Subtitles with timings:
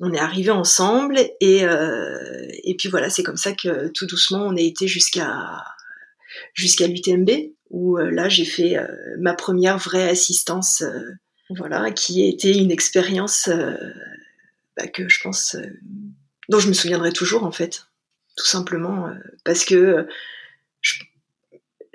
[0.00, 4.46] On est arrivé ensemble et, euh, et puis voilà, c'est comme ça que tout doucement
[4.46, 5.64] on a été jusqu'à
[6.54, 7.30] jusqu'à l'UTMB
[7.70, 8.86] où euh, là j'ai fait euh,
[9.18, 10.82] ma première vraie assistance,
[11.50, 13.48] voilà, qui a été une expérience
[14.76, 15.56] bah, que je pense
[16.48, 17.86] dont je me souviendrai toujours en fait,
[18.36, 19.10] tout simplement
[19.44, 20.06] parce que
[20.80, 21.00] je,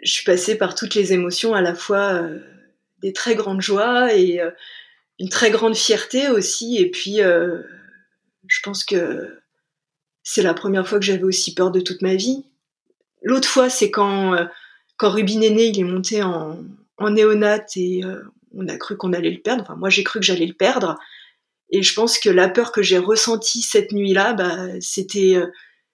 [0.01, 2.23] je, suis passée par toutes les émotions à la fois
[3.01, 4.41] des très grandes joies et
[5.19, 7.19] une très grande fierté aussi et puis
[8.47, 9.41] je pense que
[10.23, 12.45] c'est la première fois que j'avais aussi peur de toute ma vie.
[13.23, 14.45] L'autre fois, c'est quand, euh,
[14.97, 16.63] quand Rubin est né, il est monté en,
[16.97, 18.21] en néonat et euh,
[18.53, 19.63] on a cru qu'on allait le perdre.
[19.63, 20.97] Enfin, moi, j'ai cru que j'allais le perdre.
[21.69, 25.47] Et je pense que la peur que j'ai ressentie cette nuit-là, bah, c'était, euh,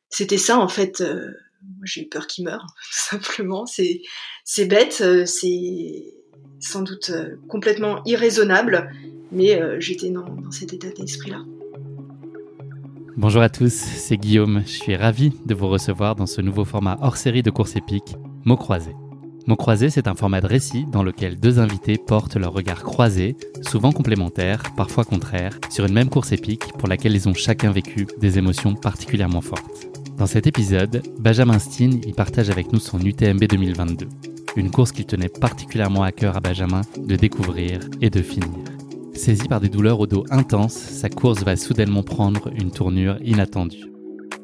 [0.10, 1.04] c'était ça, en fait.
[1.84, 3.66] j'ai eu peur qu'il meure, tout simplement.
[3.66, 4.02] C'est,
[4.44, 6.14] c'est bête, c'est
[6.60, 7.12] sans doute
[7.48, 8.90] complètement irraisonnable,
[9.32, 11.40] mais j'étais dans, dans cet état d'esprit-là.
[13.18, 14.62] Bonjour à tous, c'est Guillaume.
[14.66, 18.16] Je suis ravi de vous recevoir dans ce nouveau format hors série de course épique,
[18.46, 18.96] Mots croisés.
[19.48, 23.36] Mots croisés, c'est un format de récit dans lequel deux invités portent leur regard croisé,
[23.62, 28.06] souvent complémentaires, parfois contraires, sur une même course épique pour laquelle ils ont chacun vécu
[28.20, 29.97] des émotions particulièrement fortes.
[30.18, 34.08] Dans cet épisode, Benjamin Steen y partage avec nous son UTMB 2022,
[34.56, 38.50] une course qu'il tenait particulièrement à cœur à Benjamin de découvrir et de finir.
[39.14, 43.92] Saisi par des douleurs au dos intenses, sa course va soudainement prendre une tournure inattendue.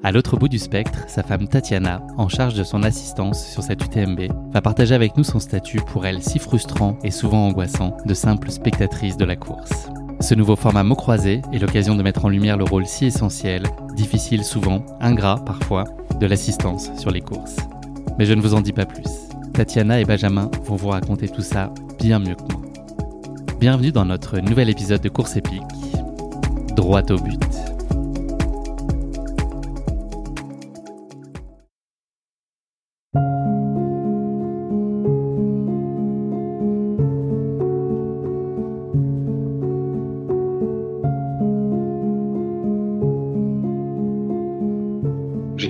[0.04, 3.84] À l'autre bout du spectre, sa femme Tatiana, en charge de son assistance sur cette
[3.84, 8.14] UTMB, va partager avec nous son statut pour elle si frustrant et souvent angoissant de
[8.14, 9.90] simple spectatrice de la course.
[10.24, 13.64] Ce nouveau format mot croisé est l'occasion de mettre en lumière le rôle si essentiel,
[13.94, 15.84] difficile souvent, ingrat parfois,
[16.18, 17.58] de l'assistance sur les courses.
[18.18, 19.04] Mais je ne vous en dis pas plus.
[19.52, 22.62] Tatiana et Benjamin vont vous raconter tout ça bien mieux que moi.
[23.60, 25.62] Bienvenue dans notre nouvel épisode de Course épique,
[26.78, 27.73] droit au but.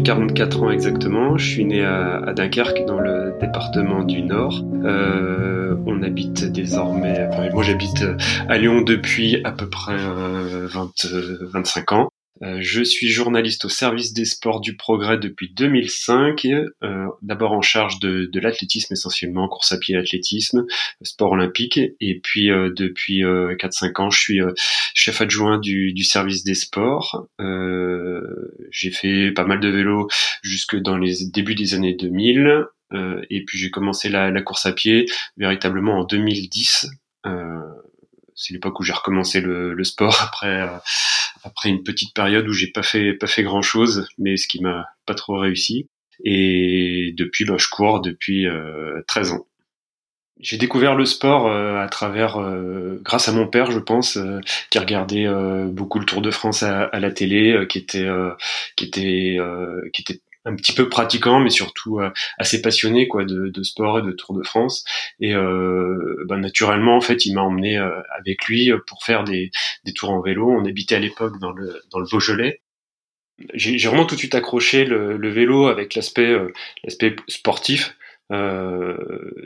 [0.04, 4.62] 44 ans exactement, je suis né à, Dunkerque dans le département du Nord.
[4.84, 8.04] Euh, on habite désormais, moi j'habite
[8.50, 12.10] à Lyon depuis à peu près 20, euh, 25 ans.
[12.42, 17.62] Euh, je suis journaliste au service des sports du progrès depuis 2005, euh, d'abord en
[17.62, 20.66] charge de, de l'athlétisme essentiellement, course à pied athlétisme,
[21.04, 24.40] sport olympique, et puis euh, depuis 4-5 ans je suis
[24.96, 27.28] chef adjoint du, du, service des sports.
[28.72, 30.08] j'ai fait pas mal de vélo
[30.42, 32.66] jusque dans les débuts des années 2000,
[33.30, 35.06] et puis j'ai commencé la, la, course à pied
[35.38, 36.88] véritablement en 2010.
[38.36, 40.68] c'est l'époque où j'ai recommencé le, le, sport après
[41.44, 44.62] après une petite période où j'ai pas fait pas fait grand chose, mais ce qui
[44.62, 45.90] m'a pas trop réussi.
[46.24, 49.48] Et depuis, bah, je cours depuis euh, 13 ans.
[50.40, 54.42] J'ai découvert le sport euh, à travers, euh, grâce à mon père, je pense, euh,
[54.70, 55.28] qui regardait
[55.68, 58.08] beaucoup le Tour de France à, à la télé, qui était,
[58.76, 59.38] qui était,
[59.94, 64.00] qui était un petit peu pratiquant, mais surtout euh, assez passionné quoi de, de, sport
[64.00, 64.84] et de Tour de France.
[65.20, 69.52] Et euh, bah, naturellement, en fait, il m'a emmené euh, avec lui pour faire des,
[69.86, 70.50] des, tours en vélo.
[70.50, 72.62] On habitait à l'époque dans le, dans le Beaujolais.
[73.56, 76.38] J'ai vraiment tout de suite accroché le, le vélo avec l'aspect
[76.84, 77.96] l'aspect sportif
[78.32, 78.98] euh,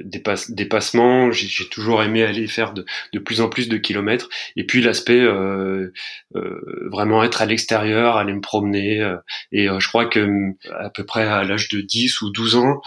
[0.03, 1.31] dépasse, dépassement.
[1.31, 4.29] J'ai toujours aimé aller faire de, de, plus en plus de kilomètres.
[4.55, 5.91] Et puis l'aspect euh,
[6.35, 9.01] euh, vraiment être à l'extérieur, aller me promener.
[9.01, 9.17] Euh,
[9.51, 12.81] et euh, je crois que à peu près à l'âge de 10 ou 12 ans,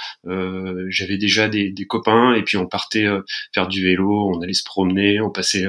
[0.89, 3.07] j'avais déjà des, des, copains et puis on partait
[3.55, 5.67] faire du vélo, on allait se promener, on passait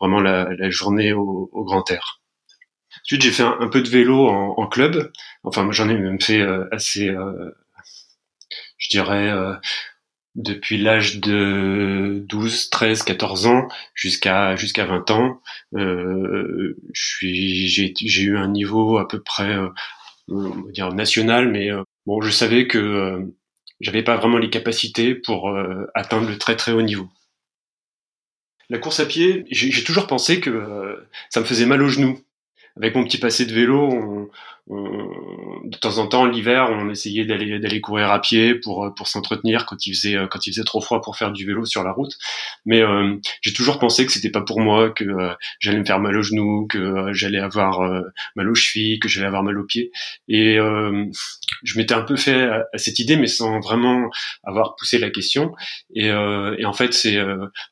[0.00, 2.20] vraiment la, la journée au, au, grand air.
[3.04, 5.12] Ensuite, j'ai fait un, peu de vélo en, club.
[5.42, 7.10] Enfin, j'en ai même fait assez,
[8.84, 9.32] je dirais,
[10.34, 15.40] depuis l'âge de 12, 13, 14 ans jusqu'à jusqu'à 20 ans.
[15.74, 19.68] Euh, j'ai eu un niveau à peu près euh,
[20.28, 23.22] on va dire national, mais euh, bon, je savais que euh,
[23.80, 27.08] j'avais pas vraiment les capacités pour euh, atteindre le très très haut niveau.
[28.70, 32.18] La course à pied, j'ai toujours pensé que ça me faisait mal aux genoux.
[32.76, 34.28] Avec mon petit passé de vélo, on,
[34.66, 39.66] de temps en temps l'hiver on essayait d'aller d'aller courir à pied pour pour s'entretenir
[39.66, 42.16] quand il faisait quand il faisait trop froid pour faire du vélo sur la route.
[42.64, 46.00] Mais euh, j'ai toujours pensé que c'était pas pour moi que euh, j'allais me faire
[46.00, 47.80] mal aux genoux que euh, j'allais avoir
[48.36, 49.92] mal aux chevilles que j'allais avoir mal aux pieds.
[50.28, 54.08] Et je m'étais un peu fait à, cette idée mais sans vraiment
[54.44, 55.52] avoir poussé la question.
[55.94, 57.18] Et, et en fait c'est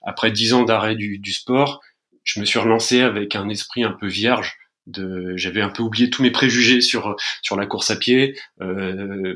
[0.03, 1.81] après dix ans d'arrêt du, du sport
[2.25, 4.57] je me suis relancé avec un esprit un peu vierge
[5.37, 8.39] j'avais un peu oublié tous mes préjugés sur sur la course à pied.
[8.61, 9.35] Euh,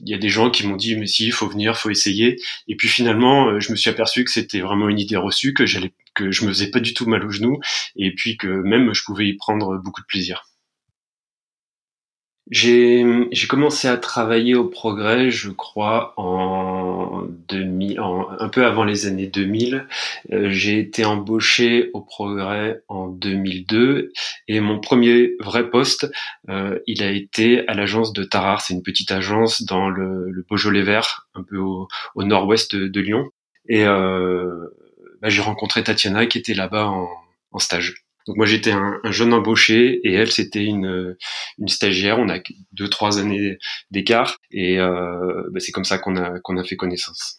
[0.00, 2.40] il y a des gens qui m'ont dit mais si il faut venir, faut essayer.
[2.68, 5.66] Et puis finalement, euh, je me suis aperçu que c'était vraiment une idée reçue, que
[5.66, 7.58] j'allais que je me faisais pas du tout mal aux genoux,
[7.96, 10.44] et puis que même je pouvais y prendre beaucoup de plaisir.
[12.50, 13.02] J'ai
[13.48, 17.01] commencé à travailler au Progrès, je crois, en
[17.48, 19.86] 2000, en, un peu avant les années 2000.
[20.32, 24.12] Euh, j'ai été embauché au Progrès en 2002
[24.48, 26.10] et mon premier vrai poste,
[26.48, 28.60] euh, il a été à l'agence de Tarare.
[28.60, 33.00] C'est une petite agence dans le, le Beaujolais vert, un peu au, au nord-ouest de,
[33.00, 33.30] Lyon.
[33.68, 34.68] Et euh,
[35.20, 37.08] bah, j'ai rencontré Tatiana qui était là-bas en,
[37.52, 37.94] en stage.
[38.26, 41.16] Donc moi j'étais un, jeune embauché et elle c'était une,
[41.58, 42.18] une stagiaire.
[42.18, 42.38] On a
[42.72, 43.58] deux trois années
[43.90, 47.38] d'écart et euh, bah, c'est comme ça qu'on a fait connaissance.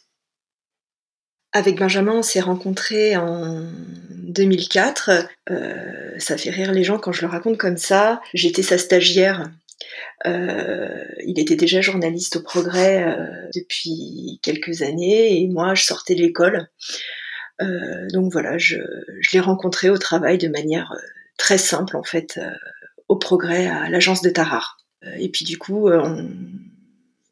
[1.51, 3.63] Avec Benjamin, on s'est rencontrés en
[4.09, 5.11] 2004.
[5.51, 8.21] Euh, ça fait rire les gens quand je le raconte comme ça.
[8.33, 9.51] J'étais sa stagiaire.
[10.25, 13.05] Euh, il était déjà journaliste au Progrès
[13.53, 16.69] depuis quelques années et moi je sortais de l'école.
[18.11, 18.77] Donc voilà, je,
[19.31, 20.91] l'ai rencontré au travail de manière
[21.37, 22.39] très simple en fait,
[23.07, 24.77] au progrès à l'agence de Tarare.
[25.17, 26.29] Et puis du coup, on,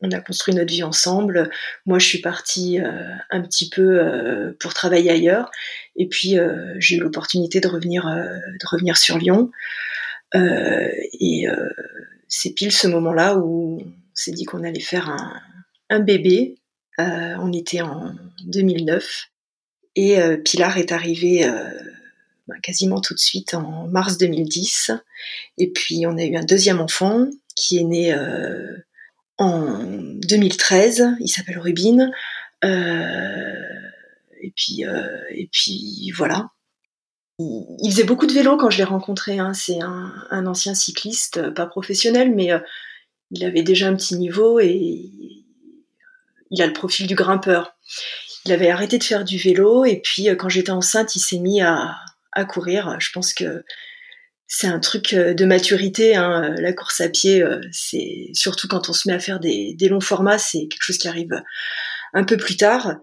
[0.10, 1.52] a construit notre vie ensemble.
[1.86, 2.80] Moi, je suis partie
[3.30, 5.52] un petit peu pour travailler ailleurs,
[5.96, 6.38] et puis
[6.80, 9.52] j'ai eu l'opportunité de revenir, de revenir sur Lyon.
[10.34, 11.46] et
[12.28, 15.16] c'est pile ce moment-là où on s'est dit qu'on allait faire
[15.90, 16.56] un, bébé.
[16.98, 18.16] on était en
[18.46, 19.32] 2009
[19.96, 21.70] et euh, Pilar est arrivée euh,
[22.48, 24.92] ben, quasiment tout de suite en mars 2010.
[25.58, 28.78] Et puis on a eu un deuxième enfant qui est né euh,
[29.42, 31.16] en 2013.
[31.20, 32.12] Il s'appelle Rubin.
[32.64, 34.84] et puis
[35.32, 36.50] et puis voilà.
[37.40, 39.40] Il, faisait beaucoup de vélo quand je l'ai rencontré.
[39.40, 39.54] Hein.
[39.54, 42.52] C'est un, ancien cycliste, pas professionnel, mais
[43.32, 45.10] il avait déjà un petit niveau et
[46.52, 47.76] il a le profil du grimpeur
[48.46, 51.40] il avait arrêté de faire du vélo et puis euh, quand j'étais enceinte, il s'est
[51.40, 51.98] mis à,
[52.48, 52.96] courir.
[53.00, 53.64] Je pense que
[54.54, 56.18] c'est un truc euh, de maturité.
[56.18, 56.54] Hein.
[56.58, 60.02] La course à pied, euh, c'est surtout quand on se met à faire des, longs
[60.02, 61.42] formats, c'est quelque chose qui arrive
[62.14, 62.98] un peu plus tard.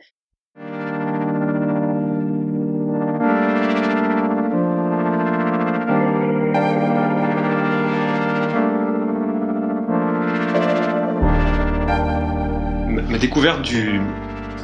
[13.08, 13.98] Ma découverte du,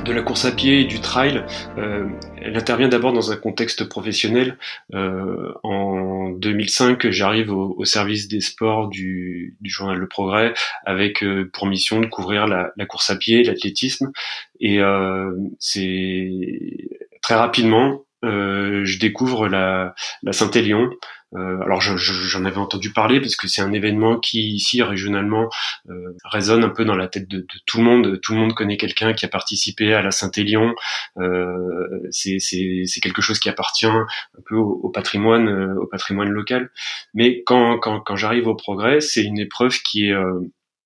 [0.05, 1.45] de la course à pied et du trail,
[1.79, 2.07] euh,
[2.45, 4.59] elle intervient d'abord dans un contexte professionnel.
[4.95, 10.53] Euh, en 2005, j'arrive au, service des sports du, journal Le Progrès
[10.85, 14.13] avec euh, pour mission de couvrir la, course à pied, l'athlétisme.
[14.61, 14.79] Et
[15.59, 16.31] c'est
[17.23, 20.91] très rapidement, je découvre la, la Saint-Élion,
[21.35, 25.49] euh, alors j'en avais entendu parler parce que c'est un événement qui ici régionalement
[25.91, 28.21] euh, résonne un peu dans la tête de, tout le monde.
[28.21, 30.75] Tout le monde connaît quelqu'un qui a participé à la Saint-Élion.
[31.19, 34.07] Euh, c'est quelque chose qui appartient un
[34.47, 36.71] peu au, patrimoine, euh, au patrimoine local.
[37.15, 40.15] Mais quand, quand, quand j'arrive au progrès, c'est une épreuve qui est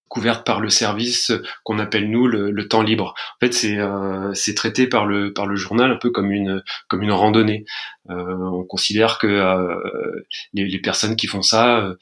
[0.08, 1.32] couverte par le service
[1.64, 3.14] qu'on appelle nous le, temps libre.
[3.36, 6.62] En fait, c'est euh, c'est traité par le par le journal un peu comme une
[6.88, 7.64] comme une randonnée.
[8.10, 11.94] Euh, on considère que euh, les, les, personnes qui font ça, euh,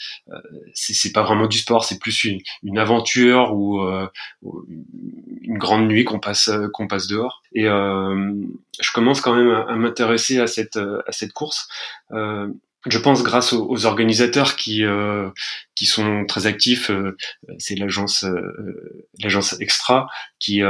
[0.73, 3.81] c'est pas vraiment du sport, c'est plus une, une aventure ou
[5.43, 7.43] une grande nuit qu'on passe qu'on passe dehors.
[7.55, 11.69] Et je commence quand même à, à m'intéresser à cette à cette course
[12.89, 15.29] je pense grâce aux, organisateurs qui euh,
[15.76, 16.90] qui sont très actifs.
[17.59, 18.25] c'est l'agence
[19.23, 20.62] l'agence Extra qui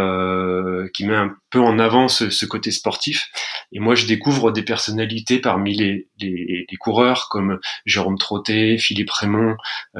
[0.94, 3.28] qui met un peu en avant ce, côté sportif.
[3.72, 9.10] Et moi, je découvre des personnalités parmi les, les, les coureurs comme Jérôme Trottet, Philippe
[9.10, 9.56] Raymond,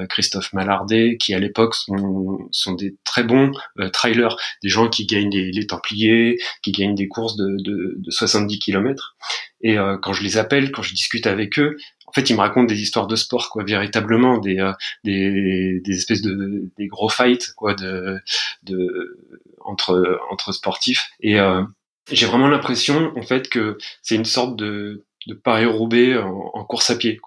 [0.09, 3.53] Christophe Mallardet, qui à l'époque sont, sont des très bons
[3.93, 8.11] trailers, des gens qui gagnent les, les Templiers, qui gagnent des courses de, de, de
[8.11, 9.17] 70 km.
[9.63, 12.67] Et quand je les appelle, quand je discute avec eux, en fait, ils me racontent
[12.67, 14.73] des histoires de sport, quoi, véritablement, des, euh,
[15.05, 18.21] des, des, espèces de des gros fights, quoi, de,
[18.63, 19.19] de
[19.61, 21.11] entre entre sportifs.
[21.21, 21.63] Et euh,
[22.11, 26.97] j'ai vraiment l'impression, en fait, que c'est une sorte de de Paris-Roubaix en, course à
[26.97, 27.21] pied,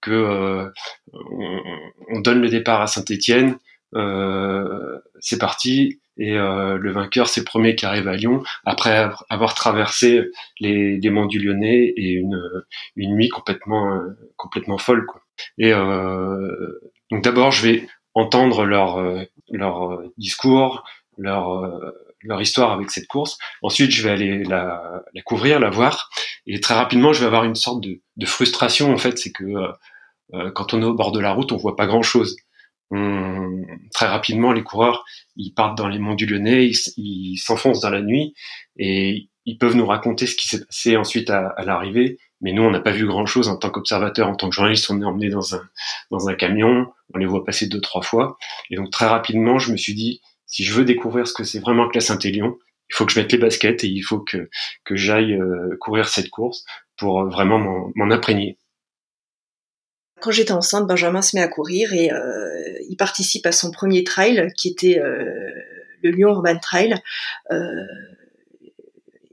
[0.00, 0.68] que euh,
[1.12, 1.60] on,
[2.08, 3.58] on, donne le départ à Saint-Étienne,
[3.96, 9.10] euh, c'est parti, et euh, le vainqueur c'est le premier qui arrive à Lyon après
[9.28, 10.22] avoir traversé
[10.60, 12.40] les, monts du Lyonnais et une,
[12.96, 15.22] nuit complètement euh, complètement folle quoi.
[15.58, 16.78] Et euh,
[17.10, 20.84] donc d'abord je vais entendre leur euh, leur discours,
[21.18, 21.68] leur
[22.22, 23.38] leur histoire avec cette course.
[23.62, 26.10] Ensuite, je vais aller la, la, couvrir, la voir,
[26.46, 28.92] et très rapidement, je vais avoir une sorte de, de frustration.
[28.92, 29.44] En fait, c'est que
[30.34, 32.02] euh, quand on est au bord de la route, on voit pas grand
[32.90, 35.04] très rapidement, les coureurs,
[35.36, 38.34] ils partent dans les monts du Lyonnais, ils s'enfoncent dans la nuit
[38.76, 42.18] et ils peuvent nous raconter ce qui s'est passé ensuite à, l'arrivée.
[42.40, 44.90] Mais nous, on n'a pas vu grand-chose en tant qu'observateur, en tant que journaliste.
[44.90, 45.62] On est emmené dans un
[46.10, 48.38] dans un camion, on les voit passer deux trois fois.
[48.70, 51.58] Et donc très rapidement, je me suis dit, si je veux découvrir ce que c'est
[51.58, 52.58] vraiment que la Saint-Élion,
[52.90, 54.48] il faut que je mette les baskets et il faut que
[54.84, 56.64] que j'aille euh, courir cette course
[56.96, 58.58] pour vraiment m'en imprégner.
[60.20, 64.04] Quand j'étais enceinte, Benjamin se met à courir et euh, il participe à son premier
[64.04, 65.24] trail qui était euh,
[66.02, 66.94] le Lyon Urban Trail.
[67.50, 67.56] Euh,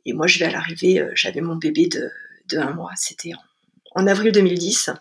[0.06, 3.32] et moi, je vais à l'arrivée, j'avais mon bébé de, un mois, c'était
[3.96, 4.92] en, avril 2010.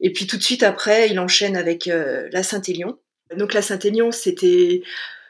[0.00, 2.98] Et puis tout de suite après, il enchaîne avec la Saint-Élion.
[3.36, 4.82] Donc la Saint-Élion, c'était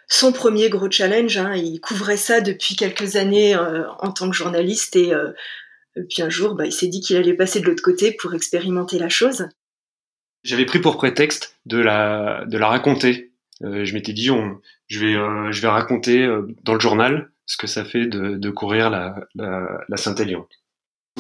[0.07, 1.39] son premier gros challenge.
[1.39, 1.55] Hein.
[1.55, 5.15] Il couvrait ça depuis quelques années en tant que journaliste et
[6.11, 8.99] puis un jour, bah, il s'est dit qu'il allait passer de l'autre côté pour expérimenter
[8.99, 9.49] la chose.
[10.47, 13.33] J'avais pris pour prétexte de la de la raconter.
[13.65, 14.31] Euh, je m'étais dit,
[14.87, 18.37] je vais euh, je vais raconter euh, dans le journal ce que ça fait de,
[18.37, 20.47] de courir la, la, la Saint-Élion.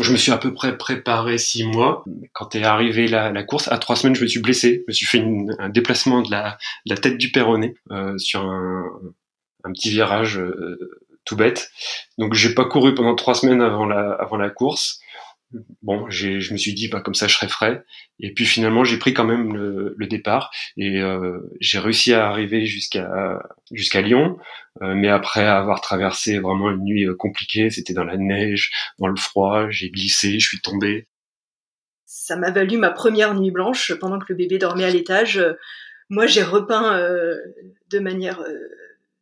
[0.00, 2.04] Je me suis à peu près préparé six mois.
[2.34, 4.84] Quand est arrivée la, la, course, à trois semaines, je me suis blessé.
[4.86, 5.24] Je me suis fait
[5.58, 8.84] un déplacement de la, de la tête du péroné euh, sur un,
[9.64, 10.40] un, petit virage
[11.24, 11.72] tout bête.
[12.18, 15.00] Donc j'ai pas couru pendant trois semaines avant la, avant la course
[15.82, 17.84] bon, je me suis dit, bah, comme ça, je serai frais.
[18.20, 22.26] Et puis finalement, j'ai pris quand même le, le départ et euh, j'ai réussi à
[22.28, 24.38] arriver jusqu'à jusqu'à Lyon.
[24.82, 29.08] Euh, mais après avoir traversé vraiment une nuit euh, compliquée, c'était dans la neige, dans
[29.08, 31.08] le froid, j'ai glissé, je suis tombé.
[32.04, 35.42] Ça m'a valu ma première nuit blanche pendant que le bébé dormait à l'étage.
[36.08, 36.98] Moi, j'ai repeint
[37.90, 38.40] de manière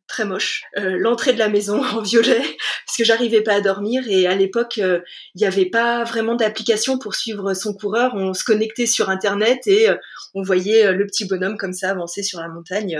[0.07, 0.63] très moche.
[0.77, 2.41] Euh, l'entrée de la maison en violet
[2.85, 4.99] parce que j'arrivais pas à dormir et à l'époque euh,
[5.33, 8.13] il n'y avait pas vraiment d'application pour suivre son coureur.
[8.15, 9.95] On se connectait sur internet et euh,
[10.33, 12.97] on voyait le petit bonhomme comme ça avancer sur la montagne.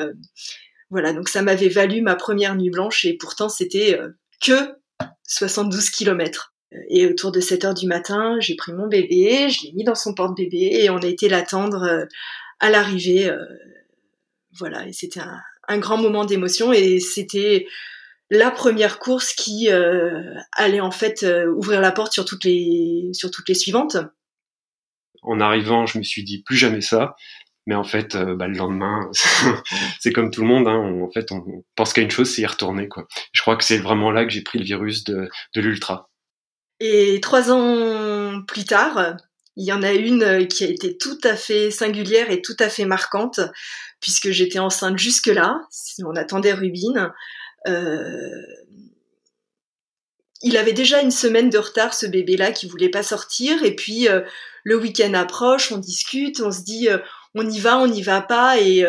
[0.90, 4.00] voilà, donc ça m'avait valu ma première nuit blanche et pourtant c'était
[4.42, 4.54] que
[5.28, 6.54] 72 km.
[6.90, 9.96] Et autour de 7 heures du matin, j'ai pris mon bébé, je l'ai mis dans
[9.96, 12.08] son porte-bébé et on a été l'attendre
[12.60, 13.30] à l'arrivée.
[14.58, 17.68] voilà, et c'était un, un grand moment d'émotion et c'était
[18.30, 23.10] la première course qui euh, allait en fait euh, ouvrir la porte sur toutes les
[23.14, 23.98] sur toutes les suivantes.
[25.22, 27.16] En arrivant, je me suis dit plus jamais ça.
[27.68, 29.10] Mais en fait, euh, bah, le lendemain,
[30.00, 30.68] c'est comme tout le monde.
[30.68, 31.44] Hein, en fait, on
[31.76, 32.88] pense qu'à une chose, c'est y retourner.
[32.88, 33.08] Quoi.
[33.32, 36.12] Je crois que c'est vraiment là que j'ai pris le virus de, de l'ultra.
[36.80, 39.16] Et trois ans plus tard,
[39.56, 42.70] il y en a une qui a été tout à fait singulière et tout à
[42.70, 43.40] fait marquante
[44.00, 45.62] puisque j'étais enceinte jusque-là.
[46.06, 47.12] On attendait Rubine.
[47.68, 48.30] Euh,
[50.42, 53.64] il avait déjà une semaine de retard, ce bébé-là, qui voulait pas sortir.
[53.64, 54.22] Et puis, euh,
[54.64, 57.00] le week-end approche, on discute, on se dit, euh,
[57.34, 58.60] on y va, on n'y va pas.
[58.60, 58.86] Et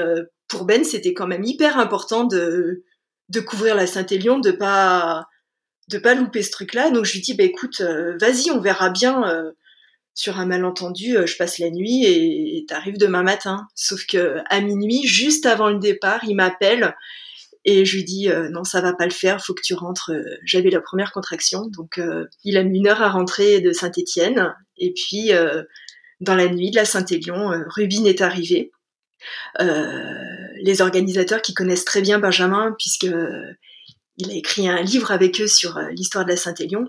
[0.48, 2.84] pour Ben, c'était quand même hyper important de,
[3.28, 5.26] de couvrir la Saint-Élion, de pas
[5.88, 6.90] de pas louper ce truc-là.
[6.90, 7.80] Donc je lui dis, bah écoute,
[8.20, 9.22] vas-y, on verra bien
[10.16, 13.68] sur un malentendu, euh, je passe la nuit et t'arrives demain matin.
[13.74, 16.96] Sauf que à minuit, juste avant le départ, il m'appelle
[17.66, 20.12] et je lui dis euh, non, ça va pas le faire, faut que tu rentres.
[20.12, 22.00] Euh, j'avais la première contraction, donc
[22.44, 24.54] il a mis une heure à rentrer de Saint-Étienne.
[24.78, 25.30] Et puis
[26.20, 28.72] dans la nuit de la Saint-Élion, Rubine est arrivé.
[29.58, 33.14] les organisateurs qui connaissent très bien Benjamin, puisque
[34.18, 36.88] il a écrit un livre avec eux sur l'histoire de la Saint-Élion,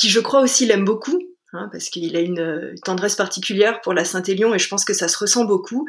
[0.00, 1.18] qui je crois aussi l'aime beaucoup.
[1.52, 5.08] hein, parce qu'il a une tendresse particulière pour la Saint-Élion et je pense que ça
[5.08, 5.86] se ressent beaucoup,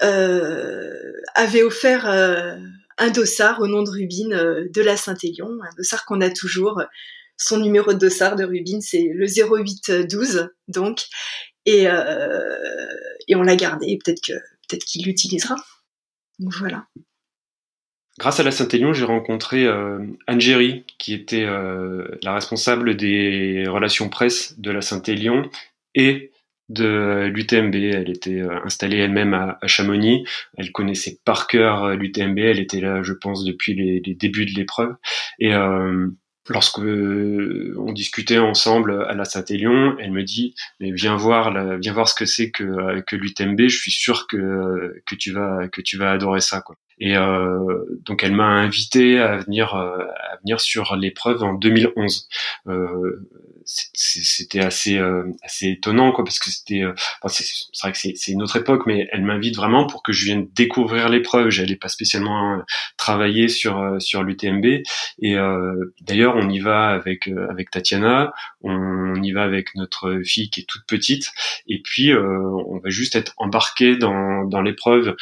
[0.00, 6.30] avait offert un dossard au nom de Rubine de la Saint-Élion, un dossard qu'on a
[6.30, 6.82] toujours.
[7.38, 11.04] Son numéro de dossard de Rubine, c'est le 0812, donc,
[11.66, 11.84] et,
[13.28, 13.98] et on l'a gardé.
[14.02, 14.32] Peut-être que
[14.68, 15.56] peut-être qu'il l'utilisera.
[16.38, 16.86] Donc voilà.
[18.18, 19.98] Grâce à la Saint-Élion, j'ai rencontré euh,
[20.98, 25.50] qui était euh, la responsable des relations presse de la Saint-Élion
[25.94, 26.32] et
[26.68, 27.74] de l'UTMB.
[27.74, 30.24] Elle était euh, installée elle-même à, Chamonix.
[30.56, 32.38] Elle connaissait par cœur l'UTMB.
[32.38, 34.96] Elle était là, je pense, depuis les, les débuts de l'épreuve.
[35.38, 35.52] Et
[36.48, 41.76] lorsque euh, on discutait ensemble à la Saint-Élion, elle me dit mais viens voir la,
[41.76, 45.32] viens voir ce que c'est que euh, que l'UTMB, je suis sûr que que tu
[45.32, 46.76] vas que tu vas adorer ça quoi.
[46.98, 52.28] Et euh, donc elle m'a invité à venir à venir sur l'épreuve en 2011.
[52.68, 53.28] Euh,
[53.66, 56.94] c'était assez euh, assez étonnant quoi parce que c'était euh,
[57.26, 57.44] c'est
[57.82, 61.08] vrai que c'est une autre époque mais elle m'invite vraiment pour que je vienne découvrir
[61.08, 61.50] l'épreuve.
[61.50, 62.62] J'allais pas spécialement euh,
[62.96, 64.64] travailler sur sur l'UTMB
[65.22, 65.36] et
[66.00, 68.32] d'ailleurs on y va avec avec Tatiana.
[68.62, 71.30] On, y va avec notre fille qui est toute petite.
[71.66, 75.16] Et puis on va juste être embarqué dans dans l'épreuve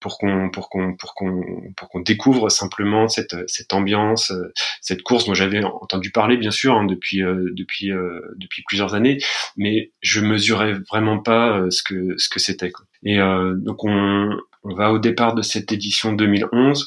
[0.00, 5.02] pour qu'on pour qu'on pour qu'on pour qu'on découvre simplement cette cette ambiance, euh, cette
[5.02, 9.18] course dont j'avais entendu parler bien sûr hein, depuis euh, depuis euh, depuis plusieurs années,
[9.56, 12.72] mais je mesurais vraiment pas ce que ce que c'était.
[13.04, 16.86] Et donc on on va au départ de cette édition 2011.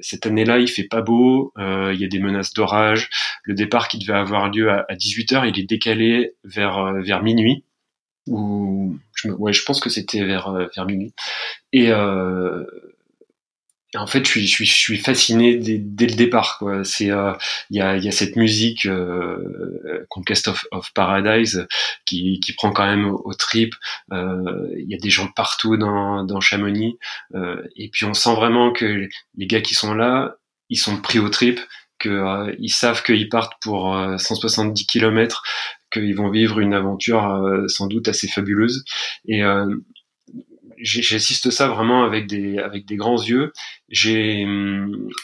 [0.00, 3.10] cette année-là, il fait pas beau, il y a des menaces d'orage.
[3.44, 7.64] Le départ qui devait avoir lieu à, à 18h, il est décalé vers vers minuit
[8.30, 11.12] ou je, ouais, je pense que c'était vers euh, vers minuit.
[11.72, 12.64] Et, euh,
[13.96, 16.62] en fait, je suis, je suis, je suis fasciné dès, dès le départ.
[16.84, 17.32] C'est, euh,
[17.70, 21.66] il y, a, y a cette musique euh, Conquest of, of, Paradise
[22.06, 23.74] qui, qui prend quand même au, trip.
[24.12, 26.98] Il y a des gens partout dans, dans Chamonix,
[27.74, 30.36] et puis on sent vraiment que les gars qui sont là,
[30.68, 31.58] ils sont pris au trip
[31.98, 35.42] qu'ils ils savent qu'ils partent pour 170 km
[35.90, 38.84] qu'ils vont vivre une aventure euh, sans doute assez fabuleuse.
[39.26, 39.66] Et euh,
[40.78, 43.52] j'assiste ça vraiment avec des avec des grands yeux.
[43.88, 44.46] J'ai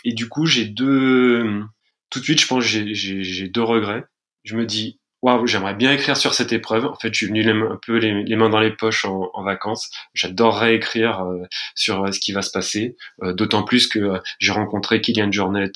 [0.04, 1.62] et du coup j'ai deux
[2.10, 4.04] tout de suite je pense j'ai j'ai deux regrets.
[4.44, 6.84] Je me dis waouh j'aimerais bien écrire sur cette épreuve.
[6.84, 9.90] En fait je suis venu un peu les, mains dans les poches en, vacances.
[10.12, 11.42] J'adorerais écrire euh,
[11.74, 12.96] sur ce qui va se passer.
[13.22, 15.72] D'autant plus que j'ai rencontré Kylian Jornet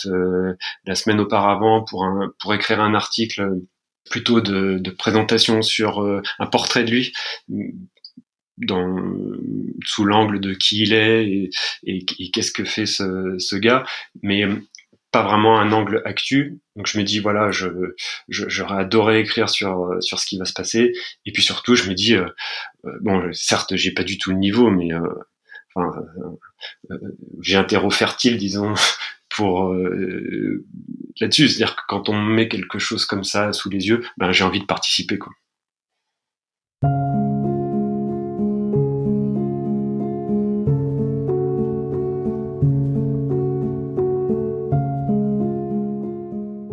[0.84, 3.60] la semaine auparavant pour un pour écrire un article
[4.10, 7.12] plutôt de, de présentation sur euh, un portrait de lui
[8.58, 8.94] dans,
[9.86, 11.50] sous l'angle de qui il est et,
[11.84, 13.86] et, qu'est-ce que fait ce, ce, gars,
[14.22, 14.44] mais
[15.12, 16.60] pas vraiment un angle actu.
[16.76, 17.68] Donc je me dis voilà, je
[18.28, 20.92] j'aurais adoré écrire sur sur ce qui va se passer.
[21.24, 22.26] Et puis surtout, je me dis euh,
[22.84, 24.90] euh, bon, certes, j'ai pas du tout le niveau, mais
[25.74, 25.90] enfin,
[27.40, 28.74] j'ai un terreau fertile, disons,
[29.30, 30.64] pour euh,
[31.20, 31.48] là-dessus.
[31.48, 34.60] C'est-à-dire que quand on met quelque chose comme ça sous les yeux, ben, j'ai envie
[34.60, 35.18] de participer.
[35.18, 35.32] Quoi.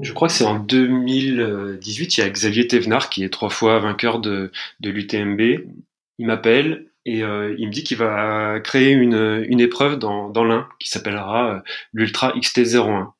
[0.02, 3.80] Je crois que c'est en 2018, il y a Xavier Thévenard qui est trois fois
[3.80, 5.42] vainqueur de, de l'UTMB.
[6.18, 10.68] Il m'appelle et euh, il me dit qu'il va créer une, épreuve dans, dans l'Ain
[10.78, 11.60] qui s'appellera euh,
[11.94, 13.12] l'Ultra XT01.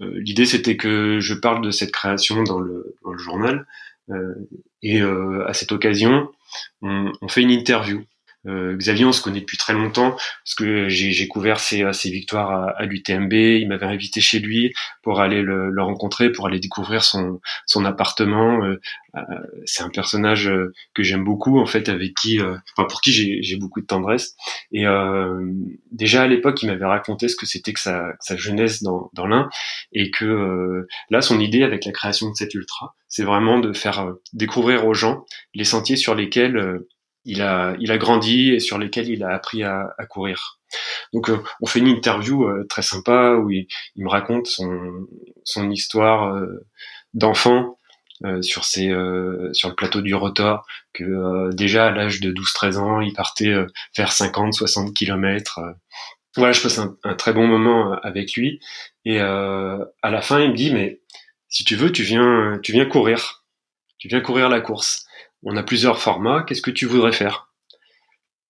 [0.00, 3.66] Euh, l'idée c'était que je parle de cette création dans le, journal
[4.82, 6.32] et à cette occasion
[6.82, 8.04] on, on fait une interview
[8.46, 12.50] euh, Xavier, on se connaît depuis très longtemps parce que j'ai couvert ses, ses victoires
[12.50, 13.32] à, à l'UTMB.
[13.32, 14.72] Il m'avait invité chez lui
[15.02, 18.64] pour aller le, le, rencontrer, pour aller découvrir son, son appartement.
[18.64, 18.80] Euh,
[19.16, 19.20] euh
[19.66, 23.12] c'est un personnage euh, que j'aime beaucoup, en fait, avec qui, euh, enfin, pour qui
[23.12, 24.36] j'ai beaucoup de tendresse.
[24.72, 24.84] Et
[25.90, 29.26] déjà à l'époque, il m'avait raconté ce que c'était que sa, sa, jeunesse dans, dans
[29.26, 29.48] l'Ain
[29.92, 34.12] et que là, son idée avec la création de cet ultra, c'est vraiment de faire
[34.32, 35.24] découvrir aux gens
[35.54, 36.80] les sentiers sur lesquels
[37.24, 40.60] il a, il a grandi et sur lesquels il a appris à, à courir.
[41.12, 45.06] Donc euh, on fait une interview euh, très sympa où il, il, me raconte son,
[45.44, 46.66] son histoire euh,
[47.14, 47.76] d'enfant
[48.42, 48.88] sur ses,
[49.54, 53.54] sur le plateau du Rotor, que déjà à l'âge de 12-13 ans, il partait
[53.96, 55.58] faire 50-60 kilomètres.
[56.36, 58.60] voilà, je passe un, un, très bon moment avec lui.
[59.06, 61.00] Et à la fin, il me dit, mais
[61.48, 63.46] si tu veux, tu viens, tu viens courir.
[63.96, 65.06] Tu viens courir la course
[65.42, 67.48] on a plusieurs formats, qu'est-ce que tu voudrais faire?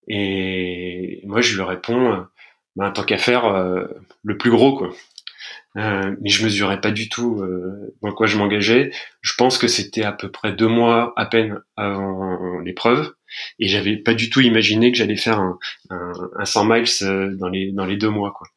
[0.09, 2.27] Et moi, je lui réponds,
[2.77, 3.87] ben, tant qu'à faire, euh,
[4.25, 4.91] le plus gros, quoi.
[5.77, 8.91] Euh, mais je mesurais pas du tout euh, dans quoi je m'engageais.
[9.21, 13.15] Je pense que c'était à peu près deux mois à peine avant l'épreuve,
[13.61, 15.59] et j'avais pas du tout imaginé que j'allais faire un,
[15.91, 18.49] un, un 100 miles euh, dans les deux mois quoi.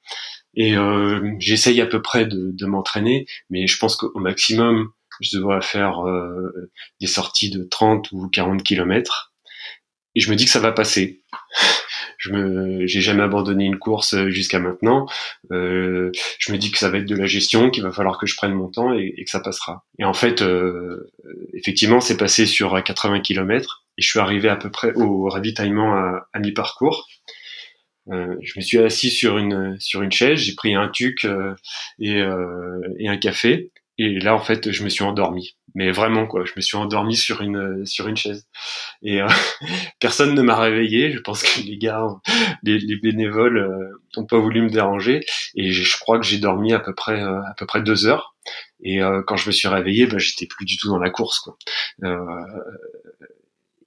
[0.56, 4.90] Et euh, j'essaye à peu près de m'entraîner, mais je pense qu'au maximum
[5.22, 6.72] je devrais faire euh,
[7.02, 9.34] des sorties de 30 ou 40 kilomètres.
[10.16, 11.24] Et je me dis que ça va passer.
[12.24, 15.08] Je me j'ai jamais abandonné une course euh, jusqu'à maintenant.
[15.52, 18.26] Euh, je me dis que ça va être de la gestion qu'il va falloir que
[18.26, 19.84] je prenne mon temps et, que ça passera.
[20.00, 21.12] Et en fait euh,
[21.54, 25.96] effectivement c'est passé sur 80 km et je suis arrivé à peu près au ravitaillement
[25.96, 27.08] à, mi-parcours.
[28.10, 31.56] Euh, je me suis assis sur une sur une chaise j'ai pris un tuc euh,
[32.00, 32.20] et,
[33.00, 35.56] et un café et là en fait je me suis endormi.
[35.76, 36.46] Mais vraiment quoi.
[36.46, 38.48] Je me suis endormi sur une sur une chaise.
[39.02, 39.28] Et euh,
[40.00, 41.12] personne ne m'a réveillé.
[41.12, 42.06] Je pense que les gars
[42.64, 45.26] les, les bénévoles euh, n'ont pas voulu me déranger.
[45.56, 48.36] Et je crois que j'ai dormi à peu près euh, à peu près deux heures.
[48.82, 51.58] Et quand je me suis réveillé ben j'étais plus du tout dans la course quoi.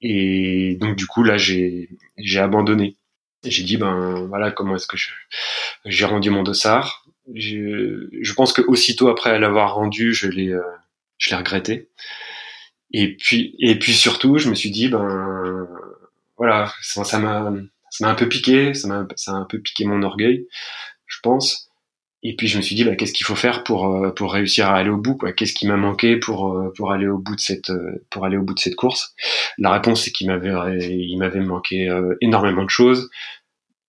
[0.00, 2.96] Et donc du coup là j'ai j'ai abandonné.
[3.44, 5.10] J'ai dit ben voilà comment est-ce que je
[5.84, 10.54] j'ai rendu mon dossard je, je pense que aussitôt après l'avoir rendu je l'ai
[11.18, 11.88] je l'ai regretté.
[12.92, 15.68] Et puis, et puis surtout, je me suis dit, ben,
[16.38, 17.52] voilà, ça m'a,
[17.90, 20.46] ça m'a un peu piqué, ça m'a, ça a un peu piqué mon orgueil,
[21.06, 21.70] je pense.
[22.22, 24.68] Et puis je me suis dit, bah, qu'est-ce qu'il faut faire pour euh, pour réussir
[24.68, 25.32] à aller au bout, quoi?
[25.32, 28.36] Qu'est-ce qui m'a manqué pour euh, pour aller au bout de cette euh, pour aller
[28.36, 29.14] au bout de cette course?
[29.58, 31.88] La réponse, c'est qu'il m'avait il m'avait manqué
[32.20, 33.10] énormément de choses.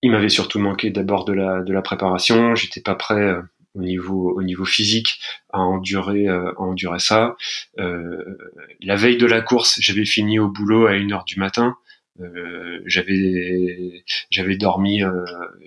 [0.02, 2.54] Il m'avait surtout manqué d'abord de la de la préparation.
[2.54, 3.34] J'étais pas prêt
[3.74, 5.20] au niveau au niveau physique
[5.52, 7.36] à endurer euh, à endurer ça.
[7.78, 8.38] Euh,
[8.80, 11.76] la veille de la course, j'avais fini au boulot à 1 heure du matin.
[12.20, 15.02] Euh, j'avais j'avais dormi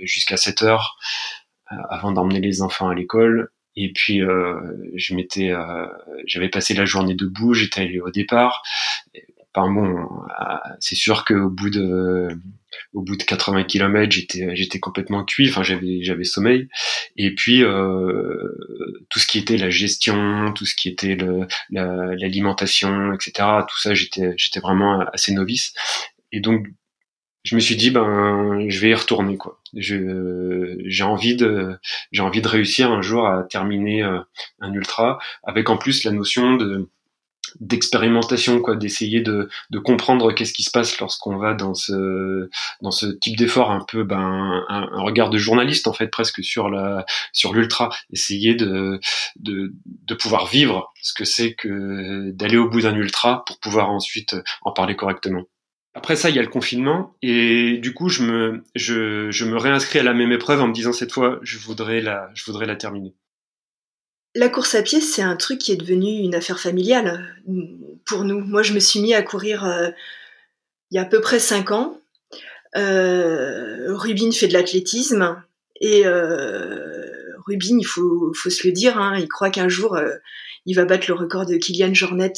[0.02, 0.98] jusqu'à 7 heures
[1.67, 3.50] avant d'emmener les enfants à l'école.
[3.78, 5.54] Et puis je m'étais,
[6.26, 8.63] j'avais passé la journée debout, j'étais allé au départ.
[9.54, 10.10] Enfin bon,
[10.80, 12.30] c'est sûr qu'au bout de
[12.93, 15.49] au bout de 80 km, j'étais j'étais complètement cuit.
[15.49, 16.67] Enfin, j'avais j'avais sommeil.
[17.17, 21.17] Et puis euh, tout ce qui était la gestion, tout ce qui était
[21.69, 23.47] l'alimentation, etc.
[23.67, 25.73] Tout ça, j'étais j'étais vraiment assez novice.
[26.31, 26.67] Et donc
[27.43, 29.60] je me suis dit ben je vais y retourner quoi.
[29.75, 31.77] Je j'ai envie de
[32.12, 34.19] j'ai envie de réussir un jour à terminer euh,
[34.60, 36.89] un ultra avec en plus la notion de
[37.60, 42.50] d'expérimentation quoi d'essayer de, de comprendre qu'est-ce qui se passe lorsqu'on va dans ce
[42.82, 46.70] dans ce type d'effort un peu ben un, regard de journaliste en fait presque sur
[46.70, 49.00] la sur l'ultra essayer de,
[49.40, 53.90] de de pouvoir vivre ce que c'est que d'aller au bout d'un ultra pour pouvoir
[53.90, 55.44] ensuite en parler correctement
[55.94, 59.58] après ça, il y a le confinement et du coup, je me, je, je me
[59.58, 62.66] réinscris à la même épreuve en me disant cette fois, je voudrais la, je voudrais
[62.66, 63.14] la terminer.
[64.34, 67.63] La course à pied, c'est un truc qui est devenu une affaire familiale euh,
[68.06, 68.39] pour nous.
[68.39, 69.89] Moi, je me suis mis à courir euh,
[70.89, 72.00] il y a à peu près cinq ans.
[72.78, 75.44] Euh, Rubin fait de l'athlétisme
[75.82, 80.00] et Rubin, il faut, faut se le dire, hein, il croit qu'un jour
[80.65, 82.34] il va battre le record de Kylian Jornet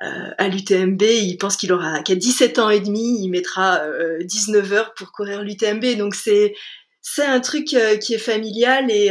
[0.00, 1.02] à l'UTMB.
[1.02, 3.80] Il pense qu'il aura qu'à 17 ans et demi, il mettra
[4.20, 5.96] 19 heures pour courir l'UTMB.
[5.96, 6.54] Donc c'est
[7.00, 9.10] c'est un truc qui est familial et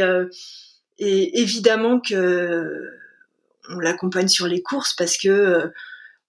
[0.98, 2.90] et évidemment que
[3.68, 5.68] on l'accompagne sur les courses parce que euh,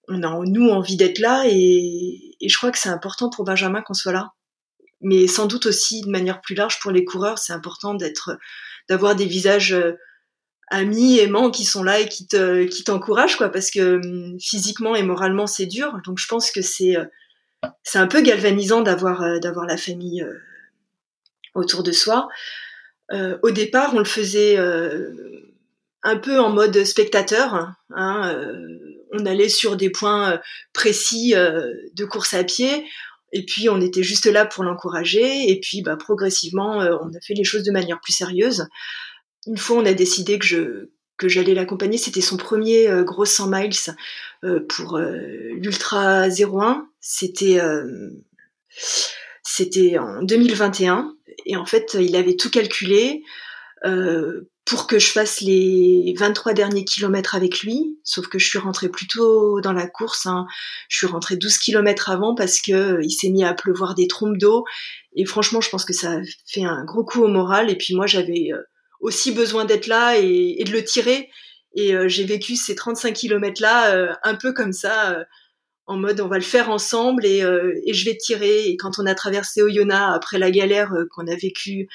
[0.08, 3.94] on a nous envie d'être là et, je crois que c'est important pour Benjamin qu'on
[3.94, 4.32] soit là.
[5.00, 8.38] Mais sans doute aussi de manière plus large pour les coureurs, c'est important d'être,
[8.88, 9.92] d'avoir des visages euh,
[10.68, 14.96] amis, aimants qui sont là et qui te, qui t'encouragent quoi, parce que hum, physiquement
[14.96, 15.98] et moralement c'est dur.
[16.04, 17.04] Donc je pense que c'est, euh,
[17.82, 20.26] c'est un peu galvanisant d'avoir, d'avoir la famille
[21.54, 22.28] autour de soi.
[23.12, 25.10] Euh, au départ, on le faisait euh,
[26.02, 27.74] un peu en mode spectateur.
[27.94, 28.78] Hein, euh,
[29.12, 30.40] on allait sur des points
[30.72, 32.84] précis de course à pied.
[33.32, 35.50] Et puis on était juste là pour l'encourager.
[35.50, 38.66] Et puis bah, progressivement, on a fait les choses de manière plus sérieuse.
[39.46, 41.98] Une fois, on a décidé que je que j'allais l'accompagner.
[41.98, 43.70] C'était son premier gros 100 miles
[44.68, 46.86] pour l'Ultra 01.
[47.00, 47.60] C'était
[49.42, 51.14] c'était en 2021
[51.46, 53.22] et en fait il avait tout calculé
[53.84, 58.58] euh, pour que je fasse les 23 derniers kilomètres avec lui, sauf que je suis
[58.58, 60.26] rentrée plus tôt dans la course.
[60.26, 60.46] Hein.
[60.88, 64.08] Je suis rentrée 12 kilomètres avant parce que euh, il s'est mis à pleuvoir des
[64.08, 64.64] trompes d'eau
[65.14, 67.94] et franchement je pense que ça a fait un gros coup au moral et puis
[67.94, 68.60] moi j'avais euh,
[69.00, 71.30] aussi besoin d'être là et, de le tirer
[71.74, 75.16] et j'ai vécu ces 35 kilomètres là un peu comme ça
[75.88, 78.66] en mode on va le faire ensemble et, euh, et je vais tirer.
[78.66, 81.88] Et quand on a traversé Oyonnax après la galère euh, qu'on a vécue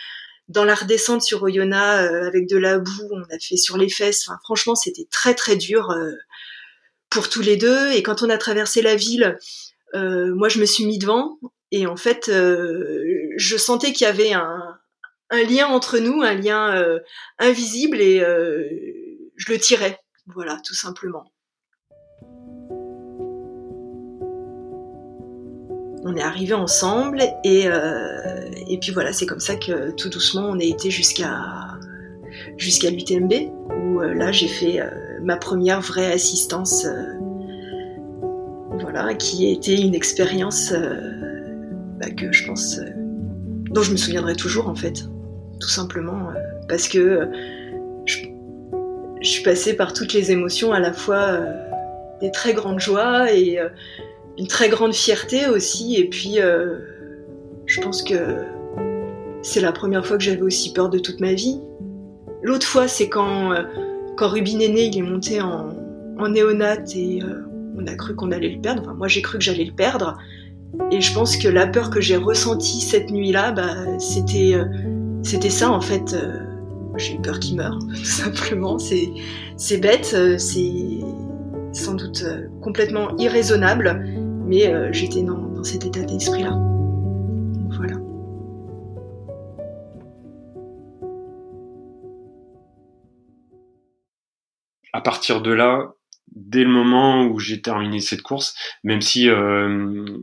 [0.50, 4.28] dans la redescente sur Oyonnax avec de la boue, on a fait sur les fesses.
[4.44, 5.96] Franchement, c'était très très dur
[7.10, 7.92] pour tous les deux.
[7.92, 9.38] Et quand on a traversé la ville,
[9.94, 11.40] moi je me suis mis devant
[11.72, 14.78] et en fait, je sentais qu'il y avait un,
[15.32, 17.00] lien entre nous, un lien
[17.40, 19.98] invisible et je le tirais.
[20.28, 21.33] Voilà, tout simplement.
[26.06, 30.50] On est arrivé ensemble et, euh, et puis voilà, c'est comme ça que tout doucement
[30.50, 31.40] on a été jusqu'à
[32.58, 33.34] jusqu'à l'UTMB
[33.70, 34.90] où euh, là j'ai fait euh,
[35.22, 36.86] ma première vraie assistance,
[38.82, 40.74] voilà, qui a été une expérience
[42.00, 42.80] bah, que je pense
[43.72, 45.06] dont je me souviendrai toujours en fait,
[45.60, 46.30] tout simplement
[46.68, 47.30] parce que
[48.06, 48.18] je,
[49.22, 51.40] je, suis passée par toutes les émotions à la fois
[52.20, 53.60] des très grandes joies et
[54.38, 55.96] une très grande fierté aussi.
[55.96, 56.80] Et puis, euh,
[57.66, 58.16] je pense que
[59.42, 61.60] c'est la première fois que j'avais aussi peur de toute ma vie.
[62.42, 63.64] L'autre fois, c'est quand, euh,
[64.18, 65.70] quand Rubin est né, il est monté en,
[66.18, 67.46] en néonate et euh,
[67.78, 68.82] on a cru qu'on allait le perdre.
[68.84, 70.18] Enfin, moi, j'ai cru que j'allais le perdre.
[70.92, 74.56] Et je pense que la peur que j'ai ressentie cette nuit-là, bah, c'était,
[75.22, 76.16] c'était ça en fait.
[76.98, 78.80] j'ai eu peur qu'il meure, tout simplement.
[78.80, 79.12] C'est,
[79.56, 80.98] c'est bête, c'est
[81.74, 82.26] sans doute
[82.60, 84.04] complètement irraisonnable,
[84.46, 86.58] mais euh, j'étais dans, cet état d'esprit-là.
[87.70, 87.96] Voilà.
[94.92, 95.94] À partir de là,
[96.36, 100.18] dès le moment où j'ai terminé cette course, même si euh,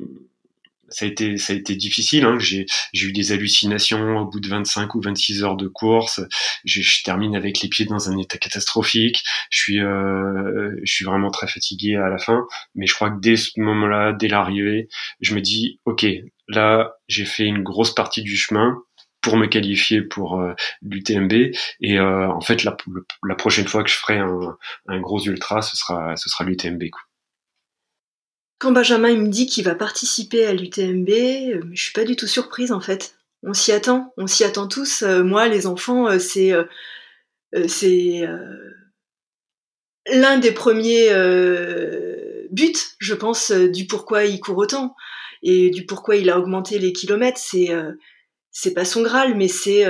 [0.90, 2.24] ça a été ça a été difficile.
[2.24, 2.38] Hein.
[2.38, 6.20] J'ai eu des hallucinations au bout de 25 ou 26 heures de course.
[6.64, 9.22] Je, je termine avec les pieds dans un état catastrophique.
[9.50, 12.46] Je suis euh, je suis vraiment très fatigué à la fin.
[12.74, 14.88] Mais je crois que dès ce moment-là, dès l'arrivée,
[15.20, 16.06] je me dis ok,
[16.48, 18.76] là j'ai fait une grosse partie du chemin
[19.20, 21.32] pour me qualifier pour euh, l'UTMB
[21.80, 22.76] et euh, en fait la,
[23.28, 24.56] la prochaine fois que je ferai un,
[24.88, 26.84] un gros ultra ce sera ce sera l'UTMB
[28.60, 32.26] quand Benjamin me dit qu'il va participer à l'UTMB, euh, je suis pas du tout
[32.26, 33.16] surprise en fait.
[33.42, 35.02] On s'y attend, on s'y attend tous.
[35.02, 36.52] Euh, moi, les enfants, euh, c'est
[37.66, 38.22] c'est
[40.06, 41.08] l'un des premiers
[42.52, 44.94] buts, je pense, du pourquoi il court autant
[45.42, 47.40] et du pourquoi il a augmenté les kilomètres.
[47.42, 47.70] C'est
[48.52, 49.84] c'est pas son graal, mais c'est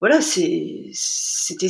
[0.00, 0.92] voilà, c'était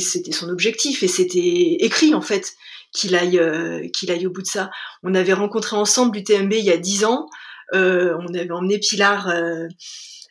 [0.01, 2.57] c'était son objectif et c'était écrit en fait
[2.93, 4.69] qu'il aille, euh, qu'il aille au bout de ça.
[5.01, 7.27] On avait rencontré ensemble l'UTMB il y a dix ans.
[7.73, 9.67] Euh, on avait emmené Pilar euh,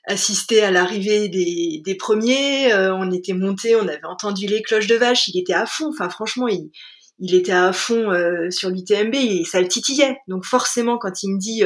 [0.06, 2.72] assister à l'arrivée des, des premiers.
[2.74, 5.28] on était monté, on avait entendu les cloches de vache.
[5.28, 5.90] Il était à fond.
[5.90, 6.70] Enfin, franchement, il,
[7.18, 8.10] il était à fond
[8.50, 10.18] sur l'UTMB et ça le titillait.
[10.28, 11.62] Donc forcément, quand il me dit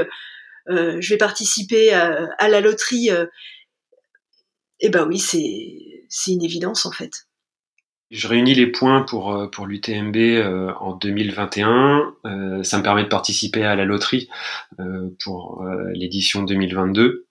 [0.69, 3.11] je vais participer à, à la loterie,
[4.81, 7.26] eh ben oui, c'est c'est une évidence en fait.
[8.13, 12.15] Je réunis les points pour, euh, pour l'UTMB euh, en 2021.
[12.25, 14.29] Euh, ça me permet de participer à la loterie
[15.25, 15.65] pour
[15.95, 17.27] l'édition 2022.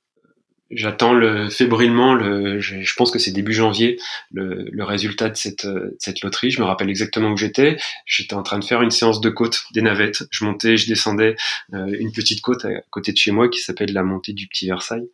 [0.71, 3.99] J'attends le, fébrilement, le, je, pense que c'est début janvier,
[4.31, 5.67] le, le, résultat de cette,
[5.99, 6.49] cette loterie.
[6.49, 7.77] Je me rappelle exactement où j'étais.
[8.07, 10.23] J'étais en train de faire une séance de côte, des navettes.
[10.31, 11.35] Je montais, je descendais
[11.71, 15.07] une petite côte à côté de chez moi qui s'appelle la montée du Petit Versailles.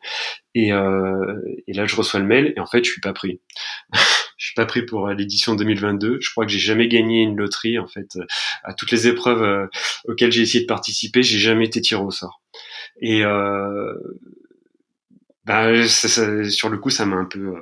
[0.55, 3.41] Et, et là, je reçois le mail et en fait, je suis pas pris.
[4.41, 6.17] je suis pas pris pour euh, l'édition 2022.
[6.19, 8.15] Je crois que j'ai jamais gagné une loterie en fait.
[8.15, 8.25] Euh,
[8.63, 9.67] à toutes les épreuves euh,
[10.05, 12.41] auxquelles j'ai essayé de participer, j'ai jamais été tiré au sort.
[12.99, 13.93] Et euh,
[15.45, 17.53] bah, sur le coup, ça m'a un peu,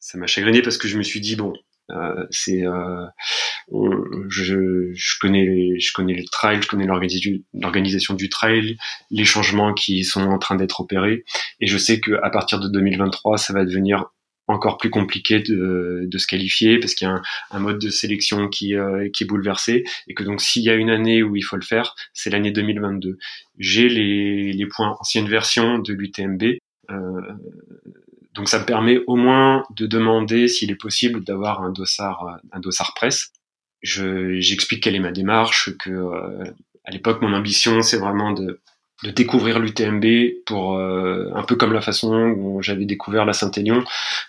[0.00, 1.52] ça m'a chagriné parce que je me suis dit bon,
[1.90, 3.04] euh, c'est, euh,
[4.30, 8.78] je, je, connais, je connais le trail, je connais l'organisation du trail,
[9.10, 11.24] les changements qui sont en train d'être opérés,
[11.60, 14.06] et je sais que à partir de 2023, ça va devenir
[14.52, 17.90] encore plus compliqué de, de se qualifier parce qu'il y a un, un, mode de
[17.90, 21.36] sélection qui, euh, qui est bouleversé et que donc s'il y a une année où
[21.36, 23.18] il faut le faire, c'est l'année 2022.
[23.58, 26.42] J'ai les, les points ancienne version de l'UTMB.
[26.90, 27.20] Euh,
[28.34, 32.60] donc ça me permet au moins de demander s'il est possible d'avoir un dossard, un
[32.60, 33.32] dossard presse.
[33.82, 36.44] J'explique quelle est ma démarche, que euh,
[36.84, 38.60] à l'époque mon ambition c'est vraiment de
[39.02, 40.04] de découvrir l'UTMB
[40.46, 43.84] pour euh, un peu comme la façon dont j'avais découvert la Saint-Élion,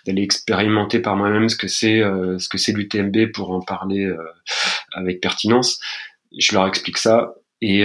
[0.06, 4.04] d'aller expérimenter par moi-même ce que c'est euh, ce que c'est l'UTMB pour en parler
[4.04, 4.16] euh,
[4.92, 5.78] avec pertinence.
[6.36, 7.84] Je leur explique ça et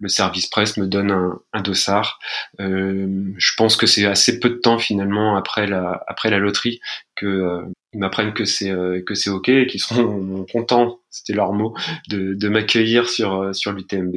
[0.00, 2.18] le service presse me donne un, un dossard.
[2.58, 6.80] je pense que c'est assez peu de temps finalement après la après la loterie
[7.14, 11.52] que ils m'apprennent que c'est euh, que c'est ok et qu'ils seront contents, c'était leur
[11.52, 11.74] mot,
[12.08, 14.16] de, de m'accueillir sur euh, sur l'UTMB.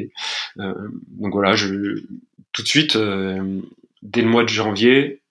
[0.60, 0.74] Euh,
[1.10, 2.04] donc voilà, je
[2.54, 2.98] tout de suite
[4.02, 5.22] dès le mois de janvier,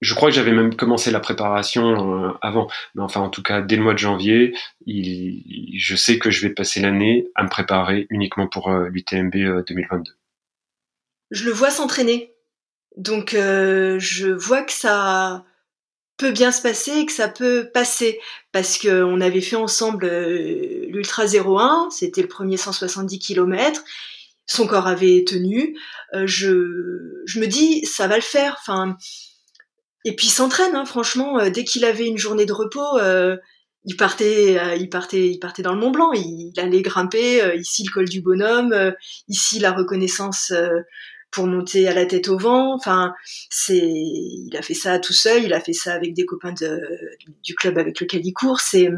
[0.00, 3.60] je crois que j'avais même commencé la préparation euh, avant, mais enfin en tout cas
[3.60, 4.54] dès le mois de janvier,
[4.86, 10.12] je sais que je vais passer l'année à me préparer uniquement pour euh, l'UTMB 2022.
[11.30, 12.34] Je le vois s'entraîner,
[12.96, 15.44] donc je vois que ça
[16.16, 18.18] peut bien se passer et que ça peut passer
[18.52, 20.06] parce que on avait fait ensemble
[20.88, 23.84] l'Ultra 01, c'était le premier 170 km
[24.50, 25.78] son corps avait tenu.
[26.12, 26.48] Euh, je,
[27.38, 28.60] me dis, ça va le faire.
[30.04, 31.38] Et puis il s'entraîne, hein, franchement.
[31.38, 33.36] Euh, dès qu'il avait une journée de repos, euh,
[33.84, 36.12] il partait, il partait, il partait dans le Mont Blanc.
[36.12, 38.94] Il, allait grimper ici le col du Bonhomme,
[39.26, 40.52] ici la reconnaissance
[41.30, 42.74] pour monter à la tête au vent.
[42.74, 43.14] Enfin,
[43.48, 45.44] c'est, il a fait ça tout seul.
[45.44, 46.52] Il a fait ça avec des copains
[47.42, 48.60] du club avec lequel il court.
[48.60, 48.90] C'est,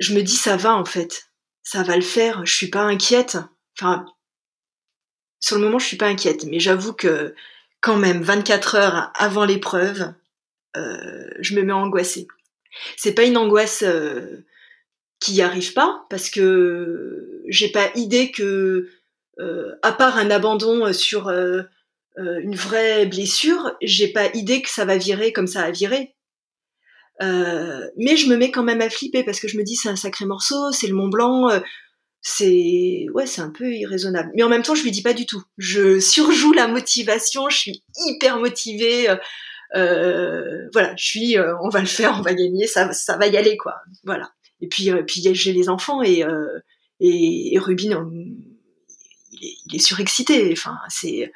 [0.00, 1.30] je me dis, ça va en fait,
[1.62, 2.44] ça va le faire.
[2.44, 3.38] Je suis pas inquiète.
[3.78, 4.06] Enfin,
[5.38, 7.34] sur le moment, je suis pas inquiète, mais j'avoue que
[7.80, 10.12] quand même, 24 heures avant l'épreuve,
[10.76, 12.28] euh, je me mets angoissée.
[12.96, 14.44] C'est pas une angoisse euh,
[15.18, 18.88] qui n'y arrive pas, parce que j'ai pas idée que,
[19.38, 24.98] euh, à part un abandon sur une vraie blessure, j'ai pas idée que ça va
[24.98, 26.14] virer comme ça a viré.
[27.20, 29.96] mais je me mets quand même à flipper parce que je me dis c'est un
[29.96, 31.48] sacré morceau, c'est le Mont Blanc,
[32.22, 34.30] c'est ouais c'est un peu irraisonnable.
[34.34, 35.42] Mais en même temps je lui dis pas du tout.
[35.56, 39.16] Je surjoue la motivation je suis hyper motivée euh,
[39.76, 43.26] euh voilà je suis euh, on va le faire on va gagner ça ça va
[43.26, 43.76] y aller quoi.
[44.04, 44.30] Voilà.
[44.60, 46.24] Et puis euh, puis j'ai les enfants et
[47.00, 48.10] et, et Rubin
[49.32, 50.50] il est, surexcité.
[50.52, 51.32] Enfin c'est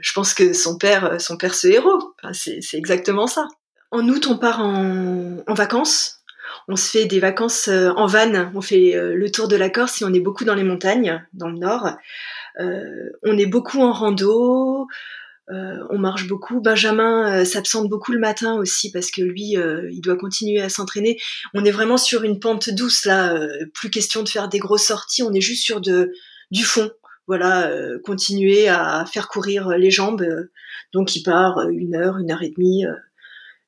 [0.00, 2.14] je pense que son père son père ce héros.
[2.22, 3.48] Enfin, c'est c'est exactement ça.
[3.90, 6.21] En août on part en, en vacances
[6.68, 9.70] on se fait des vacances euh, en van, on fait euh, le tour de la
[9.70, 11.88] Corse et on est beaucoup dans les montagnes, dans le nord.
[12.60, 14.86] Euh, on est beaucoup en rando,
[15.48, 16.62] on marche beaucoup.
[16.62, 19.54] Benjamin s'absente beaucoup le matin aussi parce que lui,
[19.90, 21.18] il doit continuer à s'entraîner.
[21.52, 23.38] On est vraiment sur une pente douce là,
[23.74, 26.14] plus question de faire des grosses sorties, on est juste sur de,
[26.50, 26.90] du fond.
[27.26, 27.70] Voilà,
[28.02, 30.24] continuer à faire courir les jambes.
[30.94, 32.84] donc il part une heure, une heure et demie,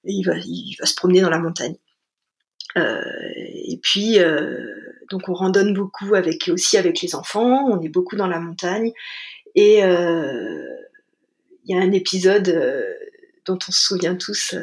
[0.05, 1.77] et il va, il va se promener dans la montagne.
[2.77, 3.01] Euh,
[3.37, 4.59] et puis, euh,
[5.11, 7.69] donc on randonne beaucoup avec aussi avec les enfants.
[7.69, 8.93] On est beaucoup dans la montagne.
[9.55, 10.67] Et euh,
[11.65, 12.53] il y a un épisode
[13.47, 14.55] dont on se souvient tous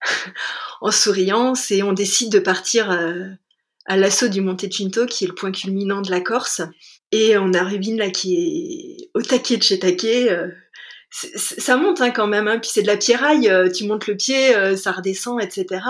[0.80, 2.90] en souriant, c'est on décide de partir
[3.86, 6.62] à l'assaut du Monte Cinto, qui est le point culminant de la Corse.
[7.12, 10.28] Et on a Rubin là qui est au taquet de chez taquet,
[11.10, 12.58] ça monte hein, quand même, hein.
[12.58, 15.82] puis c'est de la pierraille, euh, tu montes le pied, euh, ça redescend, etc.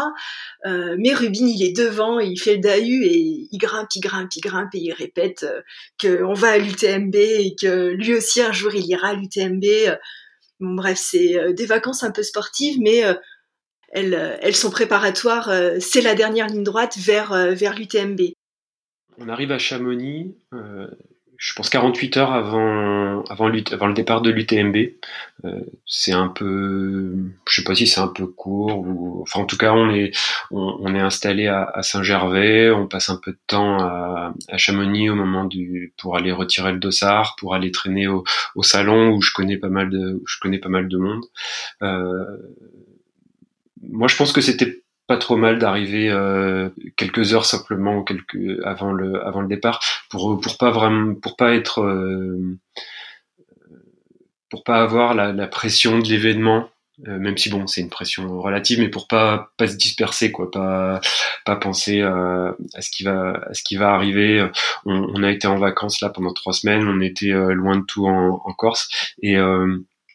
[0.67, 4.35] Euh, mais Rubin, il est devant, il fait le dahu et il grimpe, il grimpe,
[4.37, 5.47] il grimpe et il répète
[6.01, 9.65] qu'on va à l'UTMB et que lui aussi un jour il ira à l'UTMB.
[10.61, 13.03] Bref, c'est des vacances un peu sportives, mais
[13.89, 15.51] elles, elles sont préparatoires.
[15.81, 18.21] c'est la dernière ligne droite vers, vers l'UTMB.
[19.19, 20.35] On arrive à Chamonix
[21.39, 24.77] je pense 48 heures avant avant, avant le départ de l'UTMB.
[25.45, 27.15] Euh, c'est un peu,
[27.49, 30.13] je sais pas si c'est un peu court ou, enfin en tout cas on est
[30.51, 35.11] on, est installé à, à Saint-Gervais, on passe un peu de temps à, à, Chamonix
[35.11, 39.21] au moment du pour aller retirer le dossard, pour aller traîner au, au salon où
[39.21, 41.25] je connais pas mal de je connais pas mal de monde.
[41.83, 42.25] Euh,
[43.83, 48.93] moi je pense que c'était pas trop mal d'arriver euh, quelques heures simplement quelques avant
[48.93, 52.59] le avant le départ pour pour pas vraiment pour pas être euh,
[54.51, 56.69] pour pas avoir la, la pression de l'événement
[57.07, 60.51] euh, même si bon c'est une pression relative mais pour pas pas se disperser quoi
[60.51, 61.01] pas
[61.45, 64.49] pas penser à ce qui va à ce qui va arriver.
[64.87, 68.07] On, on, a été en vacances là pendant trois semaines on était loin de tout
[68.07, 68.89] en, en Corse
[69.23, 69.37] et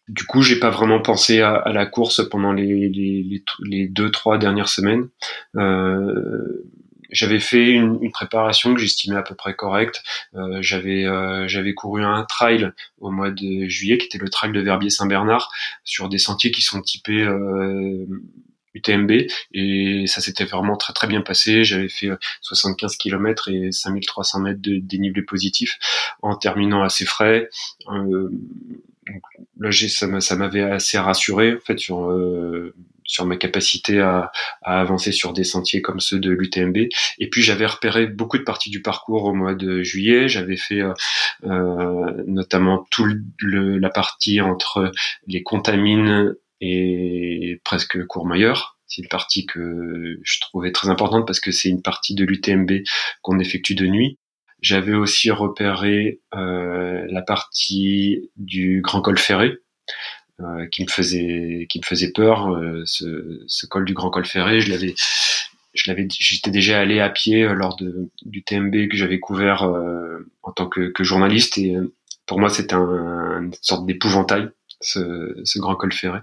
[0.08, 4.38] du coup, j'ai pas vraiment pensé à, la course pendant les, les, les, deux trois
[4.38, 5.08] dernières semaines.
[5.56, 6.66] Euh,
[7.12, 10.02] j'avais fait une, une, préparation que j'estimais à peu près correcte.
[10.36, 14.52] Euh, j'avais euh, j'avais couru un trail au mois de juillet, qui était le trail
[14.52, 15.52] de Verbier-Saint-Bernard,
[15.84, 17.26] sur des sentiers qui sont typés
[18.74, 19.12] UTMB
[19.54, 21.64] et ça s'était vraiment très très bien passé.
[21.64, 22.10] J'avais fait
[22.42, 25.80] 75 km et 5300 mètres de dénivelé positif
[26.22, 27.50] en terminant assez frais.
[27.90, 28.30] Euh,
[29.62, 34.32] là, ça m'avait assez rassuré en fait sur euh, sur ma capacité à,
[34.64, 36.78] avancer sur des sentiers comme ceux de l'UTMB.
[37.20, 40.28] Et puis j'avais repéré beaucoup de parties du parcours au mois de juillet.
[40.28, 40.94] J'avais fait euh,
[41.46, 43.06] euh notamment tout
[43.40, 44.92] le, la partie entre
[45.28, 48.78] les contamines et presque Courmayeur.
[48.88, 52.84] C'est une partie que je trouvais très importante parce que c'est une partie de l'UTMB
[53.22, 54.18] qu'on effectue de nuit.
[54.62, 59.58] J'avais aussi repéré euh, la partie du Grand Col Ferré,
[60.72, 62.60] qui me faisait qui me faisait peur.
[62.86, 64.96] ce, ce col du Grand Col Ferré, je l'avais
[65.74, 69.64] je l'avais, j'étais déjà allé à pied lors de, du TMB que j'avais couvert
[70.42, 71.76] en tant que, que, journaliste et
[72.26, 74.50] pour moi c'était un, une sorte d'épouvantail
[74.82, 76.20] ce, ce, grand col ferré.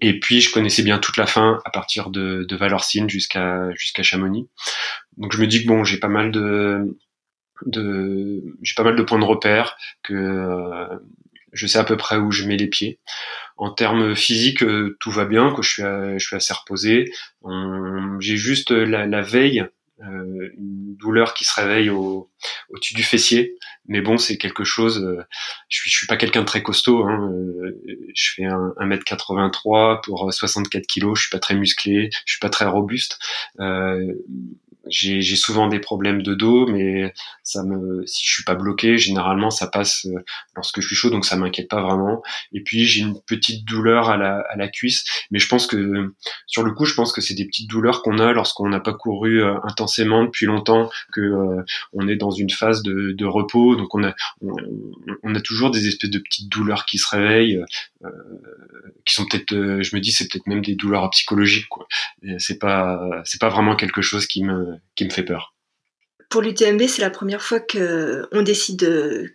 [0.00, 4.02] Et puis je connaissais bien toute la fin à partir de, de Valorcine jusqu'à jusqu'à
[4.02, 4.48] Chamonix.
[5.16, 6.96] Donc je me dis que bon, j'ai pas mal de
[7.72, 10.98] j'ai pas mal de points de repère que euh,
[11.52, 12.98] je sais à peu près où je mets les pieds.
[13.56, 17.12] En termes physiques, euh, tout va bien, que je suis je suis assez reposé.
[18.20, 19.64] J'ai juste la, la veille
[20.02, 22.28] euh, une douleur qui se réveille au,
[22.70, 23.56] au-dessus du fessier.
[23.86, 25.02] Mais bon, c'est quelque chose.
[25.04, 25.22] Euh,
[25.68, 27.04] je suis, je suis pas quelqu'un de très costaud.
[27.04, 27.80] Hein, euh,
[28.14, 31.14] je fais un, 1m83 pour 64 kg.
[31.14, 32.10] Je suis pas très musclé.
[32.24, 33.18] Je suis pas très robuste.
[33.60, 34.14] Euh,
[34.88, 39.50] j'ai souvent des problèmes de dos, mais ça me, si je suis pas bloqué, généralement
[39.50, 40.24] ça passe euh,
[40.56, 42.22] lorsque je suis chaud, donc ça m'inquiète pas vraiment.
[42.52, 46.14] Et puis j'ai une petite douleur à la, à la cuisse, mais je pense que
[46.46, 48.94] sur le coup, je pense que c'est des petites douleurs qu'on a lorsqu'on n'a pas
[48.94, 53.94] couru euh, intensément depuis longtemps, que euh, on est dans une phase de, repos, donc
[53.94, 54.14] on a
[55.22, 57.64] on, a toujours des espèces de petites douleurs qui se réveillent,
[58.04, 58.10] euh,
[59.04, 61.86] qui sont peut-être, je me dis, c'est peut-être même des douleurs psychologiques, quoi.
[62.38, 65.54] C'est pas c'est pas vraiment quelque chose qui me qui me fait peur.
[66.28, 68.80] Pour l'UTMB, c'est la première fois que on décide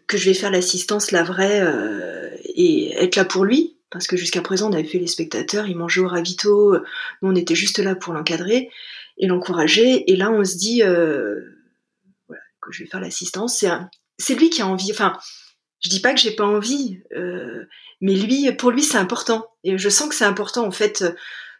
[0.08, 3.76] que je vais faire l'assistance, la vraie, euh, et être là pour lui.
[3.90, 6.76] Parce que jusqu'à présent, on avait fait les spectateurs, il mangeait au ravito,
[7.22, 8.70] nous on était juste là pour l'encadrer
[9.18, 10.12] et l'encourager.
[10.12, 11.42] Et là, on se dit euh,
[12.62, 13.64] que je vais faire l'assistance.
[14.18, 14.92] C'est lui qui a envie.
[14.92, 15.18] Enfin,
[15.84, 17.66] je dis pas que j'ai pas envie, euh,
[18.02, 19.48] mais lui, pour lui, c'est important.
[19.64, 21.06] Et je sens que c'est important en fait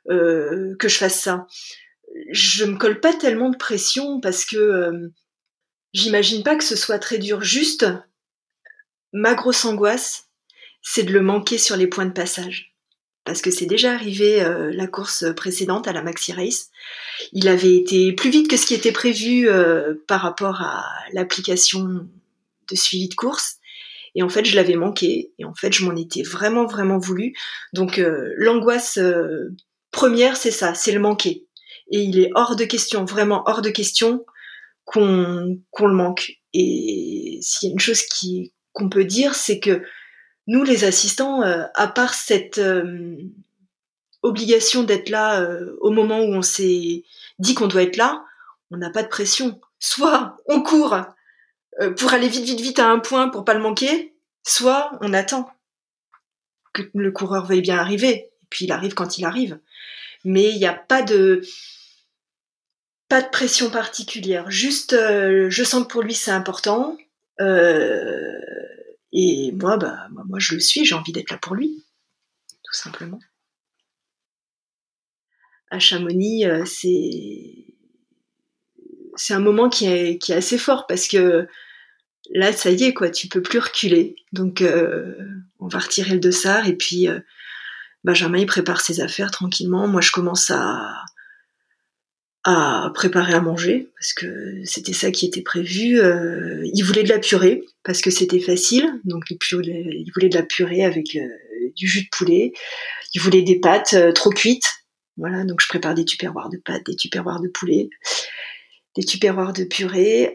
[0.08, 1.46] que je fasse ça
[2.32, 5.10] je me colle pas tellement de pression parce que euh,
[5.94, 7.42] j'imagine pas que ce soit très dur.
[7.42, 7.86] Juste,
[9.14, 10.30] ma grosse angoisse,
[10.82, 12.69] c'est de le manquer sur les points de passage.
[13.26, 16.70] Parce que c'est déjà arrivé euh, la course précédente à la Maxi Race.
[17.34, 22.08] Il avait été plus vite que ce qui était prévu euh, par rapport à l'application
[22.70, 23.58] de suivi de course.
[24.16, 25.32] Et en fait, je l'avais manqué.
[25.38, 27.34] Et en fait, je m'en étais vraiment, vraiment voulu.
[27.74, 28.02] Donc,
[28.38, 28.98] l'angoisse
[29.92, 31.46] première, c'est ça, c'est le manquer
[31.92, 34.26] et il est hors de question, vraiment hors de question
[34.86, 36.34] qu'on qu'on le manque.
[36.54, 38.04] Et s'il y a une chose
[38.74, 39.84] qu'on peut dire, c'est que
[40.50, 43.18] nous, les assistants, euh, à part cette euh,
[44.24, 47.04] obligation d'être là euh, au moment où on s'est
[47.38, 48.26] dit qu'on doit être là,
[48.72, 49.62] on n'a pas de pression.
[49.78, 50.98] Soit on court
[51.98, 55.50] pour aller vite, vite, vite à un point pour pas le manquer, soit on attend
[56.74, 58.10] que le coureur veuille bien arriver.
[58.10, 59.60] Et puis il arrive quand il arrive.
[60.26, 61.42] Mais il n'y a pas de,
[63.08, 66.98] pas de pression particulière, juste je sens que pour lui c'est important.
[67.40, 68.40] Euh,
[69.12, 71.84] et moi, bah, moi, je le suis, j'ai envie d'être là pour lui,
[72.64, 73.20] tout simplement.
[75.72, 77.66] À Chamonix, euh, c'est
[79.16, 81.48] c'est un moment qui est, assez fort parce que
[82.32, 84.16] là, ça y est, quoi, tu peux plus reculer.
[84.32, 84.64] Donc,
[85.60, 87.10] on va retirer le dossard et puis
[88.04, 89.88] Benjamin, il prépare ses affaires tranquillement.
[89.88, 91.04] Moi, je commence à,
[92.44, 96.00] à préparer à manger parce que c'était ça qui était prévu.
[96.00, 100.44] Euh, il voulait de la purée parce que c'était facile, donc il voulait, de la
[100.44, 101.28] purée avec euh,
[101.76, 102.54] du jus de poulet.
[103.14, 104.70] Il voulait des pâtes euh, trop cuites,
[105.18, 105.44] voilà.
[105.44, 107.90] Donc je prépare des tupperwares de pâtes, des tupperwares de poulet,
[108.96, 110.34] des tupperwares de purée.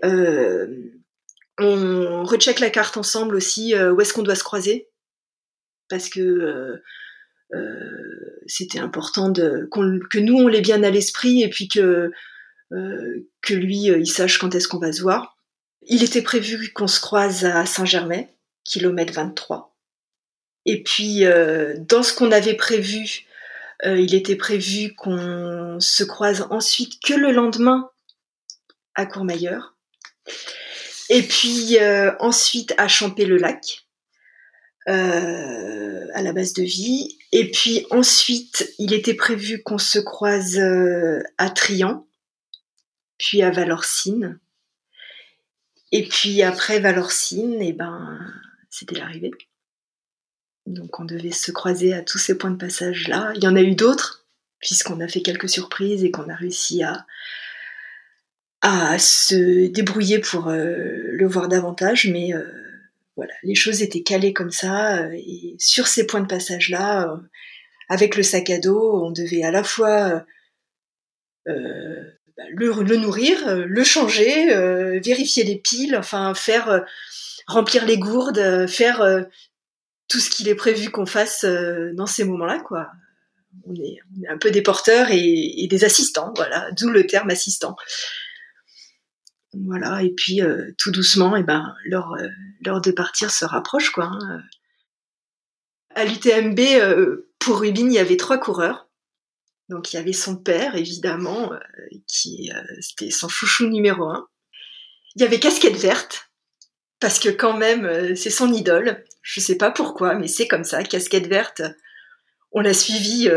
[1.58, 4.88] on recheck la carte ensemble aussi où est-ce qu'on doit se croiser
[5.88, 6.82] parce que euh,
[8.46, 12.12] c'était important que nous on l'ait bien à l'esprit et puis que
[12.72, 15.36] euh, que lui euh, il sache quand est-ce qu'on va se voir.
[15.86, 18.24] Il était prévu qu'on se croise à Saint-Germain,
[18.64, 19.76] kilomètre 23.
[20.66, 21.24] Et puis
[21.78, 23.26] dans ce qu'on avait prévu,
[23.84, 27.90] il était prévu qu'on se croise ensuite que le lendemain
[28.94, 29.76] à Courmayeur.
[31.10, 31.76] Et puis
[32.18, 33.84] ensuite à Champé-le-Lac.
[34.86, 37.18] Euh, à la base de vie.
[37.36, 42.06] Et puis ensuite, il était prévu qu'on se croise euh, à Trian,
[43.18, 44.38] puis à Valorcine.
[45.90, 48.20] Et puis après Valorcine, et eh ben,
[48.70, 49.32] c'était l'arrivée.
[50.66, 53.32] Donc on devait se croiser à tous ces points de passage là.
[53.34, 54.28] Il y en a eu d'autres,
[54.60, 57.04] puisqu'on a fait quelques surprises et qu'on a réussi à,
[59.00, 60.68] se débrouiller pour euh,
[61.10, 62.32] le voir davantage, mais
[63.42, 64.98] les choses étaient calées comme ça.
[64.98, 67.16] Euh, et sur ces points de passage-là, euh,
[67.88, 70.24] avec le sac à dos, on devait à la fois
[71.48, 72.02] euh,
[72.36, 74.46] bah, le, nourrir, le changer,
[75.00, 76.84] vérifier les piles, enfin faire
[77.46, 79.26] remplir les gourdes, faire
[80.08, 82.90] tout ce qu'il est prévu qu'on fasse dans ces moments-là, quoi.
[83.66, 83.98] On est,
[84.28, 87.76] un peu des porteurs et, des assistants, voilà, d'où le terme assistant.
[89.66, 90.40] Voilà, et puis
[90.78, 92.16] tout doucement, et eh ben l'heure,
[92.64, 94.06] l'heure de partir se rapproche, quoi.
[94.06, 94.42] Hein.
[95.94, 96.60] À l'UTMB,
[97.38, 98.88] pour Rubin, il y avait trois coureurs.
[99.68, 101.58] Donc il y avait son père, évidemment, euh,
[102.06, 104.28] qui euh, c'était son chouchou numéro un.
[105.16, 106.30] Il y avait Casquette Verte,
[107.00, 109.04] parce que quand même, euh, c'est son idole.
[109.22, 110.82] Je sais pas pourquoi, mais c'est comme ça.
[110.82, 111.62] Casquette Verte,
[112.52, 113.28] on l'a suivi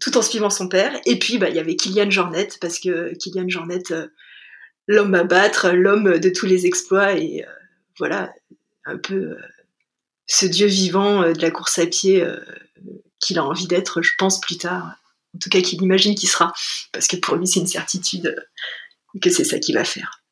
[0.00, 1.00] tout en suivant son père.
[1.06, 3.84] Et puis, bah, il y avait Kylian Jornet, parce que Kylian Jornet,
[4.86, 7.44] l'homme à battre, l'homme de tous les exploits, et
[7.98, 8.32] voilà,
[8.84, 9.36] un peu
[10.26, 12.26] ce dieu vivant de la course à pied
[13.20, 14.96] qu'il a envie d'être, je pense, plus tard.
[15.34, 16.52] En tout cas qu'il imagine qu'il sera,
[16.92, 18.36] parce que pour lui c'est une certitude
[19.20, 20.22] que c'est ça qu'il va faire.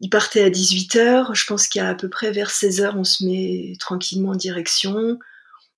[0.00, 4.30] Il partait à 18h, je pense qu'à peu près vers 16h on se met tranquillement
[4.30, 5.18] en direction,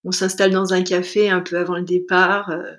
[0.05, 2.73] on s'installe dans un café un peu avant le départ, euh,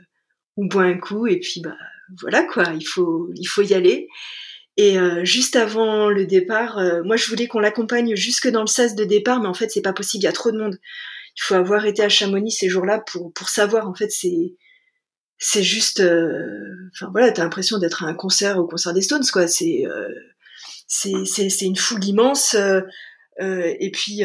[0.58, 1.76] on boit un coup et puis bah
[2.20, 4.08] voilà quoi, il faut, il faut y aller.
[4.76, 8.68] Et euh, juste avant le départ, euh, moi je voulais qu'on l'accompagne jusque dans le
[8.68, 10.80] sas de départ, mais en fait c'est pas possible, il y a trop de monde.
[11.36, 14.56] Il faut avoir été à Chamonix ces jours-là pour, pour savoir en fait c'est
[15.38, 19.26] c'est juste, euh, enfin voilà, t'as l'impression d'être à un concert au concert des Stones,
[19.32, 19.48] quoi.
[19.48, 19.84] C'est
[20.88, 22.56] c'est une foule immense.
[23.40, 24.22] Et puis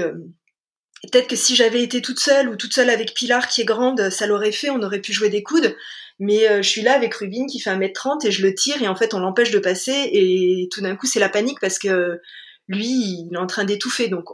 [1.02, 4.10] peut-être que si j'avais été toute seule ou toute seule avec Pilar qui est grande,
[4.10, 5.76] ça l'aurait fait, on aurait pu jouer des coudes.
[6.18, 8.96] Mais je suis là avec Rubin qui fait 1m30 et je le tire et en
[8.96, 12.20] fait on l'empêche de passer et tout d'un coup c'est la panique parce que
[12.66, 14.08] lui il est en train d'étouffer.
[14.08, 14.24] Donc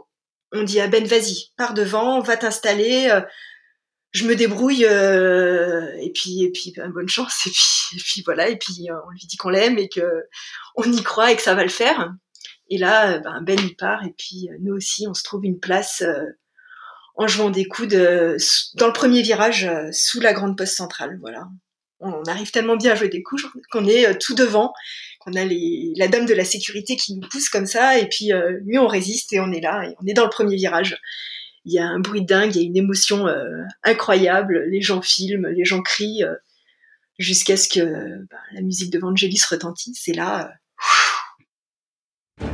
[0.51, 3.11] on dit à Ben vas-y, pars devant, va t'installer,
[4.15, 7.45] je me débrouille euh, et puis et puis ben, bonne chance.
[7.47, 10.23] Et puis et puis voilà et puis euh, on lui dit qu'on l'aime et que
[10.75, 12.13] on y croit et que ça va le faire.
[12.69, 15.59] Et là ben, Ben il part et puis euh, nous aussi on se trouve une
[15.59, 16.01] place
[17.17, 17.93] en jouant des coudes
[18.75, 21.17] dans le premier virage sous la grande poste centrale.
[21.19, 21.43] Voilà
[21.99, 23.41] on arrive tellement bien à jouer des coudes
[23.71, 24.73] qu'on est tout devant
[25.19, 28.31] qu'on a la dame de la sécurité qui nous pousse comme ça et puis
[28.65, 30.99] lui on résiste et on est là et on est dans le premier virage.
[31.67, 35.01] Il y a un bruit dingue, il y a une émotion euh, incroyable, les gens
[35.01, 36.35] filment, les gens crient, euh,
[37.17, 40.51] jusqu'à ce que bah, la musique de Vangelis retentisse, et là...
[42.41, 42.45] Euh,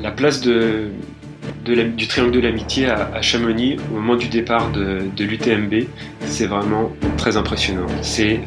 [0.00, 0.92] la place de,
[1.64, 5.86] du triangle de l'amitié à, Chamonix au moment du départ de, l'UTMB,
[6.20, 7.86] c'est vraiment très impressionnant.
[8.02, 8.40] C'est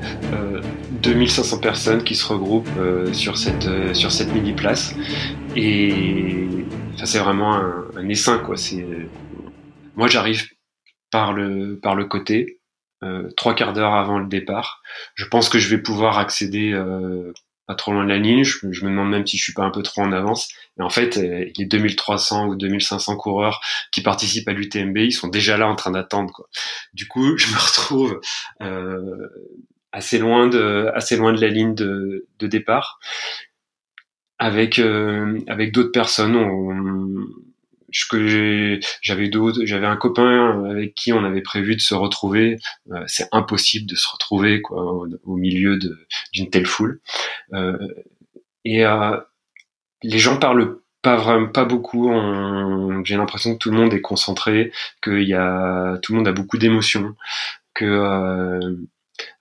[1.01, 2.70] 2500 personnes qui se regroupent
[3.13, 4.95] sur cette, sur cette mini place
[5.55, 6.47] et
[7.03, 8.57] c'est vraiment un, un essaim quoi.
[8.57, 8.86] C'est
[9.95, 10.47] moi j'arrive
[11.11, 12.59] par le par le côté
[13.03, 14.82] euh, trois quarts d'heure avant le départ.
[15.16, 17.34] Je pense que je vais pouvoir accéder euh,
[17.68, 18.43] pas trop loin de la ligne.
[18.43, 20.49] Je, me demande même si je suis pas un peu trop en avance.
[20.80, 23.61] Et en fait, euh, les 2300 ou 2500 coureurs
[23.91, 26.32] qui participent à l'UTMB, ils sont déjà là en train d'attendre.
[26.34, 26.47] Quoi.
[26.93, 28.22] Du coup, je me retrouve
[28.61, 29.28] euh,
[29.91, 32.99] assez loin de assez loin de la ligne de, de départ
[34.38, 36.36] avec euh, avec d'autres personnes.
[36.36, 37.26] On,
[39.02, 39.32] j'avais
[39.64, 42.58] j'avais un copain avec qui on avait prévu de se retrouver.
[42.91, 45.80] Euh, c'est impossible de se retrouver quoi au, milieu
[46.34, 47.02] d'une telle foule.
[47.54, 47.78] Euh,
[48.66, 49.18] et euh,
[50.04, 52.12] les gens parlent pas vraiment, pas beaucoup.
[53.04, 54.72] J'ai l'impression que tout le monde est concentré,
[55.04, 57.16] qu'il y a tout le monde a beaucoup d'émotions,
[57.74, 58.78] que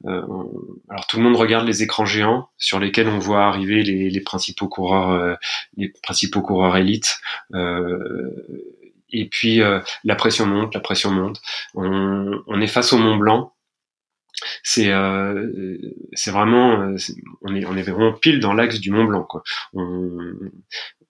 [0.05, 4.69] alors tout le monde regarde les écrans géants sur lesquels on voit arriver les, principaux
[4.69, 5.35] coureurs, euh,
[5.77, 7.17] les principaux coureurs élites.
[7.55, 8.31] Euh,
[9.11, 9.61] et puis
[10.05, 11.41] la pression monte, la pression monte.
[11.75, 13.53] On, est face au Mont Blanc.
[14.63, 16.95] C'est vraiment
[17.43, 19.29] on est vraiment pile dans l'axe du Mont Blanc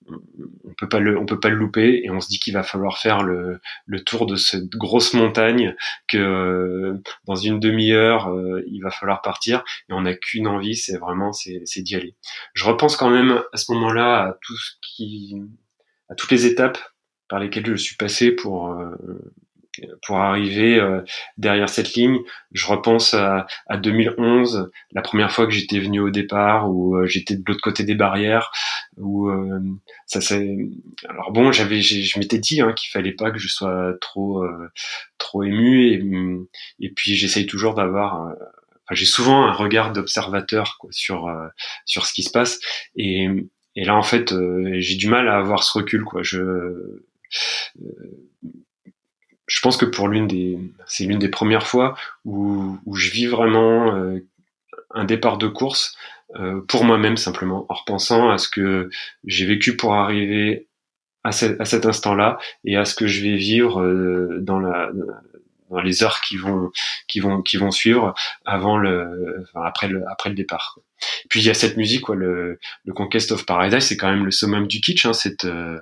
[0.09, 2.63] on peut pas le on peut pas le louper et on se dit qu'il va
[2.63, 5.75] falloir faire le, le tour de cette grosse montagne
[6.09, 10.77] que euh, dans une demi-heure euh, il va falloir partir et on n'a qu'une envie
[10.77, 12.15] c'est vraiment c'est d'y aller.
[12.55, 15.37] Je repense quand même à ce moment-là à tout ce qui
[16.09, 16.79] à toutes les étapes
[17.29, 18.95] par lesquelles je suis passé pour euh,
[20.03, 21.01] pour arriver euh,
[21.37, 22.19] derrière cette ligne.
[22.53, 23.47] Je repense à,
[23.77, 27.85] 2011, la première fois que j'étais venu au départ, où euh, j'étais de l'autre côté
[27.85, 28.51] des barrières,
[28.97, 29.61] où euh,
[30.07, 30.57] ça c'est.
[31.09, 34.45] Alors bon, j'avais, je m'étais dit hein, qu'il fallait pas que je sois trop,
[35.19, 38.35] trop ému, et, et puis j'essaye toujours d'avoir.
[38.87, 41.31] Enfin, j'ai souvent un regard d'observateur sur
[41.87, 42.61] sur ce qui se passe,
[42.97, 43.29] et,
[43.77, 44.35] et là en fait,
[44.79, 46.23] j'ai du mal à avoir ce recul, quoi.
[46.23, 47.03] Je
[49.47, 53.27] je pense que pour l'une des, c'est l'une des premières fois où, où je vis
[53.27, 54.21] vraiment euh,
[54.91, 55.97] un départ de course
[56.37, 58.91] euh, pour moi-même simplement, en repensant à ce que
[59.25, 60.67] j'ai vécu pour arriver
[61.23, 61.33] à, à
[61.65, 63.83] cet instant-là et à ce que je vais vivre
[64.41, 64.91] dans la
[65.71, 66.71] dans les heures qui vont
[67.09, 68.15] qui vont qui vont suivre
[68.45, 70.79] avant le enfin, après le après le départ.
[71.29, 74.25] Puis il y a cette musique, quoi, le, le Conquest of Paradise, c'est quand même
[74.25, 75.79] le summum du kitsch, hein, cette, euh,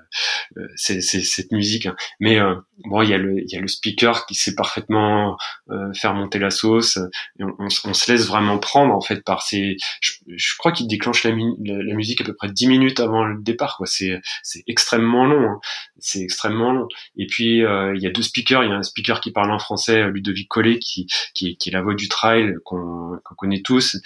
[0.57, 1.87] euh c'est, cette musique.
[1.87, 1.97] Hein.
[2.21, 2.55] Mais euh,
[2.85, 5.37] bon, il y a le, il y a le speaker qui sait parfaitement
[5.71, 6.99] euh, faire monter la sauce.
[7.39, 9.77] Et on, on, se laisse vraiment prendre en fait par ces.
[10.01, 13.41] Je, je crois qu'il déclenche la, la, musique à peu près 10 minutes avant le
[13.43, 13.77] départ.
[13.77, 15.49] Quoi, c'est, c'est extrêmement long.
[15.49, 15.61] Hein.
[15.99, 16.89] C'est extrêmement long.
[17.17, 18.65] Et puis il y a deux speakers.
[18.65, 21.73] Il y a un speaker qui parle en français, Ludovic Collet, qui, qui, qui est
[21.73, 23.97] la voix du trail qu'on, qu'on connaît tous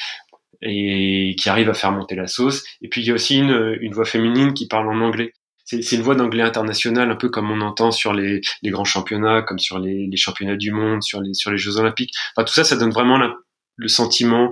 [0.63, 2.65] et qui arrive à faire monter la sauce.
[2.83, 5.33] Et puis il y a aussi une, voix féminine qui parle en anglais.
[5.65, 9.59] C'est une voix d'anglais international, un peu comme on entend sur les, grands championnats, comme
[9.59, 12.13] sur les, championnats du monde, sur les, Jeux olympiques.
[12.37, 14.49] Enfin, tout ça, ça donne vraiment le sentiment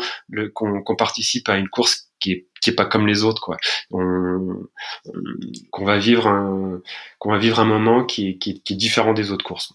[0.55, 3.59] qu'on participe à une course qui est, pas comme les autres, quoi.
[3.91, 9.73] Qu'on va vivre un moment qui est différent des autres courses.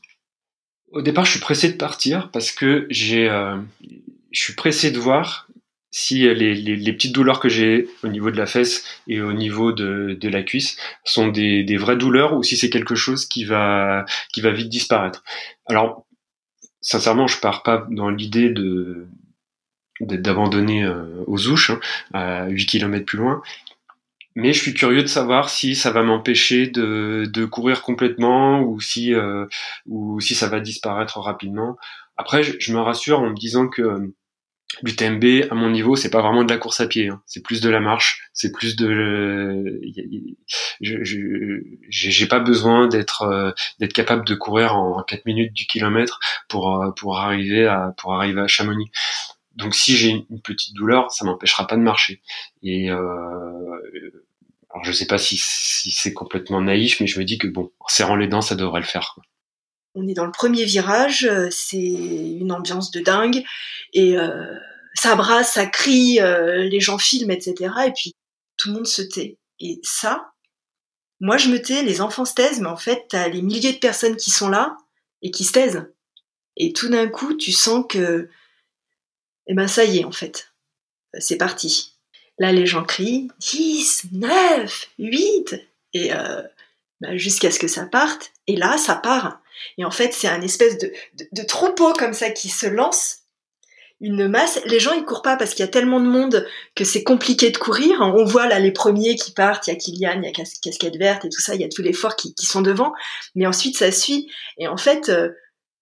[0.91, 3.57] Au départ, je suis pressé de partir parce que j'ai euh,
[4.31, 5.47] je suis pressé de voir
[5.91, 9.33] si les, les, les, petites douleurs que j'ai au niveau de la fesse et au
[9.33, 13.25] niveau de, de la cuisse sont des, des, vraies douleurs ou si c'est quelque chose
[13.25, 15.23] qui va, qui va vite disparaître.
[15.67, 16.05] Alors,
[16.81, 18.53] sincèrement, je pars pas dans l'idée
[19.99, 21.79] d'abandonner euh, aux ouches hein,
[22.13, 23.41] à 8 km plus loin,
[24.35, 28.79] mais je suis curieux de savoir si ça va m'empêcher de, de, courir complètement ou
[28.79, 29.47] si, euh,
[29.87, 31.77] ou si ça va disparaître rapidement.
[32.15, 34.13] Après, je, je me rassure en me disant que
[34.83, 37.21] l'UTMB à mon niveau c'est pas vraiment de la course à pied hein.
[37.25, 39.81] c'est plus de la marche c'est plus de
[40.79, 46.81] j'ai pas besoin d'être euh, d'être capable de courir en 4 minutes du kilomètre pour
[46.81, 48.91] euh, pour arriver à pour arriver à Chamonix
[49.55, 52.21] donc si j'ai une petite douleur ça m'empêchera pas de marcher
[52.61, 52.99] et euh,
[54.69, 57.71] alors je sais pas si, si c'est complètement naïf mais je me dis que bon
[57.79, 59.23] en serrant les dents ça devrait le faire quoi.
[59.99, 63.43] On est dans le premier virage, euh, c'est une ambiance de dingue
[63.93, 64.55] et euh,
[64.93, 67.73] ça brasse, ça crie, euh, les gens filment, etc.
[67.87, 68.15] Et puis
[68.55, 69.37] tout le monde se tait.
[69.59, 70.31] Et ça,
[71.19, 73.79] moi je me tais, les enfants se taisent, mais en fait t'as les milliers de
[73.79, 74.77] personnes qui sont là
[75.21, 75.85] et qui se taisent.
[76.55, 78.29] Et tout d'un coup, tu sens que,
[79.47, 80.53] eh ben ça y est en fait,
[81.19, 81.93] c'est parti.
[82.37, 85.55] Là, les gens crient 10, 9, 8,
[85.93, 86.41] et euh,
[87.01, 88.31] bah, jusqu'à ce que ça parte.
[88.47, 89.41] Et là, ça part.
[89.77, 90.91] Et en fait, c'est un espèce de,
[91.31, 93.17] de, troupeau comme ça qui se lance.
[94.01, 94.61] Une masse.
[94.65, 97.51] Les gens, ils courent pas parce qu'il y a tellement de monde que c'est compliqué
[97.51, 97.99] de courir.
[98.01, 99.67] On voit là les premiers qui partent.
[99.67, 101.55] Il y a Kylian, il y a Casquette Verte et tout ça.
[101.55, 102.93] Il y a tous les forts qui, qui sont devant.
[103.35, 104.31] Mais ensuite, ça suit.
[104.57, 105.29] Et en fait, euh,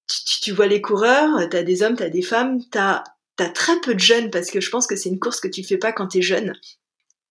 [0.08, 1.48] tu, tu vois les coureurs.
[1.52, 2.60] T'as des hommes, t'as des femmes.
[2.72, 3.04] T'as
[3.40, 5.64] as très peu de jeunes parce que je pense que c'est une course que tu
[5.64, 6.54] fais pas quand t'es jeune.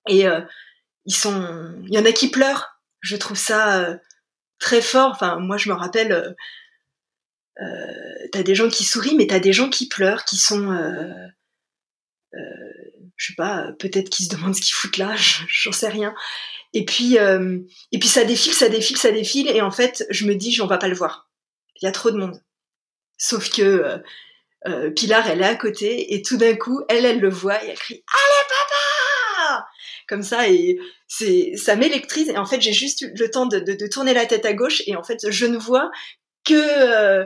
[0.09, 0.41] Et euh,
[1.05, 1.74] ils sont.
[1.89, 2.76] Il y en a qui pleurent
[3.07, 3.97] je trouve ça euh,
[4.59, 5.11] très fort.
[5.11, 6.31] Enfin, moi, je me rappelle, euh,
[7.63, 11.29] euh, t'as des gens qui sourient, mais t'as des gens qui pleurent, qui sont, euh,
[13.17, 15.15] je sais pas, peut-être qui se demandent ce qu'ils foutent là,
[15.49, 16.15] j'en sais rien.
[16.75, 20.35] Et puis, et puis ça défile, ça défile, ça défile, et en fait, je me
[20.35, 21.31] dis, on va pas le voir.
[21.81, 22.43] Il y a trop de monde.
[23.17, 24.03] Sauf que
[24.95, 27.79] Pilar, elle est à côté, et tout d'un coup, elle, elle le voit, et elle
[27.79, 28.95] crie, allez papa
[30.09, 30.79] comme ça et
[31.09, 34.45] c'est ça m'électrise et en fait j'ai juste eu le temps de, tourner la tête
[34.45, 35.91] à gauche et en fait je ne vois
[36.45, 37.25] que euh,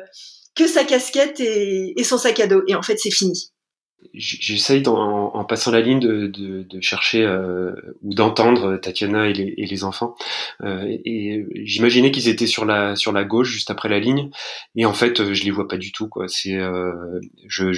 [0.55, 3.53] que sa casquette et, son sac à dos et en fait c'est fini
[4.14, 7.72] j'essaye en, passant la ligne de, de, chercher euh,
[8.03, 10.14] ou d'entendre Tatiana et les, enfants.
[10.62, 14.31] Euh, et, j'imaginais qu'ils étaient sur la sur la gauche, juste après la ligne.
[14.74, 16.09] Et en fait, je les vois pas du tout.
[16.09, 16.28] Quoi.
[16.28, 16.59] C'est
[17.47, 17.72] je,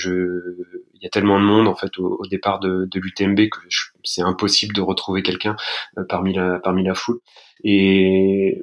[1.02, 3.58] y a tellement de monde en fait au, au départ de, de l'UTMB que
[4.04, 5.56] c'est impossible de retrouver quelqu'un
[5.98, 7.20] euh, parmi la parmi la foule.
[7.64, 8.62] Et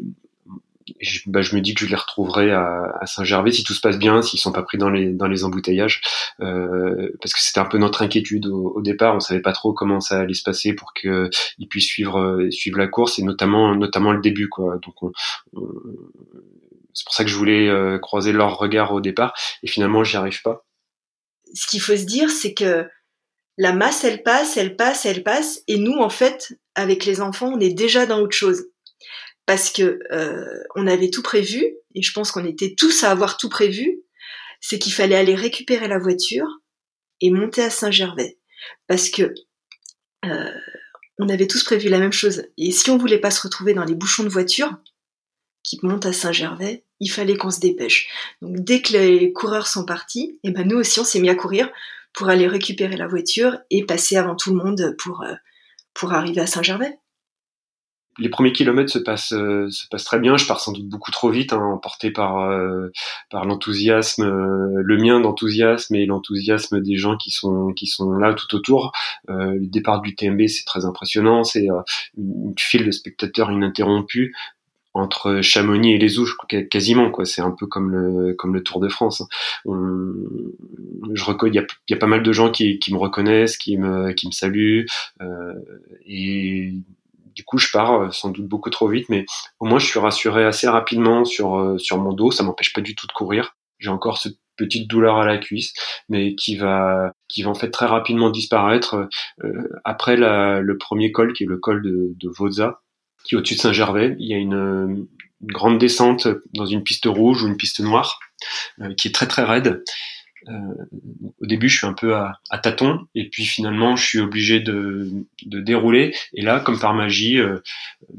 [1.00, 3.82] je, bah, je me dis que je les retrouverai à, à Saint-Gervais si tout se
[3.82, 6.02] passe bien, s'ils sont pas pris dans les dans les embouteillages,
[6.42, 9.16] euh, parce que c'était un peu notre inquiétude au, au, départ.
[9.16, 12.78] On savait pas trop comment ça allait se passer pour qu'ils puissent suivre euh, suivre
[12.78, 14.78] la course et notamment notamment le début quoi.
[14.82, 15.12] Donc on,
[16.94, 19.34] c'est pour ça que je voulais euh, croiser leur regard au départ
[19.64, 20.66] et finalement j'y arrive pas.
[21.54, 22.88] Ce qu'il faut se dire, c'est que
[23.58, 27.52] la masse, elle passe, elle passe, elle passe, et nous, en fait, avec les enfants,
[27.54, 28.66] on est déjà dans autre chose
[29.50, 33.36] parce que euh, on avait tout prévu, et je pense qu'on était tous à avoir
[33.36, 34.04] tout prévu,
[34.62, 36.46] c'est qu'il fallait aller récupérer la voiture
[37.20, 38.38] et monter à Saint-Gervais.
[38.86, 39.34] Parce que
[40.24, 40.52] euh,
[41.18, 42.44] on avait tous prévu la même chose.
[42.60, 44.78] Et si on voulait pas se retrouver dans les bouchons de voiture
[45.64, 48.08] qui montent à Saint-Gervais, il fallait qu'on se dépêche.
[48.42, 51.30] Donc dès que les coureurs sont partis, et eh ben nous aussi on s'est mis
[51.30, 51.70] à courir
[52.14, 55.34] pour aller récupérer la voiture et passer avant tout le monde pour, euh,
[55.94, 57.00] pour arriver à Saint-Gervais
[58.18, 60.36] les premiers kilomètres se passent se passent très bien.
[60.36, 62.52] Je pars sans doute beaucoup trop vite, hein, emporté par
[63.30, 68.54] par l'enthousiasme, le mien d'enthousiasme et l'enthousiasme des gens qui sont qui sont là tout
[68.56, 68.92] autour.
[69.30, 71.44] le départ du TMB, c'est très impressionnant.
[71.44, 71.68] C'est
[72.18, 74.34] une file de spectateurs ininterrompue
[74.94, 76.36] entre Chamonix et les Ouches
[76.70, 77.26] quasiment quoi.
[77.26, 79.24] C'est un peu comme le comme le Tour de France
[81.14, 84.28] je reconnais il y a, pas mal de gens qui, me reconnaissent qui me qui
[84.28, 84.86] me saluent
[85.22, 85.54] euh,
[86.06, 86.74] et
[87.36, 89.26] du coup je pars euh, sans doute beaucoup trop vite mais
[89.60, 92.32] au moins je suis rassuré assez rapidement sur euh, sur mon dos.
[92.32, 93.56] Ça m'empêche pas du tout de courir.
[93.80, 95.74] J'ai encore cette petite douleur à la cuisse
[96.10, 99.08] mais qui va qui va en fait très rapidement disparaître
[99.44, 102.30] euh, après la, le premier col qui est le col de, de
[103.24, 104.16] qui est au-dessus de Saint-Gervais.
[104.20, 105.08] Il y a une,
[105.42, 108.20] grande descente dans une piste rouge ou une piste noire
[108.82, 109.84] euh, qui est très très raide.
[110.48, 110.54] Euh,
[111.42, 114.60] au début, je suis un peu à, à, tâtons, et puis finalement, je suis obligé
[114.60, 115.10] de,
[115.46, 116.16] de dérouler.
[116.34, 117.60] Et là, comme par magie, euh,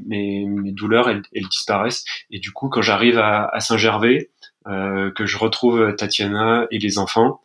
[0.05, 2.05] mes, mes, douleurs, elles, elles, disparaissent.
[2.29, 4.29] Et du coup, quand j'arrive à, à Saint-Gervais,
[4.67, 7.41] euh, que je retrouve Tatiana et les enfants,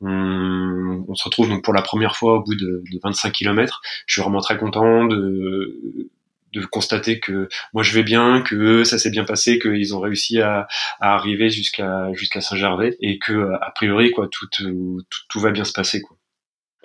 [0.00, 3.82] on, on, se retrouve donc pour la première fois au bout de, de 25 km.
[4.06, 6.08] Je suis vraiment très content de,
[6.54, 10.40] de constater que moi je vais bien, que ça s'est bien passé, qu'ils ont réussi
[10.40, 10.66] à,
[11.00, 15.72] arriver jusqu'à jusqu'à Saint-Gervais et que a priori quoi tout, tout, tout va bien se
[15.72, 16.16] passer quoi.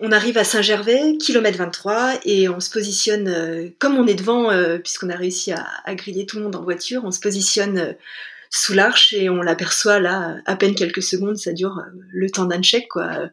[0.01, 4.49] On arrive à Saint-Gervais, kilomètre 23, et on se positionne, euh, comme on est devant,
[4.49, 5.65] euh, puisqu'on a réussi à,
[5.95, 7.93] griller tout le monde en voiture, on se positionne euh,
[8.49, 11.81] sous l'arche et on l'aperçoit là, à peine quelques secondes, ça dure
[12.13, 13.29] le temps d'un check, quoi.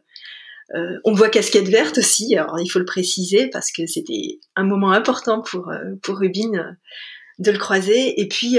[0.75, 4.63] Euh, on voit Casquette Verte aussi, alors il faut le préciser parce que c'était un
[4.63, 6.71] moment important pour, euh, pour Rubin euh,
[7.39, 8.19] de le croiser.
[8.19, 8.57] Et puis,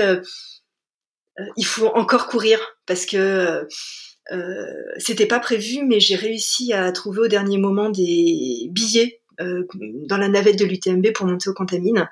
[1.56, 3.66] il faut encore courir parce que
[4.98, 10.28] c'était pas prévu, mais j'ai réussi à trouver au dernier moment des billets dans la
[10.28, 12.08] navette de l'UTMB pour monter au Contamine.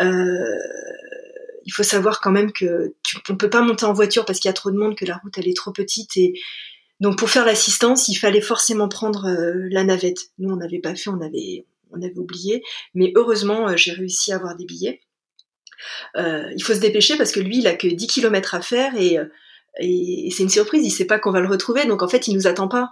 [0.00, 4.48] il faut savoir quand même que tu, on peut pas monter en voiture parce qu'il
[4.48, 6.32] y a trop de monde, que la route elle est trop petite et
[7.00, 10.30] donc pour faire l'assistance, il fallait forcément prendre euh, la navette.
[10.38, 12.62] Nous, on n'avait pas fait, on avait, on avait oublié.
[12.94, 15.00] Mais heureusement, euh, j'ai réussi à avoir des billets.
[16.16, 18.96] Euh, il faut se dépêcher parce que lui, il a que 10 km à faire
[18.96, 19.16] et,
[19.78, 20.84] et c'est une surprise.
[20.84, 21.86] Il sait pas qu'on va le retrouver.
[21.86, 22.90] Donc en fait, il nous attend pas.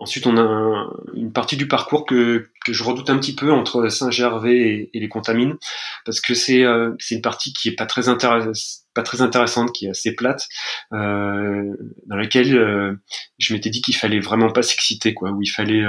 [0.00, 4.88] Ensuite, on a une partie du parcours que, je redoute un petit peu entre Saint-Gervais
[4.94, 5.58] et, les Contamines,
[6.06, 10.48] parce que c'est euh, une partie qui est pas très, intéressante, qui est assez plate,
[10.94, 11.76] euh,
[12.06, 12.94] dans laquelle euh,
[13.38, 15.84] je m'étais dit qu'il fallait vraiment pas s'exciter, quoi, où il fallait,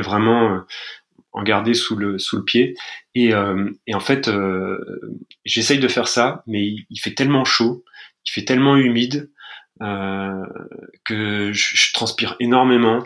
[0.00, 0.60] vraiment
[1.32, 2.76] en garder sous le pied.
[3.16, 4.30] Et, en fait,
[5.44, 7.84] j'essaye de faire ça, mais il fait tellement chaud,
[8.26, 9.28] il fait tellement humide
[9.80, 13.02] que je, transpire énormément,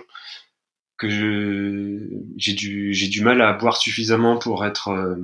[0.99, 1.09] que
[2.37, 5.17] j'ai du du mal à boire suffisamment pour être euh,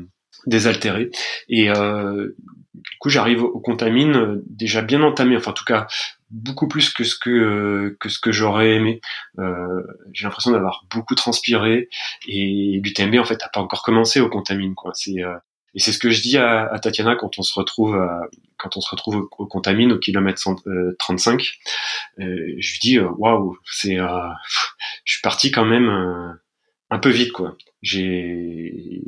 [0.47, 1.11] désaltéré.
[1.49, 2.34] Et euh,
[2.74, 5.86] du coup, j'arrive au contamine euh, déjà bien entamé, enfin en tout cas
[6.30, 9.01] beaucoup plus que ce que que ce que j'aurais aimé.
[9.38, 9.82] Euh,
[10.12, 11.88] j'ai l'impression d'avoir beaucoup transpiré
[12.26, 14.92] et l'UTMB en fait n'a pas encore commencé au contamine quoi.
[14.95, 15.22] C'est
[15.75, 17.97] et c'est ce que je dis à, Tatiana quand on se retrouve
[18.59, 20.41] quand on se retrouve au, au Contamine au kilomètre
[20.99, 21.59] 35.
[22.20, 25.89] Euh, euh, je lui dis euh, waouh, c'est je suis parti quand même
[26.91, 27.57] un peu vite quoi.
[27.83, 29.03] J'ai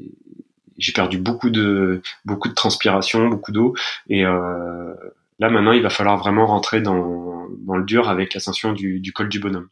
[0.78, 3.74] j'ai perdu beaucoup de beaucoup de transpiration, beaucoup d'eau
[4.08, 9.12] et là maintenant il va falloir vraiment rentrer dans, dans le dur avec l'ascension du,
[9.14, 9.68] col du bonhomme.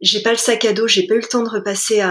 [0.00, 2.02] J'ai pas le sac à dos, j'ai pas eu le temps de repasser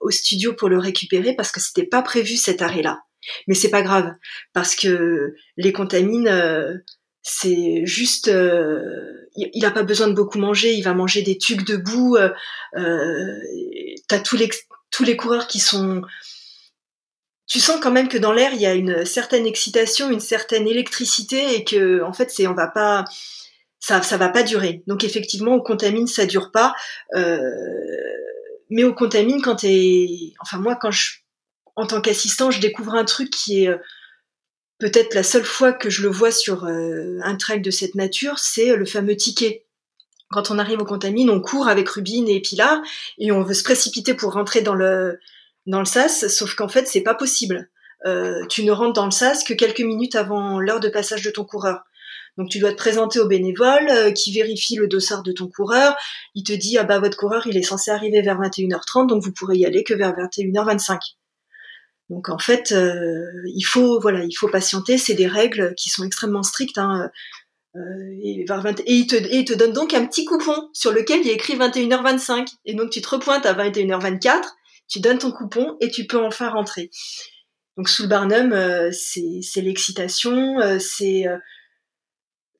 [0.00, 3.02] au studio pour le récupérer parce que c'était pas prévu cet arrêt-là.
[3.46, 4.12] Mais c'est pas grave
[4.52, 6.74] parce que les contamines, euh,
[7.30, 10.72] c'est juste, euh, il, a pas besoin de beaucoup manger.
[10.72, 12.16] Il va manger des tubes debout.
[12.16, 12.30] Euh,
[12.76, 13.38] euh,
[14.08, 14.48] T'as tous les
[14.90, 16.00] tous les coureurs qui sont
[17.46, 20.66] tu sens quand même que dans l'air il y a une certaine excitation, une certaine
[20.66, 23.04] électricité et que en fait c'est on va pas
[23.80, 24.82] ça ça va pas durer.
[24.86, 26.74] Donc effectivement au contamine ça dure pas,
[28.70, 31.18] mais au contamine quand t'es enfin moi quand je
[31.78, 33.76] en tant qu'assistant, je découvre un truc qui est euh,
[34.80, 38.40] peut-être la seule fois que je le vois sur euh, un trail de cette nature,
[38.40, 39.64] c'est le fameux ticket.
[40.30, 42.80] Quand on arrive au Contamine, on court avec Rubine et Pilar
[43.18, 45.20] et on veut se précipiter pour rentrer dans le
[45.66, 47.70] dans le sas, sauf qu'en fait c'est pas possible.
[48.06, 51.30] Euh, tu ne rentres dans le sas que quelques minutes avant l'heure de passage de
[51.30, 51.84] ton coureur.
[52.38, 55.94] Donc tu dois te présenter au bénévole qui vérifie le dossard de ton coureur.
[56.34, 59.32] Il te dit ah bah votre coureur il est censé arriver vers 21h30 donc vous
[59.32, 61.17] pourrez y aller que vers 21h25.
[62.10, 64.98] Donc en fait, euh, il faut voilà, il faut patienter.
[64.98, 66.78] C'est des règles qui sont extrêmement strictes.
[66.78, 67.10] Hein.
[67.76, 67.80] Euh,
[68.22, 71.56] et, et, il te, et donne donc un petit coupon sur lequel il a écrit
[71.56, 72.48] 21h25.
[72.64, 74.42] Et donc tu te repointes à 21h24,
[74.88, 76.90] tu donnes ton coupon et tu peux enfin rentrer.
[77.76, 81.26] Donc sous le Barnum, c'est l'excitation, c'est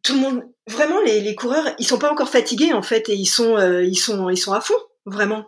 [0.05, 0.43] tout le monde.
[0.69, 3.99] Vraiment, les, les, coureurs, ils sont pas encore fatigués en fait, et ils sont, ils
[3.99, 5.45] sont, ils sont à fond, vraiment.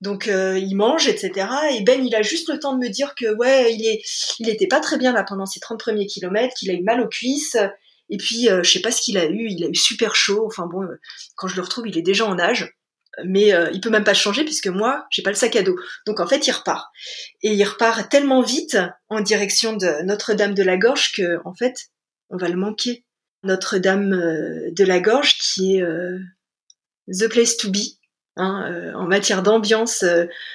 [0.00, 1.46] Donc ils mangent, etc.
[1.72, 4.02] Et Ben, il a juste le temps de me dire que ouais, il est,
[4.38, 7.00] il était pas très bien là pendant ses 30 premiers kilomètres, qu'il a eu mal
[7.00, 7.56] aux cuisses.
[8.10, 10.44] Et puis, je sais pas ce qu'il a eu, il a eu super chaud.
[10.46, 10.86] Enfin bon,
[11.36, 12.74] quand je le retrouve, il est déjà en âge
[13.24, 15.76] mais euh, il peut même pas changer puisque moi j'ai pas le sac à dos.
[16.06, 16.90] Donc en fait il repart
[17.42, 21.74] et il repart tellement vite en direction de Notre-Dame de la Gorge que en fait
[22.30, 23.04] on va le manquer.
[23.44, 26.18] Notre-Dame euh, de la Gorge qui est euh,
[27.08, 27.98] the place to be.
[28.36, 30.04] Hein, en matière d'ambiance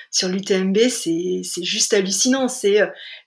[0.09, 2.47] sur l'UTMB, c'est juste hallucinant.
[2.47, 2.80] C'est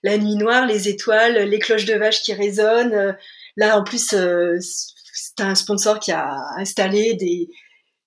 [0.03, 3.15] la nuit noire, les étoiles, les cloches de vache qui résonnent.
[3.55, 4.13] là, en plus,
[4.59, 7.49] c'est un sponsor qui a installé des,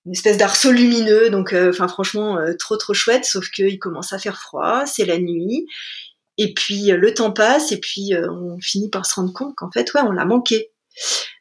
[0.05, 1.29] une espèce d'arceau lumineux.
[1.29, 3.25] Donc, euh, franchement, euh, trop trop chouette.
[3.25, 5.65] Sauf qu'il commence à faire froid, c'est la nuit,
[6.37, 9.71] et puis euh, le temps passe, et puis on finit par se rendre compte qu'en
[9.71, 10.71] fait, ouais, on l'a manqué.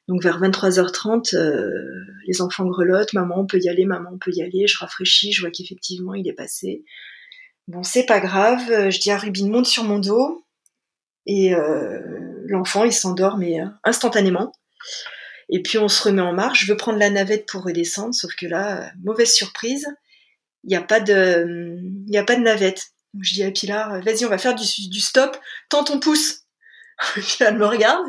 [0.08, 1.34] Donc vers 23h30,
[2.26, 5.32] les enfants grelottent, maman on peut y aller, maman on peut y aller, je rafraîchis,
[5.32, 6.84] je vois qu'effectivement il est passé.
[7.68, 10.44] Bon, c'est pas grave, je dis à Rubine monte sur mon dos,
[11.24, 11.54] et
[12.46, 14.52] l'enfant il s'endort mais instantanément.
[15.48, 16.64] Et puis on se remet en marche.
[16.64, 19.86] Je veux prendre la navette pour redescendre, sauf que là, mauvaise surprise,
[20.64, 21.78] il n'y a pas de,
[22.14, 22.92] a pas de navette.
[23.12, 25.36] Donc je dis à Pilar, vas-y, on va faire du, stop.
[25.68, 26.43] Tends ton pouce.
[27.40, 28.06] elle me regarde.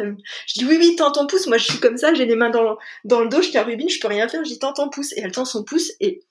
[0.47, 1.47] Je dis oui, oui, tends ton pouce.
[1.47, 3.89] Moi, je suis comme ça, j'ai les mains dans, dans le dos, je tiens Rubine,
[3.89, 4.43] je peux rien faire.
[4.43, 5.13] Je dis tends ton pouce.
[5.13, 6.21] Et elle tend son pouce et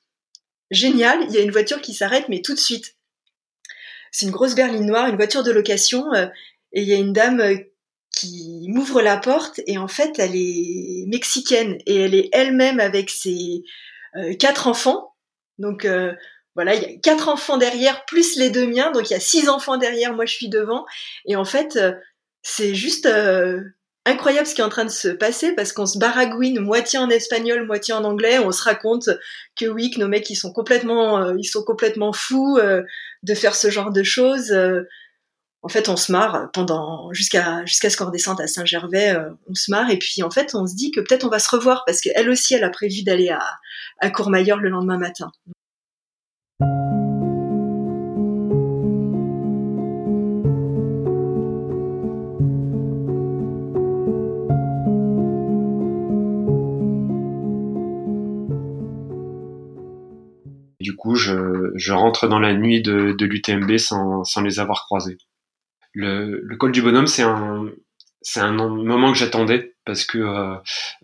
[0.71, 2.97] génial, il y a une voiture qui s'arrête, mais tout de suite.
[4.11, 6.27] C'est une grosse berline noire, une voiture de location, euh,
[6.73, 7.57] et il y a une dame euh,
[8.11, 13.11] qui m'ouvre la porte et en fait elle est mexicaine et elle est elle-même avec
[13.11, 13.65] ses
[14.17, 15.15] euh, quatre enfants.
[15.59, 15.87] Donc
[16.55, 19.21] voilà, il y a quatre enfants derrière plus les deux miens, donc il y a
[19.21, 20.85] six enfants derrière, moi je suis devant
[21.27, 21.79] et en fait
[22.45, 23.09] c'est juste
[24.07, 27.11] incroyable ce qui est en train de se passer parce qu'on se baragouine moitié en
[27.11, 28.39] espagnol, moitié en anglais.
[28.39, 29.09] On se raconte
[29.57, 32.59] que oui, que nos mecs ils sont complètement, ils sont complètement fous
[33.23, 34.55] de faire ce genre de choses
[35.65, 39.55] en fait, on se marre pendant jusqu'à jusqu'à ce qu'on redescende à Saint-Gervais, euh, on
[39.55, 41.85] se marre et puis en fait, on se dit que peut-être on va se revoir
[41.87, 43.41] parce qu'elle aussi, elle a prévu d'aller à,
[43.99, 45.33] à Courmayeur le lendemain matin.
[61.15, 65.19] Je, rentre dans la nuit de, l'UTMB sans, les avoir croisés
[65.95, 70.57] le, col du bonhomme, c'est un, moment que j'attendais parce que euh,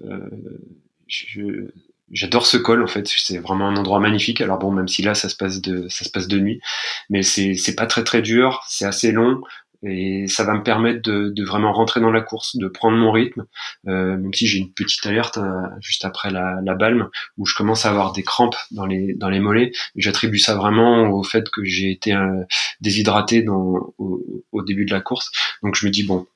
[0.04, 1.72] euh,
[2.10, 3.06] j'adore ce col en fait.
[3.06, 4.40] C'est vraiment un endroit magnifique.
[4.40, 5.86] Alors bon, même si là ça se passe de
[6.28, 6.60] de nuit,
[7.08, 8.64] mais c'est c'est pas très très dur.
[8.68, 9.40] C'est assez long
[9.82, 13.10] et ça va me permettre de, de, vraiment rentrer dans la course, de prendre mon
[13.10, 13.46] rythme,
[13.88, 17.08] euh, même si j'ai une petite alerte euh, juste après la, la, balme
[17.38, 19.72] où je commence à avoir des crampes dans les dans les mollets.
[19.96, 22.44] J'attribue ça vraiment au fait que j'ai été euh,
[22.80, 25.30] déshydraté dans, au, au, début de la course.
[25.62, 26.26] Donc je me dis bon,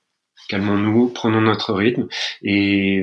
[0.48, 2.06] calmons-nous, prenons notre rythme
[2.42, 3.02] et,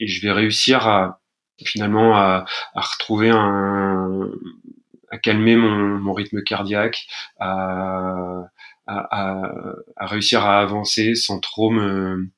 [0.00, 1.20] et je vais réussir à
[1.64, 4.30] finalement à, à retrouver un
[5.10, 7.06] à calmer mon, mon rythme cardiaque,
[7.40, 8.44] à
[8.88, 9.52] à,
[9.96, 12.28] à, réussir à avancer sans trop me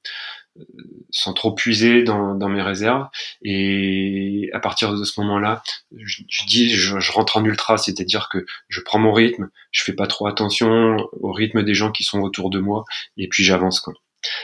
[1.10, 3.06] sans trop puiser dans, dans, mes réserves.
[3.42, 5.62] Et à partir de ce moment-là
[5.96, 9.84] je, je dis je, je, rentre en ultra c'est-à-dire que je prends mon rythme je
[9.84, 12.84] fais pas trop attention au rythme des gens qui sont autour de moi
[13.16, 13.94] et puis j'avance quoi.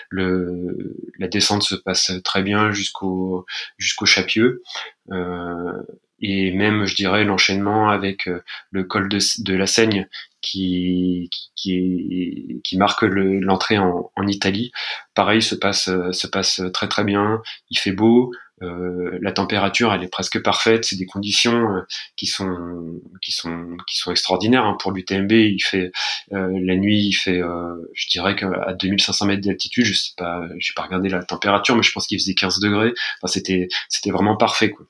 [0.09, 3.45] Le la descente se passe très bien jusqu'au
[3.79, 4.63] jusqu'au Chapieux
[5.11, 5.83] euh,
[6.21, 10.09] et même je dirais l'enchaînement avec euh, le col de, la Seigne
[10.41, 14.73] qui, qui, qui marque l'entrée en, Italie.
[15.15, 17.43] Pareil, se passe, se passe très très bien.
[17.71, 20.85] Il fait beau, euh, la température elle est presque parfaite.
[20.85, 21.83] C'est des conditions euh,
[22.17, 24.77] qui sont qui sont qui sont extraordinaires hein.
[24.81, 25.31] pour l'UTMB.
[25.33, 25.93] Il fait
[26.33, 30.43] euh, la nuit, il fait, euh, je dirais qu'à 2500 mètres d'altitude, je sais pas,
[30.59, 32.93] j'ai pas regardé la température, mais je pense qu'il faisait 15 degrés.
[33.21, 34.87] Enfin, c'était c'était vraiment parfait quoi.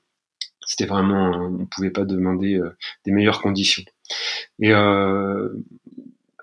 [0.67, 2.61] C'était vraiment, on pouvait pas demander
[3.05, 3.83] des meilleures conditions.
[4.59, 5.49] Et euh,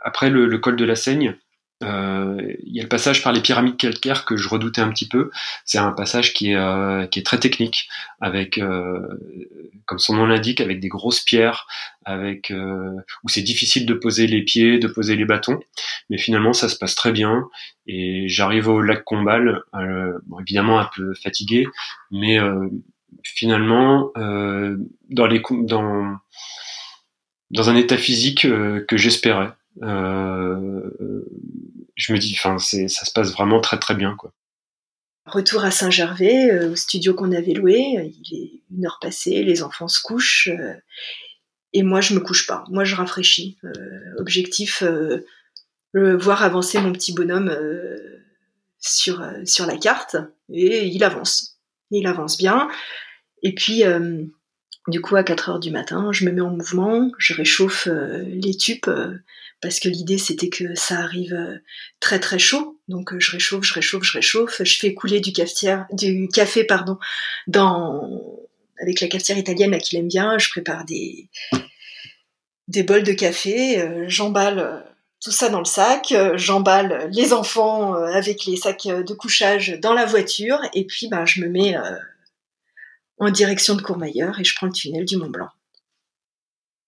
[0.02, 1.36] après le, le, col de la Seigne,
[1.82, 5.08] euh, il y a le passage par les pyramides calcaires que je redoutais un petit
[5.08, 5.30] peu.
[5.64, 7.88] C'est un passage qui est, euh, qui est très technique,
[8.20, 9.00] avec, euh,
[9.86, 11.66] comme son nom l'indique, avec des grosses pierres,
[12.04, 12.92] avec euh,
[13.24, 15.60] où c'est difficile de poser les pieds, de poser les bâtons.
[16.10, 17.48] Mais finalement, ça se passe très bien.
[17.86, 21.66] Et j'arrive au lac Combal, euh, bon, évidemment un peu fatigué,
[22.10, 22.38] mais
[23.22, 25.40] finalement, dans les
[27.54, 29.52] dans un état physique euh, que j'espérais.
[29.80, 29.86] je
[32.12, 34.16] me dis, ça se passe vraiment très très bien.
[35.26, 38.12] Retour à Saint-Gervais, au studio qu'on avait loué.
[38.22, 40.50] Il est une heure passée, les enfants se couchent.
[41.72, 42.64] et moi, je me couche pas.
[42.68, 43.56] Moi, je rafraîchis.
[44.18, 44.82] objectif,
[45.94, 47.56] voir avancer mon petit bonhomme
[48.78, 50.16] sur la carte.
[50.52, 51.58] Et il avance.
[51.90, 52.68] Il avance bien.
[53.44, 53.84] Et puis,
[54.88, 58.56] du coup, à 4 heures du matin, je me mets en mouvement, je réchauffe les
[58.56, 58.90] tubes
[59.64, 61.56] parce que l'idée c'était que ça arrive euh,
[61.98, 62.78] très très chaud.
[62.86, 66.64] Donc euh, je réchauffe, je réchauffe, je réchauffe, je fais couler du cafetière, du café
[66.64, 66.98] pardon,
[68.78, 70.36] avec la cafetière italienne à qui aime bien.
[70.38, 71.30] Je prépare des
[72.68, 74.84] des bols de café, euh, j'emballe
[75.22, 80.04] tout ça dans le sac, j'emballe les enfants avec les sacs de couchage dans la
[80.04, 81.74] voiture et puis ben je me mets
[83.18, 85.48] en direction de Courmayeur et je prends le tunnel du Mont Blanc.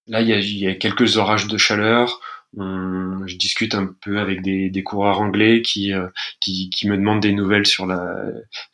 [0.09, 2.21] Là, il y y a quelques orages de chaleur
[2.57, 6.09] je discute un peu avec des, des coureurs anglais qui, euh,
[6.41, 8.17] qui, qui, me demandent des nouvelles sur la,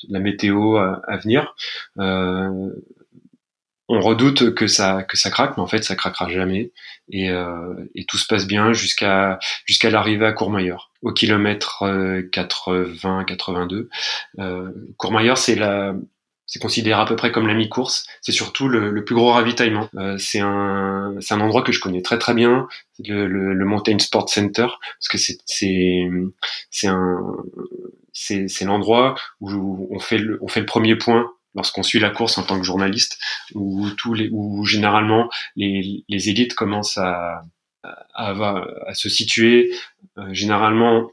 [0.09, 1.55] la météo à, à venir.
[1.99, 2.71] Euh,
[3.89, 6.73] on redoute que ça que ça craque, mais en fait ça craquera jamais
[7.11, 11.85] et, euh, et tout se passe bien jusqu'à jusqu'à l'arrivée à Courmayeur au kilomètre
[12.33, 13.89] 80-82.
[14.39, 15.95] Euh, Courmayeur c'est la
[16.47, 18.07] c'est considéré à peu près comme la mi-course.
[18.21, 19.89] C'est surtout le, plus gros ravitaillement.
[19.97, 22.69] Euh, c'est un, un endroit que je connais très très bien,
[22.99, 27.37] le, le, Mountain Sport Center, parce que c'est, c'est, un,
[28.13, 32.39] c'est, l'endroit où on fait le, on fait le premier point lorsqu'on suit la course
[32.39, 33.19] en tant que journaliste,
[33.55, 37.43] où tous les, où généralement les, les élites commencent à,
[37.83, 38.31] à,
[38.87, 39.73] à, se situer.
[40.19, 41.11] Euh, généralement,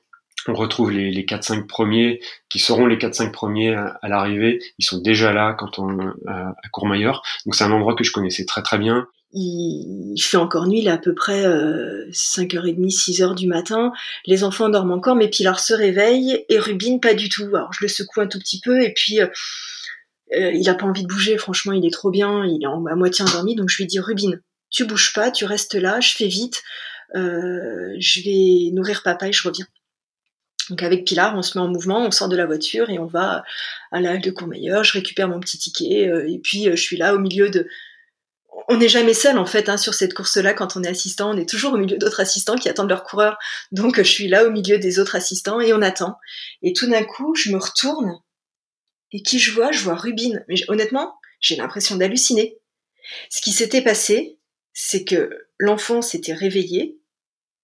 [0.48, 2.20] on retrouve les, les 4-5 premiers
[2.50, 4.60] qui seront les 4-5 premiers à, l'arrivée.
[4.78, 7.22] Ils sont déjà là quand on à, à Courmayeur.
[7.46, 9.08] Donc c'est un endroit que je connaissais très très bien.
[9.32, 13.92] Il, fait encore nuit, est à peu près euh, 5h30, 6h du matin.
[14.26, 17.48] Les enfants dorment encore, mais Pilar se réveille et Rubine pas du tout.
[17.56, 19.28] Alors je le secoue un tout petit peu et puis euh,
[20.36, 21.38] euh, il a pas envie de bouger.
[21.38, 23.56] Franchement, il est trop bien, il est à moitié endormi.
[23.56, 26.64] Donc je lui dis Rubine, tu bouges pas, tu restes là, je fais vite.
[27.16, 29.66] Euh, je vais nourrir papa et je reviens.
[30.70, 33.06] Donc avec Pilar, on se met en mouvement, on sort de la voiture et on
[33.06, 33.44] va
[33.92, 36.82] à la halle de Courmayeur, je récupère mon petit ticket euh, et puis euh, je
[36.82, 37.68] suis là au milieu de...
[38.68, 41.38] On n'est jamais seul en fait hein, sur cette course-là quand on est assistant, on
[41.38, 43.38] est toujours au milieu d'autres assistants qui attendent leur coureur.
[43.72, 46.18] Donc je suis là au milieu des autres assistants et on attend.
[46.62, 48.20] Et tout d'un coup, je me retourne
[49.12, 49.72] et qui je vois?
[49.72, 50.44] Je vois Rubine.
[50.48, 52.58] Mais honnêtement, j'ai l'impression d'halluciner.
[53.30, 54.38] Ce qui s'était passé,
[54.74, 57.00] c'est que l'enfant s'était réveillé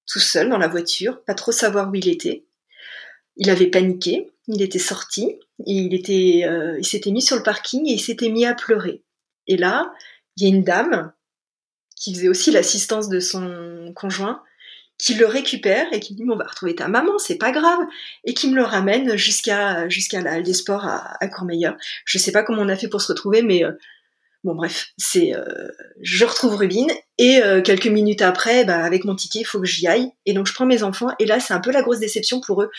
[0.08, 2.45] tout seul dans la voiture, pas trop savoir où il était.
[3.38, 7.88] Il avait paniqué, il était sorti, il était, euh, il s'était mis sur le parking
[7.88, 9.04] et il s'était mis à pleurer.
[9.48, 9.94] Et là,
[10.38, 11.12] il y a une dame
[11.96, 14.44] qui faisait aussi l'assistance de son conjoint,
[14.98, 17.80] qui le récupère et qui dit on va retrouver ta maman, c'est pas grave,
[18.24, 21.76] et qui me le ramène jusqu'à jusqu'à la halle des sports à, à Courmayeur.
[22.06, 23.72] Je sais pas comment on a fait pour se retrouver, mais euh,
[24.46, 25.70] Bon bref, c'est euh,
[26.04, 29.66] je retrouve Rubine et euh, quelques minutes après, bah, avec mon ticket, il faut que
[29.66, 30.12] j'y aille.
[30.28, 32.62] Et donc je prends mes enfants et là c'est un peu la grosse déception pour
[32.62, 32.70] eux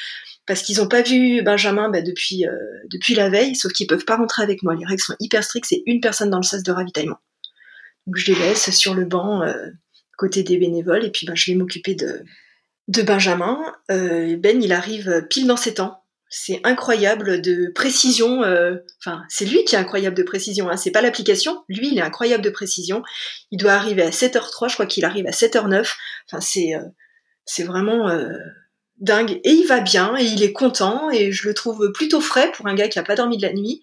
[0.46, 2.52] parce qu'ils n'ont pas vu Benjamin bah, depuis euh,
[2.92, 4.76] depuis la veille, sauf qu'ils peuvent pas rentrer avec moi.
[4.76, 7.18] Les règles sont hyper strictes, c'est une personne dans le sas de ravitaillement.
[8.06, 9.42] Donc je les laisse sur le banc
[10.16, 12.22] côté des bénévoles et puis bah, je vais m'occuper de
[12.86, 13.60] de Benjamin.
[13.88, 18.42] ben il arrive pile dans ses temps c'est incroyable de précision.
[18.42, 20.68] Euh, enfin, c'est lui qui est incroyable de précision.
[20.68, 21.64] Hein, c'est pas l'application.
[21.68, 23.02] Lui, il est incroyable de précision.
[23.50, 24.68] Il doit arriver à 7h03.
[24.68, 25.94] Je crois qu'il arrive à 7h09.
[26.28, 26.82] Enfin, c'est euh,
[27.44, 28.32] c'est vraiment euh,
[28.98, 29.40] dingue.
[29.44, 32.66] Et il va bien et il est content et je le trouve plutôt frais pour
[32.66, 33.80] un gars qui a pas dormi de la nuit.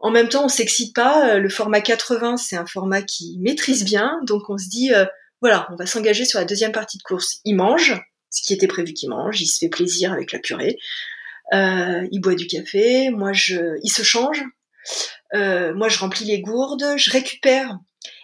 [0.00, 1.38] En même temps, on s'excite pas.
[1.38, 4.18] Le format 80, c'est un format qui maîtrise bien.
[4.24, 4.90] Donc, on se dit,
[5.40, 7.40] voilà, on va s'engager sur la deuxième partie de course.
[7.46, 7.98] Il mange,
[8.28, 9.40] ce qui était prévu qu'il mange.
[9.40, 10.76] Il se fait plaisir avec la purée.
[11.52, 14.42] Euh, il boit du café, moi je, il se change,
[15.34, 17.78] euh, moi je remplis les gourdes, je récupère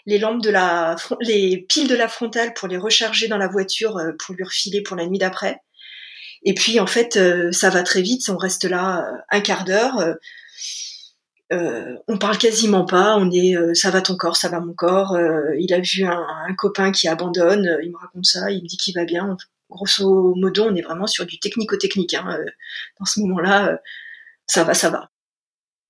[0.07, 3.97] les lampes de la, les piles de la frontale pour les recharger dans la voiture
[3.99, 5.61] euh, pour lui refiler pour la nuit d'après.
[6.45, 7.16] Et puis en fait,
[7.53, 10.16] ça va très vite, on reste là un quart d'heure.
[11.53, 15.16] Euh, on parle quasiment pas, on est ça va ton corps, ça va mon corps.
[15.57, 18.95] il a vu un, copain qui abandonne, il me raconte ça, il me dit qu'il
[18.97, 19.37] va bien
[19.73, 22.14] grosso modo, on est vraiment sur du technico-technique.
[22.14, 22.39] Hein.
[22.39, 22.51] Euh,
[22.99, 23.77] dans ce moment-là, euh,
[24.47, 25.11] ça va, ça va.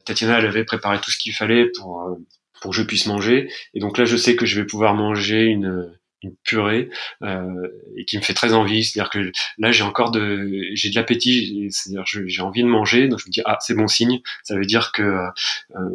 [0.05, 2.15] Tatiana, elle avait préparé tout ce qu'il fallait pour, euh,
[2.61, 3.53] pour que je puisse manger.
[3.75, 6.91] Et donc là, je sais que je vais pouvoir manger une, une purée
[7.23, 8.85] euh, et qui me fait très envie.
[8.85, 11.69] C'est-à-dire que là, j'ai encore de, j'ai de l'appétit.
[11.71, 13.09] C'est-à-dire, j'ai envie de manger.
[13.09, 14.21] Donc je me dis ah, c'est bon signe.
[14.43, 15.19] Ça veut dire que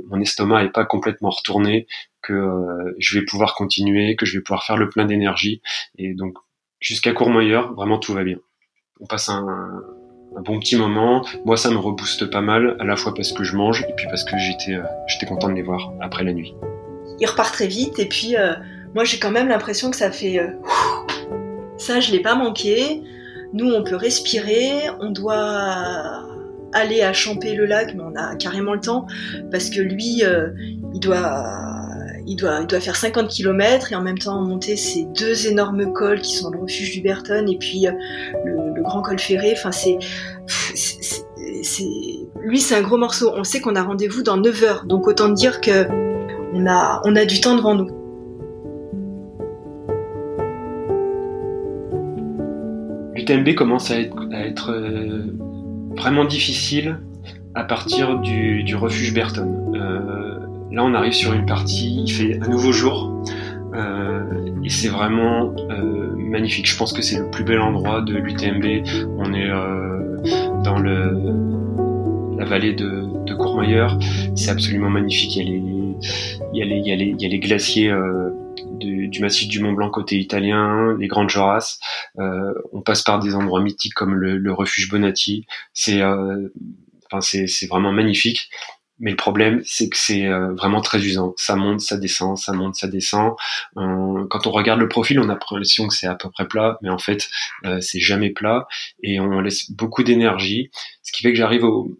[0.07, 1.87] mon estomac est pas complètement retourné,
[2.21, 5.61] que je vais pouvoir continuer, que je vais pouvoir faire le plein d'énergie.
[5.97, 6.37] Et donc
[6.79, 8.37] jusqu'à Courmayeur, vraiment tout va bien.
[8.99, 9.83] On passe un,
[10.45, 11.25] bon petit moment.
[11.45, 14.05] Moi, ça me rebooste pas mal, à la fois parce que je mange et puis
[14.07, 16.53] parce que j'étais euh, j'étais content de les voir après la nuit.
[17.19, 18.53] Il repart très vite et puis euh,
[18.93, 20.49] moi j'ai quand même l'impression que ça fait euh,
[21.77, 23.01] ça je l'ai pas manqué.
[23.53, 26.23] Nous on peut respirer, on doit
[26.73, 29.07] aller à Champer le lac mais on a carrément le temps
[29.51, 30.21] parce que lui
[30.93, 31.76] il doit
[32.27, 35.93] il doit, il doit faire 50 km et en même temps monter ces deux énormes
[35.93, 37.91] cols qui sont le refuge du Berton et puis euh,
[38.43, 39.53] le, grand col ferré.
[39.53, 39.97] Enfin, c'est,
[42.41, 43.31] lui, c'est un gros morceau.
[43.35, 45.87] On sait qu'on a rendez-vous dans 9 heures, donc autant dire que
[46.53, 47.89] on a, on a du temps devant nous.
[53.15, 55.33] L'UTMB commence à être, euh,
[55.95, 56.99] vraiment difficile
[57.55, 59.73] à partir du, refuge Berton.
[59.75, 63.23] Euh, Là, on arrive sur une partie, il fait un nouveau jour,
[63.73, 64.23] euh,
[64.63, 66.69] et c'est vraiment euh, magnifique.
[66.69, 68.85] Je pense que c'est le plus bel endroit de l'UTMB.
[69.17, 70.17] On est euh,
[70.63, 73.97] dans la vallée de, de Courmayeur.
[74.35, 75.35] C'est absolument magnifique.
[75.35, 75.97] Il
[76.53, 76.65] y a
[76.95, 77.93] les, glaciers
[78.79, 81.79] du, massif du Mont Blanc côté italien, les Grandes Jorasses.
[82.17, 85.45] On passe par des endroits mythiques comme le, refuge Bonatti.
[85.73, 86.01] C'est
[87.69, 88.49] vraiment magnifique.
[88.99, 91.33] Mais le problème, c'est que c'est euh, vraiment très usant.
[91.37, 93.33] Ça monte, ça descend, ça monte, ça descend.
[93.77, 96.77] Euh, quand on regarde le profil, on a l'impression que c'est à peu près plat,
[96.81, 97.29] mais en fait,
[97.65, 98.67] euh, c'est jamais plat
[99.03, 100.71] et on laisse beaucoup d'énergie.
[101.03, 101.97] Ce qui fait que j'arrive au,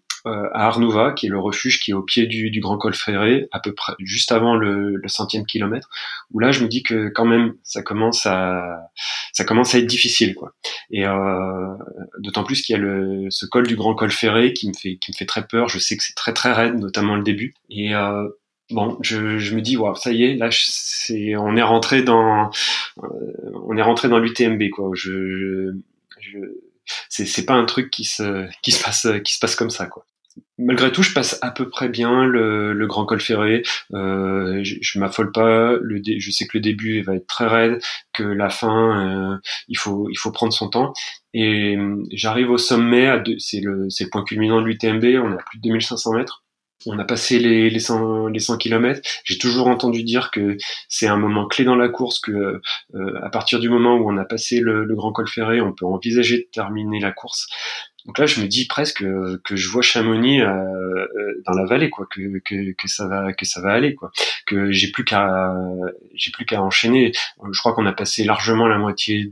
[0.53, 3.59] à Arnouva, qui est le refuge qui est au pied du, Grand Col Ferré, à
[3.59, 5.89] peu près juste avant le, centième kilomètre,
[6.32, 8.89] où là je me dis que quand même ça commence à
[9.32, 10.53] ça commence à être difficile quoi.
[10.91, 11.73] Et euh,
[12.19, 14.97] d'autant plus qu'il y a le, ce col du Grand Col Ferré qui me fait
[14.97, 15.69] qui me fait très peur.
[15.69, 17.53] Je sais que c'est très très raide, notamment le début.
[17.69, 18.28] Et euh,
[18.71, 22.49] bon, je, je me dis, wow, ça y est, là, c'est, on est rentré dans,
[22.97, 24.91] on est rentré dans l'UTMB, quoi.
[24.93, 25.73] Je,
[26.19, 26.39] je,
[27.09, 29.88] c'est, c'est pas un truc qui se, qui se passe, qui se passe comme ça,
[29.88, 30.05] quoi
[30.58, 33.64] malgré tout, je passe à peu près bien le, grand col ferré.
[33.93, 35.76] Euh, je, je m'affole pas.
[35.76, 37.80] Je sais que le début va être très raide,
[38.14, 39.38] que la fin, euh,
[39.68, 40.93] il faut il faut prendre son temps.
[41.34, 43.08] Et euh, j'arrive au sommet.
[43.38, 45.03] C'est le c'est le point culminant de l'UTMB.
[45.24, 46.43] On est à plus de 2500 mètres.
[46.86, 49.01] On a passé les, les 100 les 100 km.
[49.23, 50.57] J'ai toujours entendu dire que
[50.88, 52.61] c'est un moment clé dans la course, que
[52.95, 55.86] euh, à partir du moment où on a passé le, grand col ferré, on peut
[55.86, 57.47] envisager de terminer la course.
[58.05, 59.03] Donc là, je me dis presque
[59.43, 62.21] que je vois Chamonix euh, euh, dans la vallée, quoi, que,
[62.86, 64.11] ça va, que ça va aller, quoi,
[64.45, 65.51] que j'ai plus qu'à,
[66.53, 67.11] enchaîner.
[67.51, 69.30] Je crois qu'on a passé largement la moitié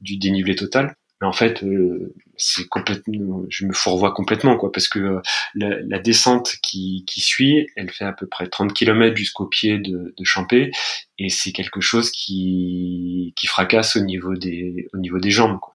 [0.00, 0.96] du dénivelé total.
[1.20, 5.20] Mais en fait, euh, c'est complètement, je me fourvoie complètement, quoi, parce que
[5.54, 9.78] la, la, descente qui, qui suit, elle fait à peu près 30 km jusqu'au pied
[9.78, 10.70] de, de Champé,
[11.18, 15.74] et c'est quelque chose qui, qui fracasse au niveau des, au niveau des jambes, quoi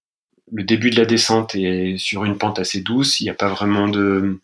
[0.52, 3.20] le début de la descente est sur une pente assez douce.
[3.20, 4.40] Il n'y a pas vraiment de,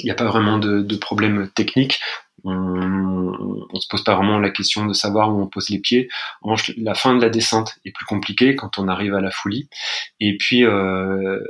[0.00, 2.00] il n'y a pas vraiment de, de problème technique.
[2.44, 6.08] On, on se pose pas vraiment la question de savoir où on pose les pieds.
[6.76, 9.68] La fin de la descente est plus compliquée quand on arrive à la folie.
[10.20, 11.40] Et puis, euh,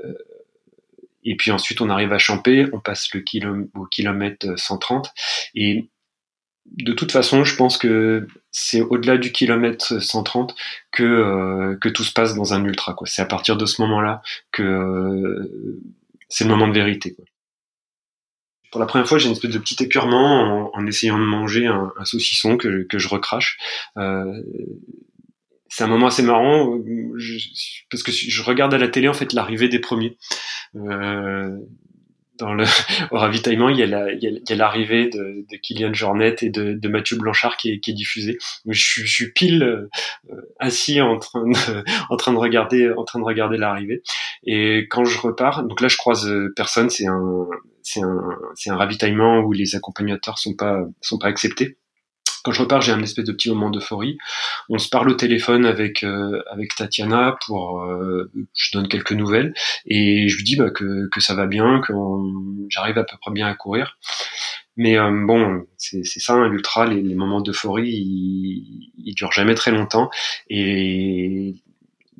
[1.24, 3.22] et puis ensuite, on arrive à Champé, on passe le
[3.74, 5.12] au kilomètre 130.
[5.54, 5.88] Et
[6.66, 10.54] de toute façon, je pense que c'est au-delà du kilomètre 130
[10.92, 12.96] que euh, que tout se passe dans un ultra.
[13.04, 15.80] C'est à partir de ce moment-là que euh,
[16.28, 17.14] c'est le moment de vérité.
[17.14, 17.24] Quoi.
[18.74, 21.92] Pour la première fois, j'ai une espèce de petit écœurement en, essayant de manger un,
[22.02, 23.56] saucisson que, je recrache.
[23.96, 24.42] Euh,
[25.68, 26.76] c'est un moment assez marrant
[27.88, 30.16] parce que je regarde à la télé en fait l'arrivée des premiers.
[30.74, 31.56] Euh,
[32.38, 32.64] dans le
[33.10, 37.56] au ravitaillement, il y a l'arrivée de, de Kylian Jornet et de, de Mathieu Blanchard
[37.56, 38.38] qui est, qui est diffusé.
[38.66, 39.90] Je, je suis pile euh,
[40.58, 44.02] assis en train de, en train de regarder, en train de regarder l'arrivée.
[44.44, 47.48] Et quand je repars, donc là je croise personne, c'est un,
[47.82, 51.76] c'est un, c'est un ravitaillement où les accompagnateurs sont pas, sont pas acceptés.
[52.44, 54.18] Quand je repars, j'ai un espèce de petit moment d'euphorie.
[54.68, 59.54] On se parle au téléphone avec euh, avec Tatiana pour, euh, je donne quelques nouvelles
[59.86, 61.94] et je lui dis bah, que que ça va bien, que
[62.68, 63.96] j'arrive à peu près bien à courir.
[64.76, 69.54] Mais euh, bon, c'est ça, hein, l'ultra, les, les, moments d'euphorie, ils, ils durent jamais
[69.54, 70.10] très longtemps
[70.50, 71.54] et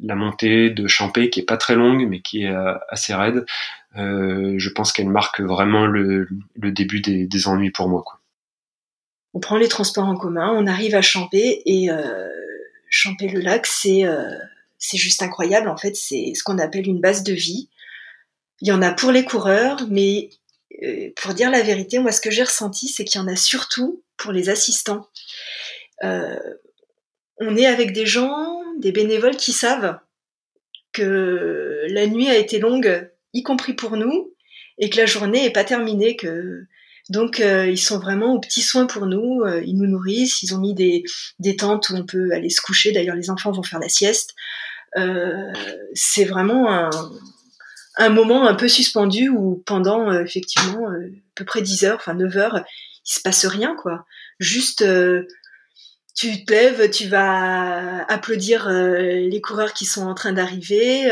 [0.02, 2.54] la montée de Champé qui est pas très longue mais qui est
[2.88, 3.44] assez raide,
[3.96, 8.02] je pense qu'elle marque vraiment le, le début des, des ennuis pour moi.
[8.04, 8.20] Quoi
[9.34, 12.28] on prend les transports en commun, on arrive à Champé et euh,
[13.20, 14.30] le lac, c'est euh,
[14.78, 15.68] c'est juste incroyable.
[15.68, 17.68] En fait, c'est ce qu'on appelle une base de vie.
[18.60, 20.30] Il y en a pour les coureurs, mais
[20.82, 23.36] euh, pour dire la vérité, moi, ce que j'ai ressenti, c'est qu'il y en a
[23.36, 25.08] surtout pour les assistants.
[26.04, 26.38] Euh,
[27.38, 29.98] on est avec des gens des bénévoles qui savent
[30.92, 34.32] que la nuit a été longue, y compris pour nous,
[34.78, 36.66] et que la journée est pas terminée, que
[37.10, 40.54] donc euh, ils sont vraiment aux petits soins pour nous, euh, ils nous nourrissent, ils
[40.54, 41.02] ont mis des,
[41.38, 44.34] des tentes où on peut aller se coucher, d'ailleurs les enfants vont faire la sieste.
[44.96, 45.52] Euh,
[45.92, 46.90] c'est vraiment un,
[47.96, 50.94] un, moment un peu suspendu où pendant effectivement à
[51.34, 52.64] peu près 10 heures, enfin 9 heures,
[53.06, 54.06] il se passe rien quoi.
[54.38, 54.84] Juste
[56.16, 61.10] tu te lèves, tu vas applaudir les coureurs qui sont en train d'arriver,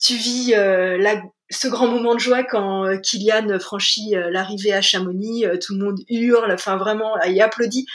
[0.00, 4.80] tu vis la, ce grand moment de joie quand euh, Kylian franchit euh, l'arrivée à
[4.80, 7.86] Chamonix, euh, tout le monde hurle, enfin vraiment, il applaudit,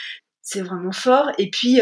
[0.42, 1.30] c'est vraiment fort.
[1.38, 1.80] Et puis,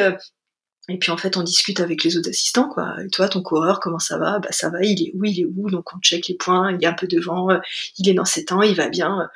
[0.89, 2.95] et puis en fait, on discute avec les autres assistants, quoi.
[3.05, 4.39] Et toi, ton coureur, comment ça va?
[4.39, 5.25] Bah ça va, il est où?
[5.25, 5.71] Il est où?
[5.71, 7.49] Donc on check les points, il est un peu devant,
[7.99, 9.29] il est dans ses temps, il va bien.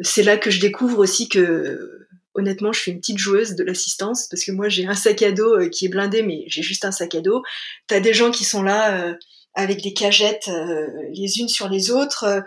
[0.00, 4.28] C'est là que je découvre aussi que honnêtement, je suis une petite joueuse de l'assistance
[4.28, 6.92] parce que moi j'ai un sac à dos qui est blindé, mais j'ai juste un
[6.92, 7.42] sac à dos.
[7.86, 9.16] T'as des gens qui sont là
[9.54, 12.24] avec des cagettes euh, les unes sur les autres.
[12.24, 12.40] Euh,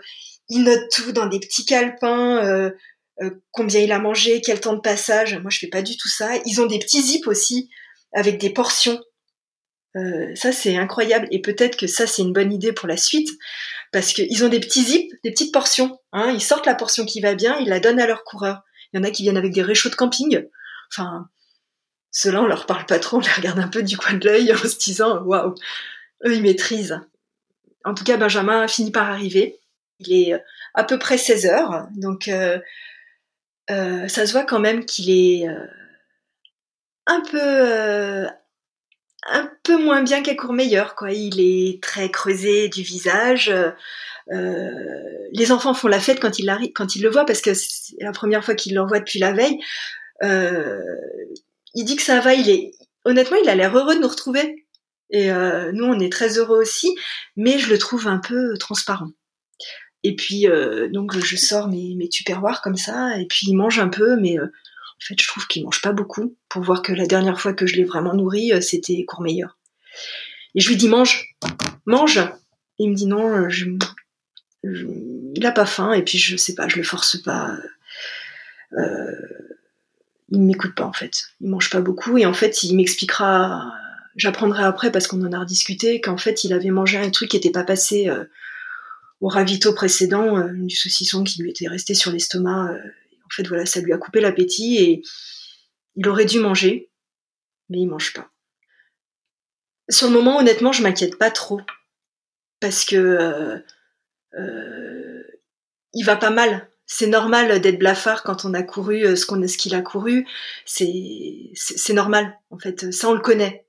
[0.48, 2.70] il note tout dans des petits calepins, euh,
[3.50, 5.38] combien il a mangé, quel temps de passage.
[5.38, 6.30] Moi, je fais pas du tout ça.
[6.44, 7.70] Ils ont des petits zips aussi
[8.12, 9.00] avec des portions.
[10.34, 11.28] ça, c'est incroyable.
[11.30, 13.30] Et peut-être que ça, c'est une bonne idée pour la suite,
[13.92, 15.98] parce qu'ils ont des petits zips, des petites portions.
[16.12, 16.30] Hein.
[16.34, 18.62] Ils sortent la portion qui va bien, ils la donnent à leurs coureurs.
[18.92, 20.44] Il y en a qui viennent avec des réchauds de camping.
[20.92, 21.28] Enfin,
[22.10, 24.52] ceux-là, on leur parle pas trop, on les regarde un peu du coin de l'œil
[24.52, 25.54] en se disant, waouh,
[26.24, 27.00] eux, ils maîtrisent.
[27.84, 29.60] En tout cas, Benjamin finit par arriver.
[30.00, 30.38] Il est euh,
[30.74, 32.58] à peu près 16 heures, donc euh,
[33.70, 35.46] euh, ça se voit quand même qu'il est
[37.06, 38.26] un peu
[39.26, 41.12] un peu moins bien qu'à Courmeilleur, quoi.
[41.12, 43.54] Il est très creusé du visage.
[44.28, 48.12] les enfants font la fête quand ils, quand ils le voient parce que c'est la
[48.12, 49.58] première fois qu'ils le voient depuis la veille.
[50.22, 52.34] il dit que ça va.
[52.34, 52.72] Il est
[53.04, 54.63] honnêtement, il a l'air heureux de nous retrouver.
[55.10, 56.94] Et euh, nous, on est très heureux aussi,
[57.36, 59.10] mais je le trouve un peu transparent.
[60.02, 63.78] Et puis, euh, donc, je sors mes, mes tupperwares comme ça, et puis il mange
[63.78, 66.92] un peu, mais euh, en fait, je trouve qu'il mange pas beaucoup, pour voir que
[66.92, 69.58] la dernière fois que je l'ai vraiment nourri, c'était Courmeilleur.
[70.54, 71.34] Et je lui dis, mange,
[71.86, 72.20] mange
[72.78, 73.66] Il me dit non, je,
[75.34, 77.56] il a pas faim, et puis je sais pas, je le force pas.
[78.72, 79.12] Euh,
[80.30, 81.12] il m'écoute pas en fait.
[81.40, 83.72] Il mange pas beaucoup, et en fait, il m'expliquera
[84.16, 87.36] j'apprendrai après parce qu'on en a rediscuté qu'en fait il avait mangé un truc qui
[87.36, 88.24] n'était pas passé euh,
[89.20, 92.72] au ravito précédent, euh, du saucisson qui lui était resté sur l'estomac.
[92.72, 95.02] Euh, en fait voilà, ça lui a coupé l'appétit et
[95.96, 96.90] il aurait dû manger,
[97.68, 98.30] mais il mange pas.
[99.90, 101.60] Sur le moment, honnêtement, je m'inquiète pas trop
[102.60, 103.62] parce que
[105.92, 106.68] il va pas mal.
[106.86, 110.26] C'est normal d'être blafard quand on a couru ce qu'il a couru.
[110.64, 112.92] C'est normal en fait.
[112.92, 113.64] Ça on le connaît.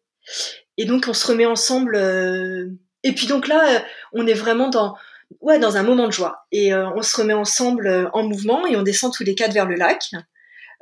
[0.77, 1.95] Et donc on se remet ensemble.
[1.95, 2.69] Euh,
[3.03, 3.80] et puis donc là, euh,
[4.14, 4.95] on est vraiment dans
[5.41, 6.45] ouais dans un moment de joie.
[6.52, 9.65] Et euh, on se remet ensemble en mouvement et on descend tous les quatre vers
[9.65, 10.11] le lac.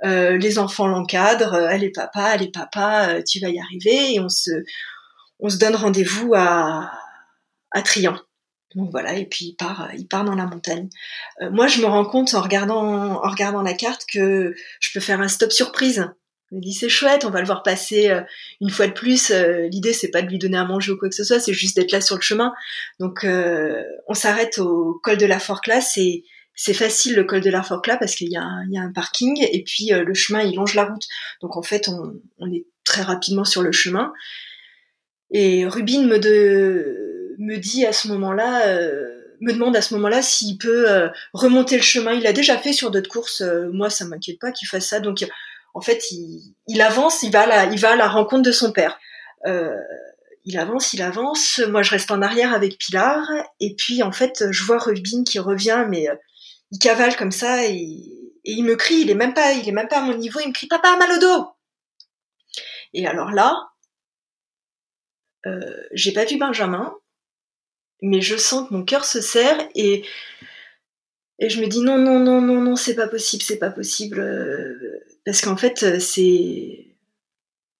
[0.03, 1.53] les enfants l'encadrent.
[1.53, 4.15] allez papa, allez papa, tu vas y arriver.
[4.15, 4.51] Et on se
[5.39, 6.91] on se donne rendez-vous à
[7.71, 8.17] à Trian.
[8.75, 10.89] Donc voilà, et puis il part, il part dans la montagne.
[11.51, 15.21] moi, je me rends compte en regardant, en regardant la carte que je peux faire
[15.21, 16.07] un stop surprise
[16.53, 18.21] me dit c'est chouette, on va le voir passer euh,
[18.61, 19.31] une fois de plus.
[19.31, 21.53] Euh, l'idée c'est pas de lui donner à manger ou quoi que ce soit, c'est
[21.53, 22.53] juste d'être là sur le chemin.
[22.99, 26.23] Donc euh, on s'arrête au col de la Forclaz et
[26.55, 29.89] c'est facile le col de la Forclaz parce qu'il y, a un parking et puis
[29.89, 31.03] le chemin il longe la route.
[31.41, 34.13] Donc en fait on, est très rapidement sur le chemin.
[35.31, 36.17] Et Rubine me,
[37.39, 38.67] me dit à ce moment-là,
[39.41, 42.13] me demande à ce moment-là s'il peut remonter le chemin.
[42.13, 43.41] Il a déjà fait sur d'autres courses.
[43.71, 44.99] moi ça m'inquiète pas qu'il fasse ça.
[44.99, 45.25] Donc
[45.73, 48.71] en fait, il, avance, il va, à la, il va à la rencontre de son
[48.71, 48.99] père.
[49.47, 49.75] Euh,
[50.45, 51.59] il avance, il avance.
[51.69, 53.25] Moi, je reste en arrière avec Pilar.
[53.59, 56.15] Et puis, en fait, je vois Rubin qui revient, mais euh,
[56.71, 57.87] il cavale comme ça et,
[58.45, 59.01] il me crie.
[59.01, 60.39] Il est même pas, il est même pas à mon niveau.
[60.41, 61.47] Il me crie "Papa, mal au dos."
[62.93, 63.69] Et alors là,
[65.45, 66.93] euh, j'ai pas vu Benjamin,
[68.01, 70.05] mais je sens que mon cœur se serre et
[71.39, 74.19] et je me dis non non non non non c'est pas possible c'est pas possible
[74.19, 76.95] euh, parce qu'en fait, euh, c'est.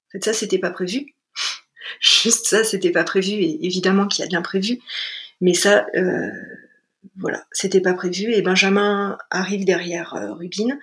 [0.08, 1.16] En fait, ça, c'était pas prévu.
[2.00, 3.32] Juste ça, c'était pas prévu.
[3.32, 4.80] Et évidemment qu'il y a de l'imprévu.
[5.42, 6.32] Mais ça, euh,
[7.18, 8.34] voilà, c'était pas prévu.
[8.34, 10.80] Et Benjamin arrive derrière euh, Rubine.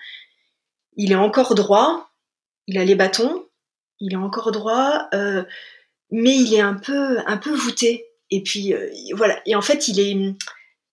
[0.97, 2.11] Il est encore droit.
[2.67, 3.47] Il a les bâtons.
[4.01, 5.09] Il est encore droit.
[5.15, 5.45] Euh,
[6.11, 8.07] mais il est un peu, un peu voûté.
[8.31, 8.75] Et puis,
[9.15, 9.41] voilà.
[9.47, 10.35] Et en fait, il est.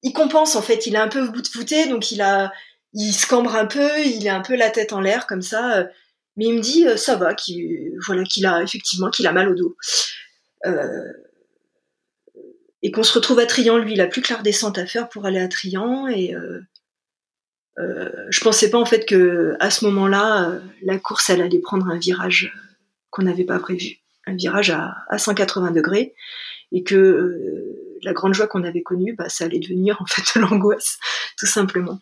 [0.03, 0.87] Il compense, en fait.
[0.87, 1.87] Il est un peu voûté.
[1.87, 2.53] Donc, il a
[2.97, 5.85] il se un peu, il a un peu la tête en l'air comme ça, euh,
[6.35, 9.49] mais il me dit euh, ça va, qu'il voilà qu'il a effectivement qu'il a mal
[9.49, 9.77] au dos.
[12.81, 15.09] et qu'on se retrouve à Trian, lui, il a plus que la redescente à faire
[15.09, 16.07] pour aller à Trian.
[16.07, 16.33] Et
[17.77, 22.53] je pensais pas en fait que à ce moment-là, la course, allait prendre un virage
[23.11, 26.15] qu'on n'avait pas prévu, un virage à, à 180 degrés,
[26.71, 30.99] et que la grande joie qu'on avait connue, bah, ça allait devenir en fait l'angoisse,
[31.37, 31.99] tout simplement.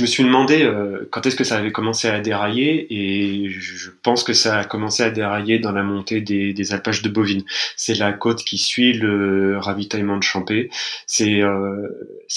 [0.00, 3.90] Je me suis demandé euh, quand est-ce que ça avait commencé à dérailler et je
[4.02, 7.42] pense que ça a commencé à dérailler dans la montée des, alpages de Bovine.
[7.76, 10.70] C'est la côte qui suit le ravitaillement de Champé.
[11.06, 11.88] C'est euh,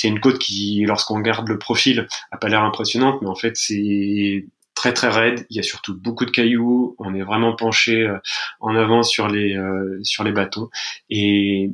[0.04, 4.46] une côte qui, lorsqu'on regarde le profil, a pas l'air impressionnante, mais en fait c'est
[4.76, 5.46] très très raide.
[5.50, 6.96] Il y a surtout beaucoup de cailloux.
[7.00, 8.18] On est vraiment penché euh,
[8.60, 9.58] en avant sur les
[10.04, 10.70] sur les bâtons
[11.10, 11.72] et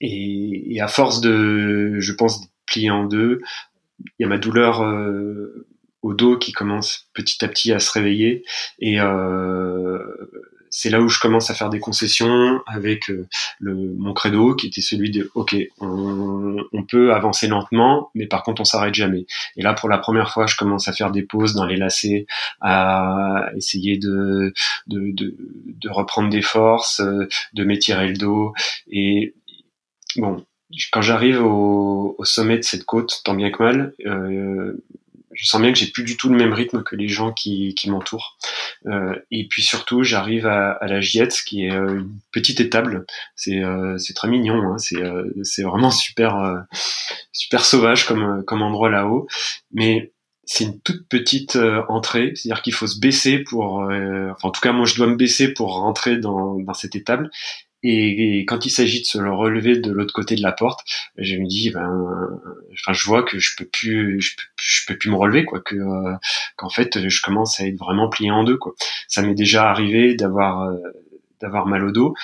[0.00, 3.40] et, et à force de, je pense, plier en deux,
[4.00, 5.66] il y a ma douleur euh,
[6.02, 8.44] au dos qui commence petit à petit à se réveiller
[8.78, 9.98] et euh,
[10.76, 13.28] c'est là où je commence à faire des concessions avec euh,
[13.60, 18.60] le, mon credo qui était celui de ok on, peut avancer lentement mais par contre
[18.60, 19.24] on s'arrête jamais.
[19.56, 22.26] Et là pour la première fois je commence à faire des pauses dans les lacets
[22.60, 24.52] à essayer de
[25.86, 28.52] reprendre des forces de m'étirer le dos.
[28.90, 29.32] Et
[30.16, 30.44] bon
[30.90, 34.84] quand j'arrive au, au, sommet de cette côte, tant bien que mal, euh,
[35.34, 37.74] je sens bien que j'ai plus du tout le même rythme que les gens qui,
[37.74, 38.36] qui m'entourent.
[38.86, 43.06] Euh, et puis surtout, j'arrive à, à, la Giette, qui est euh, une petite étable.
[43.36, 44.62] C'est euh, très mignon.
[44.62, 44.78] Hein.
[44.78, 45.24] C'est euh,
[45.58, 46.58] vraiment super euh,
[47.32, 49.26] super sauvage comme comme endroit là-haut.
[49.72, 50.12] Mais
[50.46, 51.56] c'est une toute petite
[51.88, 55.16] entrée, c'est-à-dire qu'il faut se baisser pour, enfin en tout cas moi je dois me
[55.16, 57.30] baisser pour rentrer dans, dans cette étable,
[57.86, 60.80] et, quand il s'agit de se le relever de l'autre côté de la porte,
[61.18, 62.40] je me dis, ben,
[62.72, 66.14] enfin, je vois que je peux plus, je peux, plus me relever, quoi, que euh,
[66.56, 68.74] qu'en fait, je commence à être vraiment plié en deux, quoi.
[69.06, 70.76] Ça m'est déjà arrivé d'avoir euh,
[71.40, 72.14] d'avoir mal au dos,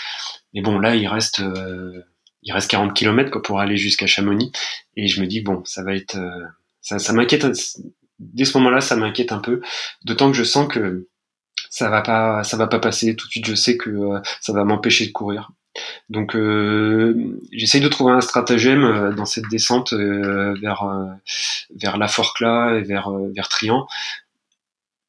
[0.54, 2.02] mais bon, là, il reste euh,
[2.42, 4.50] il reste 40 km quoi, pour aller jusqu'à Chamonix,
[4.96, 6.18] et je me dis bon, ça va être,
[6.80, 7.46] ça, ça m'inquiète.
[8.18, 9.60] Dès ce moment-là, ça m'inquiète un peu,
[10.04, 11.08] d'autant que je sens que
[11.70, 14.52] ça va pas ça va pas passer tout de suite je sais que euh, ça
[14.52, 15.52] va m'empêcher de courir
[16.08, 20.84] donc euh, j'essaye de trouver un stratagème euh, dans cette descente vers
[21.76, 23.86] vers la Forcla et vers vers Trian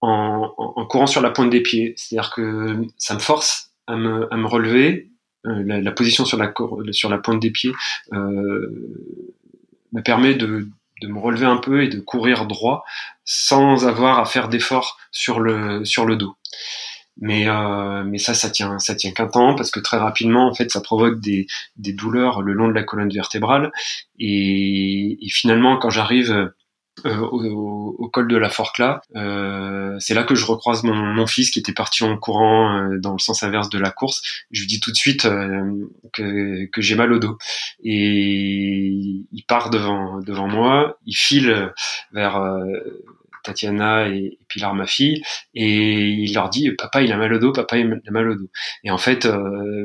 [0.02, 4.32] en, en, courant sur la pointe des pieds c'est-à-dire que ça me force à me,
[4.32, 5.10] à me relever
[5.44, 6.54] la, la, position sur la
[6.92, 7.72] sur la pointe des pieds
[8.12, 10.68] me permet de
[11.02, 12.86] de me relever un peu et de courir droit
[13.26, 16.36] sans avoir à faire d'efforts sur le sur le dos.
[17.18, 20.54] Mais euh, mais ça ça tient ça tient qu'un temps parce que très rapidement en
[20.54, 21.46] fait ça provoque des
[21.76, 23.72] des douleurs le long de la colonne vertébrale
[24.18, 26.52] et, finalement quand j'arrive
[27.06, 29.02] euh, au, col de la Forcla.
[29.16, 33.14] Euh, c'est là que je recroise mon, mon, fils qui était parti en courant dans
[33.14, 34.22] le sens inverse de la course.
[34.52, 35.28] Je lui dis tout de suite
[36.14, 37.38] que, que j'ai mal au dos.
[37.84, 41.72] Et il part devant, devant moi, il file
[42.12, 42.38] vers
[43.44, 45.22] Tatiana et, Pilar, ma fille,
[45.54, 48.36] et il leur dit papa il a mal au dos, papa il a mal au
[48.36, 48.50] dos.
[48.84, 49.28] Et en fait,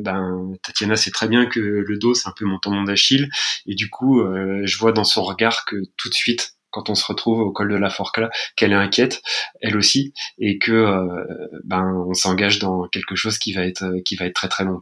[0.02, 3.28] ben Tatiana sait très bien que le dos c'est un peu mon tendon d'Achille,
[3.66, 4.22] et du coup
[4.64, 7.70] je vois dans son regard que tout de suite quand on se retrouve au col
[7.70, 9.22] de la Forcla, qu'elle est inquiète,
[9.62, 14.14] elle aussi, et que euh, ben on s'engage dans quelque chose qui va être qui
[14.14, 14.78] va être très très long.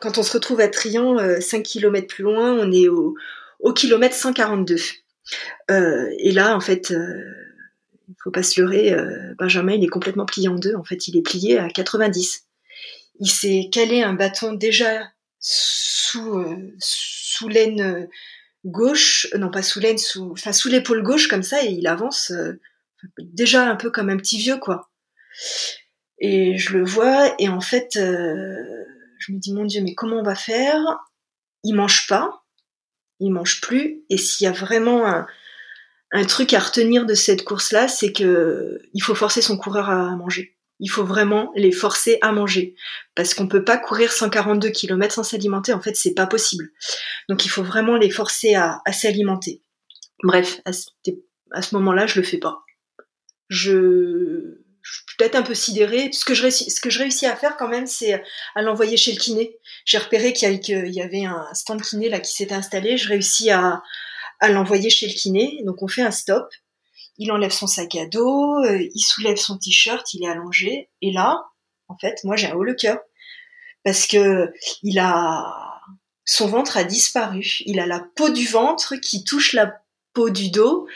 [0.00, 3.14] Quand on se retrouve à Trian, 5 euh, km plus loin, on est au,
[3.60, 4.76] au kilomètre 142.
[5.70, 8.96] Euh, et là, en fait, il faut pas se leurrer,
[9.38, 10.74] Benjamin, il est complètement plié en deux.
[10.74, 12.44] En fait, il est plié à 90.
[13.20, 15.02] Il s'est calé un bâton déjà
[15.40, 16.44] sous,
[16.78, 18.08] sous l'aine
[18.64, 21.86] gauche, euh, non pas sous l'aine, sous, enfin sous l'épaule gauche comme ça, et il
[21.86, 22.60] avance euh,
[23.18, 24.90] déjà un peu comme un petit vieux quoi.
[26.18, 28.56] Et je le vois, et en fait, euh,
[29.18, 30.80] je me dis mon Dieu, mais comment on va faire?
[31.64, 32.44] Il mange pas,
[33.20, 37.88] il mange plus, et s'il y a vraiment un, truc à retenir de cette course-là,
[37.88, 42.32] c'est que il faut forcer son coureur à manger il faut vraiment les forcer à
[42.32, 42.74] manger
[43.14, 45.72] parce qu'on peut pas courir 142 km sans s'alimenter.
[45.72, 46.70] En fait, c'est pas possible.
[47.28, 49.62] Donc, il faut vraiment les forcer à, s'alimenter.
[50.22, 52.62] Bref, à, ce moment-là, je le fais pas.
[53.48, 54.60] Je,
[55.16, 56.10] peut-être un peu sidérée.
[56.12, 58.22] Ce que je réussis, ce que je réussis à faire quand même, c'est
[58.54, 59.56] à l'envoyer chez le kiné.
[59.84, 62.96] J'ai repéré qu'il y, avait un stand kiné là qui s'était installé.
[62.96, 63.82] Je réussis à,
[64.42, 65.60] l'envoyer chez le kiné.
[65.64, 66.48] Donc, on fait un stop
[67.20, 71.10] il enlève son sac à dos, euh, il soulève son t-shirt, il est allongé, et
[71.10, 71.42] là,
[71.88, 72.98] en fait, moi j'ai un haut le cœur
[73.84, 74.52] parce que
[74.82, 75.80] il a
[76.24, 77.56] son ventre a disparu.
[77.64, 79.80] Il a la peau du ventre qui touche la
[80.12, 80.86] peau du dos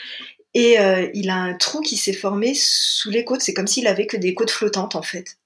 [0.55, 3.41] et euh, il a un trou qui s'est formé sous les côtes.
[3.41, 5.39] C'est comme s'il avait que des côtes flottantes en fait.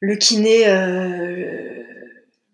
[0.00, 1.82] Le kiné, euh,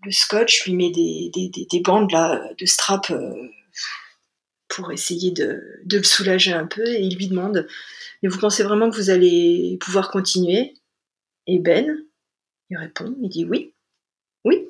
[0.05, 3.51] le scotch lui met des, des, bandes là, de strap euh,
[4.69, 7.67] pour essayer de, de, le soulager un peu et il lui demande
[8.23, 10.75] Mais vous pensez vraiment que vous allez pouvoir continuer?
[11.49, 12.05] Et Ben,
[12.71, 13.73] il répond il dit Oui,
[14.45, 14.69] oui.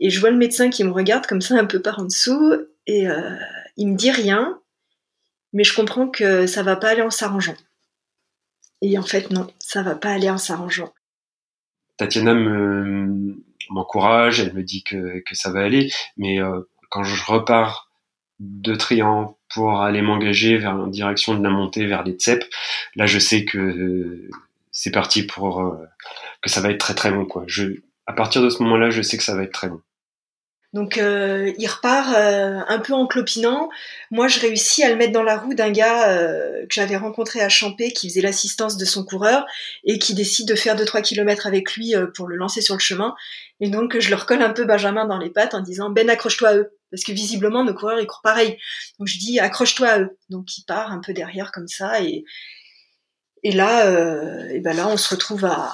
[0.00, 2.52] Et je vois le médecin qui me regarde comme ça un peu par en dessous
[2.86, 3.06] et
[3.76, 4.60] il me dit rien,
[5.52, 7.56] mais je comprends que ça va pas aller en s'arrangeant.
[8.80, 10.92] Et en fait, non, ça va pas aller en s'arrangeant.
[11.96, 12.34] Tatiana
[13.70, 16.60] m'encourage, elle me dit que, ça va aller, mais euh,
[16.90, 17.90] quand je repars
[18.40, 22.44] de Trian pour aller m'engager vers direction de la montée vers les Tsep,
[22.96, 24.28] là je sais que
[24.72, 25.86] c'est parti pour euh,
[26.40, 27.12] que ça va être très très.
[27.46, 29.80] Je, à partir de ce moment-là, je sais que ça va être très long.
[30.72, 33.68] Donc euh, il repart euh, un peu en clopinant.
[34.10, 37.42] Moi, je réussis à le mettre dans la roue d'un gars euh, que j'avais rencontré
[37.42, 39.44] à Champé, qui faisait l'assistance de son coureur
[39.84, 43.14] et qui décide de faire 2-3 km avec lui pour le lancer sur le chemin.
[43.60, 46.48] Et donc je leur colle un peu Benjamin dans les pattes en disant Ben accroche-toi
[46.48, 48.56] à eux, parce que visiblement nos coureurs ils courent pareil.
[48.98, 50.18] Donc je dis accroche-toi à eux.
[50.30, 52.24] Donc il part un peu derrière comme ça et
[53.42, 55.70] et là et ben là on se retrouve à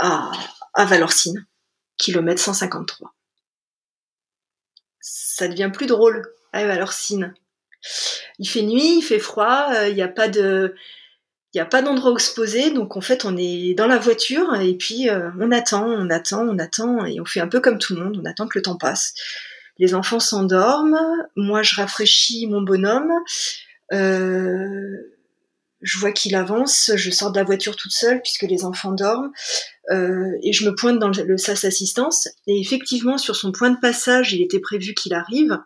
[0.00, 0.30] à,
[0.74, 1.46] à Valorcine,
[1.96, 3.15] kilomètre 153
[5.06, 6.22] ça devient plus drôle.
[6.52, 7.34] Ah, alors Sine.
[8.38, 10.74] Il fait nuit, il fait froid, euh, il n'y a pas de,
[11.54, 14.54] il a pas d'endroit où se poser, donc en fait on est dans la voiture
[14.56, 17.78] et puis euh, on attend, on attend, on attend et on fait un peu comme
[17.78, 19.14] tout le monde, on attend que le temps passe.
[19.78, 20.98] Les enfants s'endorment,
[21.36, 23.12] moi je rafraîchis mon bonhomme.
[23.92, 25.15] Euh,
[25.82, 29.30] je vois qu'il avance, je sors de la voiture toute seule puisque les enfants dorment,
[29.90, 32.28] euh, et je me pointe dans le, SAS assistance.
[32.46, 35.58] Et effectivement, sur son point de passage, il était prévu qu'il arrive.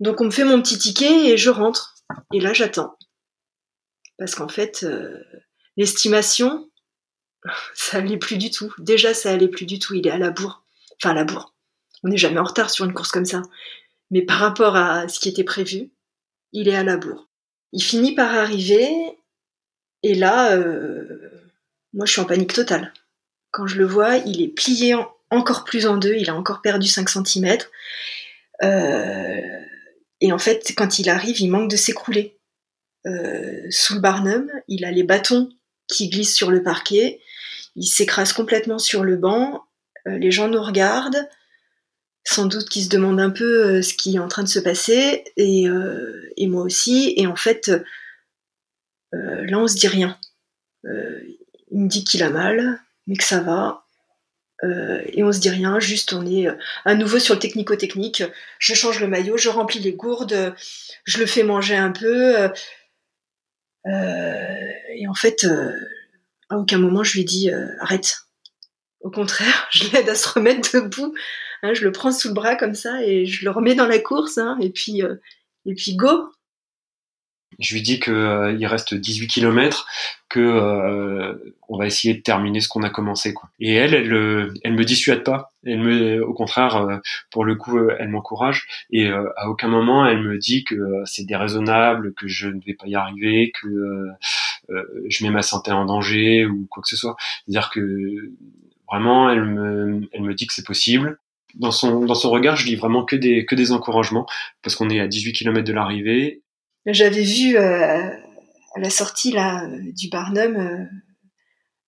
[0.00, 1.94] Donc on me fait mon petit ticket et je rentre.
[2.32, 2.96] Et là, j'attends.
[4.18, 5.18] Parce qu'en fait, euh,
[5.76, 6.70] l'estimation,
[7.74, 8.72] ça allait plus du tout.
[8.78, 9.94] Déjà, ça allait plus du tout.
[9.94, 10.64] Il est à la bourre.
[10.96, 11.54] Enfin, à la bourre.
[12.02, 13.42] On n'est jamais en retard sur une course comme ça.
[14.10, 15.90] Mais par rapport à ce qui était prévu,
[16.52, 17.29] il est à la bourre.
[17.72, 18.88] Il finit par arriver,
[20.02, 21.30] et là, euh,
[21.92, 22.92] moi je suis en panique totale.
[23.52, 24.94] Quand je le vois, il est plié
[25.30, 27.58] encore plus en deux, il a encore perdu 5 cm.
[28.62, 29.40] Euh,
[30.20, 32.38] et en fait, quand il arrive, il manque de s'écrouler.
[33.06, 35.48] Euh, sous le Barnum, il a les bâtons
[35.86, 37.20] qui glissent sur le parquet,
[37.74, 39.64] il s'écrase complètement sur le banc,
[40.06, 41.28] les gens nous regardent,
[42.24, 44.58] sans doute qu'ils se demandent un peu euh, ce qui est en train de se
[44.58, 47.14] passer, et, euh, moi aussi.
[47.16, 50.18] Et en fait, euh, là, on se dit rien.
[50.84, 53.84] il me dit qu'il a mal, mais que ça va.
[54.62, 56.46] et on se dit rien, juste on est
[56.84, 58.22] à nouveau sur le technico-technique.
[58.58, 60.54] Je change le maillot, je remplis les gourdes,
[61.04, 62.50] je le fais manger un peu.
[63.86, 65.46] et en fait,
[66.48, 68.22] à aucun moment je lui dis arrête.
[69.00, 71.14] Au contraire, je l'aide à se remettre debout
[71.62, 73.98] Hein, je le prends sous le bras comme ça et je le remets dans la
[73.98, 74.38] course.
[74.38, 75.16] Hein, et puis euh,
[75.66, 76.30] et puis go.
[77.58, 79.84] Je lui dis que euh, il reste 18 km,
[80.30, 83.50] que euh, on va essayer de terminer ce qu'on a commencé quoi.
[83.58, 85.50] Et elle, elle, elle me dissuade pas.
[85.66, 87.00] Elle me, au contraire,
[87.30, 88.66] pour le coup, elle m'encourage.
[88.90, 92.86] Et à aucun moment, elle me dit que c'est déraisonnable, que je ne vais pas
[92.86, 94.08] y arriver, que
[95.08, 97.16] je mets ma santé en danger ou quoi que ce soit.
[97.44, 98.30] C'est-à-dire que
[98.88, 101.18] vraiment, elle me, elle me dit que c'est possible
[101.54, 104.26] dans son, dans son regard, je lis vraiment que des, que des encouragements,
[104.62, 106.42] parce qu'on est à 18 km de l'arrivée.
[106.86, 108.08] J'avais vu euh,
[108.74, 110.84] à la sortie là, du Barnum euh,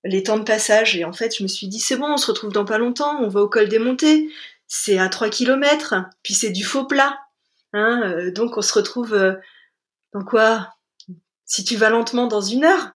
[0.05, 2.27] les temps de passage, et en fait, je me suis dit, c'est bon, on se
[2.27, 4.29] retrouve dans pas longtemps, on va au col des montées,
[4.67, 7.19] c'est à 3 km, puis c'est du faux plat.
[7.73, 9.17] Hein, euh, donc on se retrouve
[10.13, 10.75] dans quoi?
[11.45, 12.93] Si tu vas lentement dans une heure?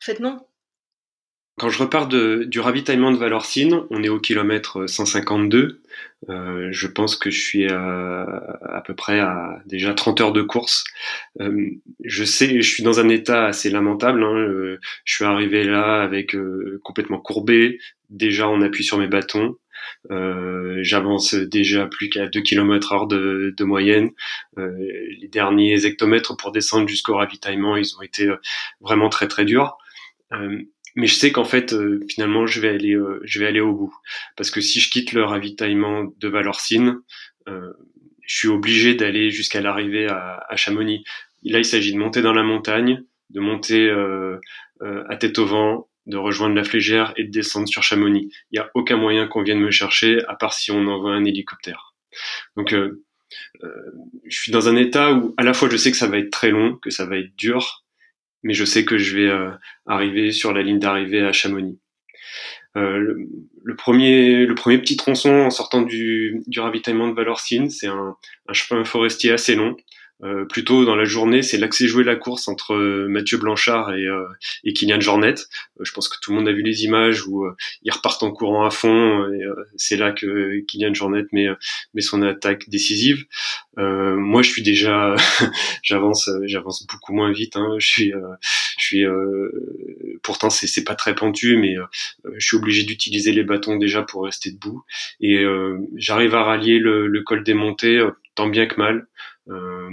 [0.00, 0.47] En fait, non.
[1.58, 5.82] Quand je repars de, du ravitaillement de Valorcine, on est au kilomètre 152.
[6.28, 8.22] Euh, je pense que je suis à,
[8.62, 10.84] à, peu près à déjà 30 heures de course.
[11.40, 11.70] Euh,
[12.04, 14.22] je sais, je suis dans un état assez lamentable.
[14.22, 14.36] Hein.
[14.36, 19.56] Euh, je suis arrivé là avec euh, complètement courbé, déjà en appui sur mes bâtons.
[20.12, 24.10] Euh, j'avance déjà plus qu'à 2 km heure de, de moyenne.
[24.56, 28.28] les derniers hectomètres pour descendre jusqu'au ravitaillement, ils ont été
[28.80, 29.76] vraiment très très durs
[30.98, 33.72] mais je sais qu'en fait euh, finalement je vais aller euh, je vais aller au
[33.72, 33.94] bout
[34.36, 36.98] parce que si je quitte le ravitaillement de Valorcine
[37.48, 37.72] euh,
[38.26, 41.04] je suis obligé d'aller jusqu'à l'arrivée à, à, Chamonix
[41.44, 43.90] là il s'agit de monter dans la montagne de monter
[44.80, 48.30] à tête au vent de rejoindre la Flégère et de descendre sur Chamonix.
[48.50, 51.24] Il n'y a aucun moyen qu'on vienne me chercher, à part si on envoie un
[51.24, 51.94] hélicoptère.
[52.56, 53.04] Donc, euh,
[53.62, 53.68] euh,
[54.26, 56.30] je suis dans un état où à la fois je sais que ça va être
[56.30, 57.84] très long, que ça va être dur,
[58.42, 59.50] mais je sais que je vais euh,
[59.86, 61.78] arriver sur la ligne d'arrivée à Chamonix.
[62.76, 63.14] Euh,
[63.64, 68.16] le, premier, le premier petit tronçon en sortant du, ravitaillement de Valorcine, c'est un
[68.52, 69.76] chemin forestier assez long
[70.24, 74.04] euh, plutôt dans la journée, c'est l'accès joué la course entre euh, Mathieu Blanchard et,
[74.04, 74.26] euh,
[74.64, 75.34] et Kylian Jornet.
[75.34, 77.46] Euh, je pense que tout le monde a vu les images où
[77.82, 79.32] ils repartent en courant à fond.
[79.32, 79.44] et
[79.76, 81.46] c'est là que Kylian Jornet met,
[81.94, 83.26] met son attaque décisive.
[83.76, 85.14] moi, je suis déjà,
[85.82, 87.56] j'avance, j'avance beaucoup moins vite.
[87.56, 87.76] Hein.
[87.78, 88.12] Je suis,
[88.78, 89.04] je suis.
[90.22, 91.76] pourtant, c'est, c'est pas très pentu, mais
[92.36, 94.82] je suis obligé d'utiliser les bâtons déjà pour rester debout.
[95.20, 95.44] Et
[95.96, 98.04] j'arrive à rallier le, le col des montées
[98.34, 99.06] tant bien que mal.
[99.48, 99.88] Euh,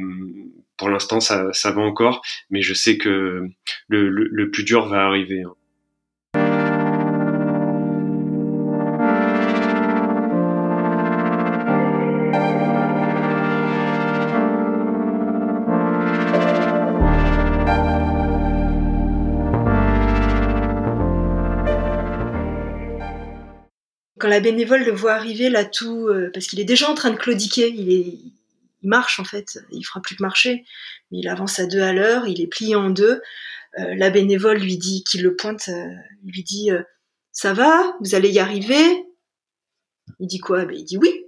[0.78, 3.48] pour l'instant, ça, va encore, mais je sais que
[3.88, 5.44] le plus dur va arriver.
[5.44, 5.56] Hein.
[24.26, 27.12] quand la bénévole le voit arriver là tout, euh, parce qu'il est déjà en train
[27.12, 28.18] de claudiquer, il est,
[28.86, 30.64] il marche en fait, il fera plus que marcher,
[31.10, 33.20] mais il avance à deux à l'heure, il est plié en deux.
[33.80, 35.88] Euh, la bénévole lui dit, qu'il le pointe, euh,
[36.24, 36.84] lui dit euh,
[37.32, 39.06] ça va, vous allez y arriver.
[40.20, 40.66] Il dit quoi?
[40.66, 41.26] Ben, il dit oui.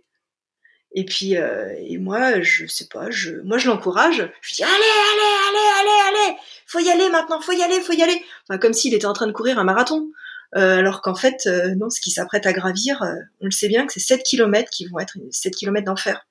[0.94, 3.10] Et puis et moi je sais pas,
[3.44, 4.32] moi je l'encourage.
[4.42, 7.94] Je dis allez allez allez allez allez, faut y aller maintenant, faut y aller, faut
[7.94, 8.20] y aller.
[8.48, 10.10] Enfin comme s'il était en train de courir un marathon.
[10.54, 11.46] alors qu'en fait,
[11.78, 13.04] non, ce qui s'apprête à gravir,
[13.42, 16.27] on le sait bien que c'est 7 km qui vont être 7 km d'enfer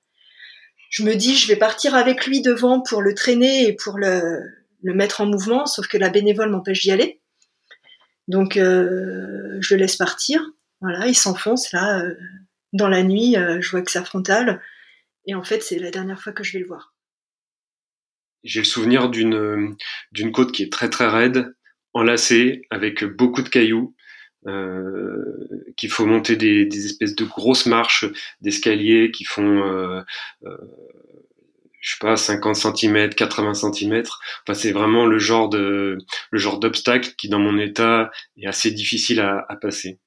[0.91, 4.41] je me dis, je vais partir avec lui devant pour le traîner et pour le,
[4.83, 7.21] mettre en mouvement, sauf que la bénévole m'empêche d'y aller.
[8.29, 10.43] Donc, euh, je le laisse partir.
[10.81, 12.15] Voilà, il s'enfonce là, euh,
[12.73, 14.63] dans la nuit, euh, je vois que sa frontale.
[15.27, 16.95] Et en fait, c'est la dernière fois que je vais le voir.
[18.45, 19.77] J'ai le souvenir d'une
[20.13, 21.53] d'une côte qui est très très raide,
[21.95, 23.96] enlacée, avec beaucoup de cailloux.
[24.47, 28.05] Euh, qu'il faut monter des, des, espèces de grosses marches
[28.41, 30.03] d'escalier qui font euh,
[30.45, 30.57] euh,
[31.81, 34.03] je sais pas 50 cm 80 cm
[34.47, 35.99] enfin c'est vraiment le genre de
[36.31, 39.99] le genre d'obstacle qui dans mon état est assez difficile à, à passer.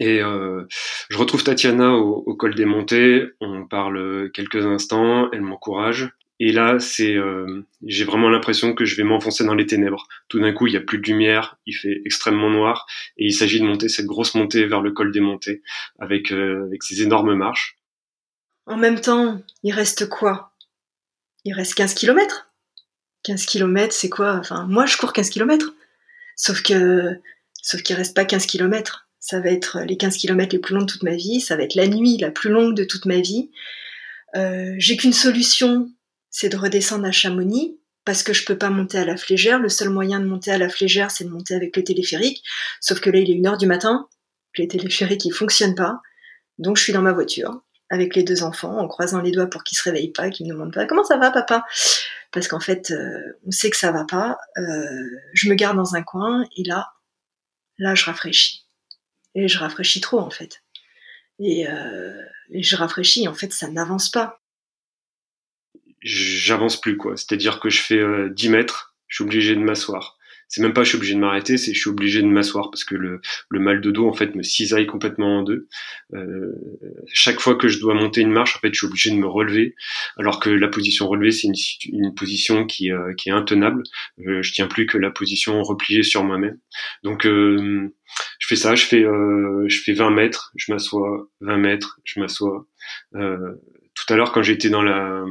[0.00, 0.64] Et euh,
[1.08, 3.28] je retrouve Tatiana au, au, col des montées.
[3.40, 5.30] On parle quelques instants.
[5.32, 9.66] Elle m'encourage et là, c'est, euh, j'ai vraiment l'impression que je vais m'enfoncer dans les
[9.66, 10.08] ténèbres.
[10.28, 12.86] Tout d'un coup, il y a plus de lumière, il fait extrêmement noir,
[13.16, 15.62] et il s'agit de monter cette grosse montée vers le col des montées,
[15.98, 17.78] avec euh, avec ces énormes marches.
[18.66, 20.52] En même temps, il reste quoi?
[21.44, 22.48] Il reste 15 km
[23.24, 24.36] 15 km, c'est quoi?
[24.36, 25.74] Enfin, moi, je cours 15 km.
[26.36, 27.20] Sauf que,
[27.62, 29.08] sauf qu'il reste pas 15 km.
[29.18, 31.40] Ça va être les 15 km les plus longs de toute ma vie.
[31.40, 33.50] Ça va être la nuit la plus longue de toute ma vie.
[34.36, 35.90] Euh, j'ai qu'une solution,
[36.34, 39.60] c'est de redescendre à Chamonix parce que je peux pas monter à la Flégère.
[39.60, 42.42] Le seul moyen de monter à la Flégère, c'est de monter avec le téléphérique.
[42.80, 44.08] Sauf que là, il est une heure du matin.
[44.58, 46.00] Le téléphérique, il fonctionne pas.
[46.58, 49.62] Donc, je suis dans ma voiture avec les deux enfants en croisant les doigts pour
[49.62, 51.64] qu'ils se réveillent pas, qu'ils me demandent pas comment ça va, papa?
[52.32, 54.36] Parce qu'en fait, euh, on sait que ça va pas.
[54.58, 55.02] Euh,
[55.34, 56.94] je me garde dans un coin et là,
[57.78, 58.66] là, je rafraîchis.
[59.36, 60.64] Et je rafraîchis trop, en fait.
[61.38, 62.20] Et, euh,
[62.50, 64.40] et je rafraîchis, en fait, ça n'avance pas
[66.04, 67.16] j'avance plus quoi.
[67.16, 67.96] C'est-à-dire que je fais
[68.30, 70.16] 10 euh, mètres, je suis obligé de m'asseoir.
[70.48, 72.84] C'est même pas je suis obligé de m'arrêter, c'est je suis obligé de m'asseoir parce
[72.84, 75.68] que le, le, mal de dos en fait me cisaille complètement en deux.
[76.14, 76.52] Euh,
[77.12, 79.26] chaque fois que je dois monter une marche, en fait, je suis obligé de me
[79.26, 79.74] relever,
[80.16, 81.54] alors que la position relevée c'est une,
[81.92, 83.82] une, position qui, euh, qui est intenable.
[84.26, 86.58] Euh, je tiens plus que la position repliée sur moi-même.
[87.02, 87.92] Donc euh,
[88.38, 92.66] je fais ça, je fais je fais 20 mètres, je m'assois, 20 mètres, je m'assois.
[93.12, 95.24] tout à l'heure quand j'étais dans la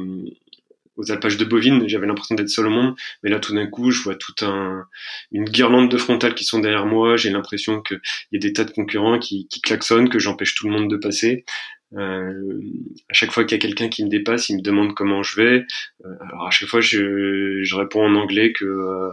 [0.96, 3.90] aux alpages de bovines, j'avais l'impression d'être seul au monde, mais là tout d'un coup,
[3.90, 4.86] je vois toute un,
[5.32, 8.00] une guirlande de frontales qui sont derrière moi, j'ai l'impression qu'il
[8.32, 10.96] y a des tas de concurrents qui, qui klaxonnent, que j'empêche tout le monde de
[10.96, 11.44] passer.
[11.96, 12.60] Euh,
[13.08, 15.36] à chaque fois qu'il y a quelqu'un qui me dépasse, il me demande comment je
[15.36, 15.66] vais.
[16.04, 19.10] Euh, alors à chaque fois, je, je réponds en anglais que euh,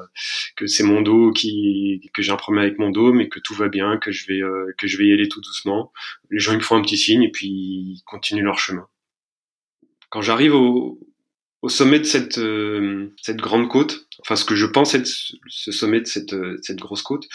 [0.55, 3.53] que c'est mon dos qui que j'ai un problème avec mon dos, mais que tout
[3.53, 5.91] va bien, que je vais euh, que je vais y aller tout doucement.
[6.31, 8.87] Les gens ils me font un petit signe et puis ils continuent leur chemin.
[10.09, 10.99] Quand j'arrive au,
[11.61, 15.07] au sommet de cette, euh, cette grande côte, enfin ce que je pense être
[15.47, 17.27] ce sommet de cette, euh, cette grosse côte,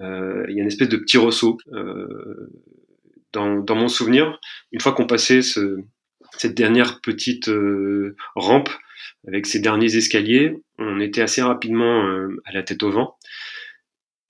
[0.00, 1.58] euh, il y a une espèce de petit ressaut.
[1.72, 2.50] Euh,
[3.32, 4.40] dans, dans, mon souvenir,
[4.72, 5.78] une fois qu'on passait ce,
[6.36, 8.70] cette dernière petite euh, rampe
[9.26, 12.04] avec ces derniers escaliers, on était assez rapidement
[12.44, 13.16] à la tête au vent.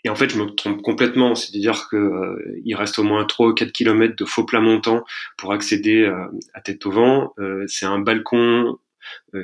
[0.05, 1.35] et en fait, je me trompe complètement.
[1.35, 5.05] C'est-à-dire que euh, reste au moins 3 ou 4 kilomètres de faux plat montant
[5.36, 7.32] pour accéder euh, à tête au vent.
[7.39, 8.78] Euh, c'est un balcon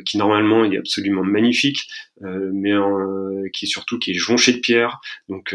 [0.04, 1.78] qui normalement est absolument magnifique,
[2.20, 2.72] mais
[3.52, 4.98] qui est surtout qui est jonché de pierres.
[5.28, 5.54] Donc,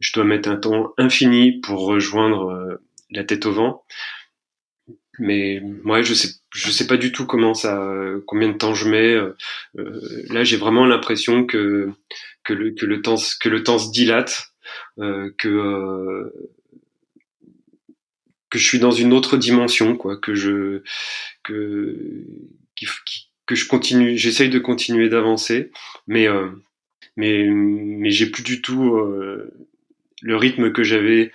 [0.00, 2.78] je dois mettre un temps infini pour rejoindre
[3.10, 3.84] la tête au vent.
[5.18, 7.82] Mais moi, je sais, je sais pas du tout comment ça,
[8.26, 9.16] combien de temps je mets.
[9.74, 11.90] là, j'ai vraiment l'impression que
[12.46, 14.52] que le que le temps que le temps se dilate,
[14.98, 16.50] euh, que euh,
[18.50, 20.82] que je suis dans une autre dimension, quoi, que je
[21.42, 22.24] que
[23.46, 25.70] que je continue, j'essaye de continuer d'avancer,
[26.06, 26.48] mais euh,
[27.16, 28.96] mais mais j'ai plus du tout
[30.22, 31.32] le rythme que j'avais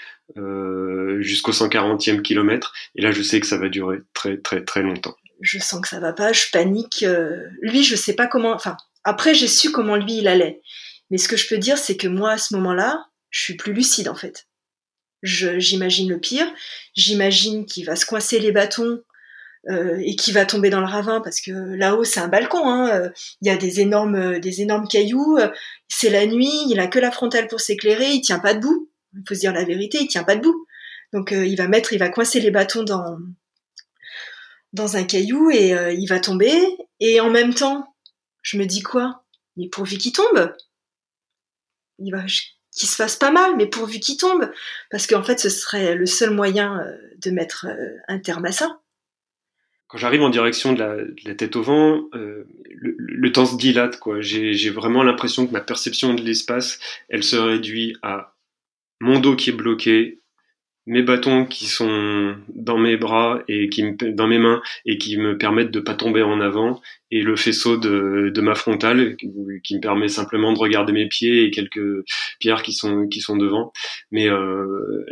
[1.19, 5.15] jusqu'au 140e kilomètre, et là je sais que ça va durer très très très longtemps.
[5.41, 7.05] Je sens que ça va pas, je panique.
[7.61, 8.53] lui, je sais pas comment.
[8.53, 10.61] Enfin, après j'ai su comment lui il allait.
[11.11, 13.73] Mais ce que je peux dire, c'est que moi, à ce moment-là, je suis plus
[13.73, 14.47] lucide en fait.
[15.23, 16.47] J'imagine le pire.
[16.95, 19.03] J'imagine qu'il va se coincer les bâtons
[19.69, 22.67] euh, et qu'il va tomber dans le ravin parce que là-haut c'est un balcon.
[22.67, 23.09] Hein, euh,
[23.41, 25.37] il y a des énormes, des énormes cailloux.
[25.87, 26.51] c'est la nuit.
[26.69, 28.11] Il a que la frontale pour s'éclairer.
[28.11, 28.89] Il tient pas debout.
[29.13, 29.99] Il faut se dire la vérité.
[30.01, 30.65] Il tient pas debout.
[31.13, 33.17] Donc euh, il va mettre, il va coincer les bâtons dans
[34.73, 36.53] dans un caillou et il va tomber.
[37.01, 37.93] Et en même temps,
[38.41, 39.25] je me dis quoi?
[39.57, 40.53] Mais pourvu qu'il tombe
[42.01, 42.23] il va
[42.73, 44.49] qu'il se fasse pas mal, mais pourvu qu'il tombe,
[44.89, 48.53] parce qu'en fait, ce serait le seul moyen euh, de mettre euh, un terme à
[48.53, 48.79] ça.
[49.91, 50.79] Quand j'arrive en direction de
[51.25, 54.21] la, tête au vent, euh, le, temps se dilate, quoi.
[54.21, 58.33] J'ai vraiment l'impression que ma perception de l'espace, elle se réduit à
[59.01, 60.20] mon dos qui est bloqué,
[60.91, 65.15] mes bâtons qui sont dans mes bras et qui me, dans mes mains et qui
[65.15, 66.81] me permettent de pas tomber en avant
[67.11, 71.45] et le faisceau de, de ma frontale qui, me permet simplement de regarder mes pieds
[71.45, 72.03] et quelques
[72.41, 73.71] pierres qui sont qui sont devant.
[74.11, 75.05] Mais euh,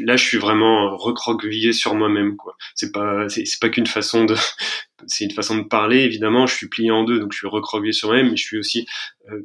[0.00, 2.56] là je suis vraiment recroquevillé sur moi-même quoi.
[2.74, 4.34] C'est pas c'est pas qu'une façon de
[5.06, 7.92] c'est une façon de parler évidemment je suis plié en deux donc je suis recroquevillé
[7.92, 8.86] sur moi-même mais je suis aussi
[9.30, 9.42] euh,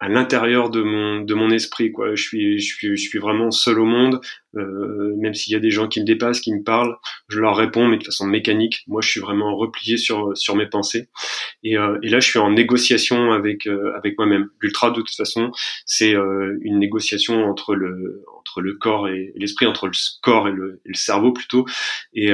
[0.00, 2.14] à l'intérieur de mon de mon esprit quoi.
[2.14, 4.20] Je suis je suis je suis vraiment seul au monde.
[4.56, 6.96] Euh, même s'il y a des gens qui me dépassent qui me parlent
[7.28, 8.84] je leur réponds mais de façon mécanique.
[8.86, 11.08] Moi je suis vraiment replié sur sur mes pensées.
[11.62, 14.48] Et, euh, et là je suis en négociation avec euh, avec moi-même.
[14.60, 15.50] L'ultra de toute façon
[15.86, 19.92] c'est euh, une négociation entre le entre le corps et, l'esprit entre le
[20.22, 21.66] corps et le, le cerveau plutôt.
[22.14, 22.30] Et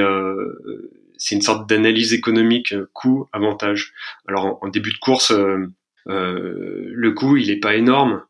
[1.21, 3.93] c'est une sorte d'analyse économique coût avantage
[4.27, 5.67] alors en, début de course euh,
[6.05, 8.23] le coût, il est pas énorme,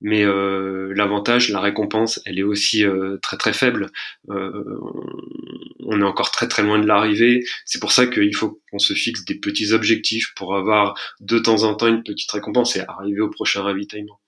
[0.00, 3.90] mais euh, l'avantage, la récompense, elle est aussi euh, très très faible.
[4.28, 7.44] on est encore très très loin de l'arrivée.
[7.64, 11.64] C'est pour ça qu'il faut qu'on se fixe des petits objectifs pour avoir de temps
[11.64, 14.20] en temps une petite récompense et arriver au prochain ravitaillement.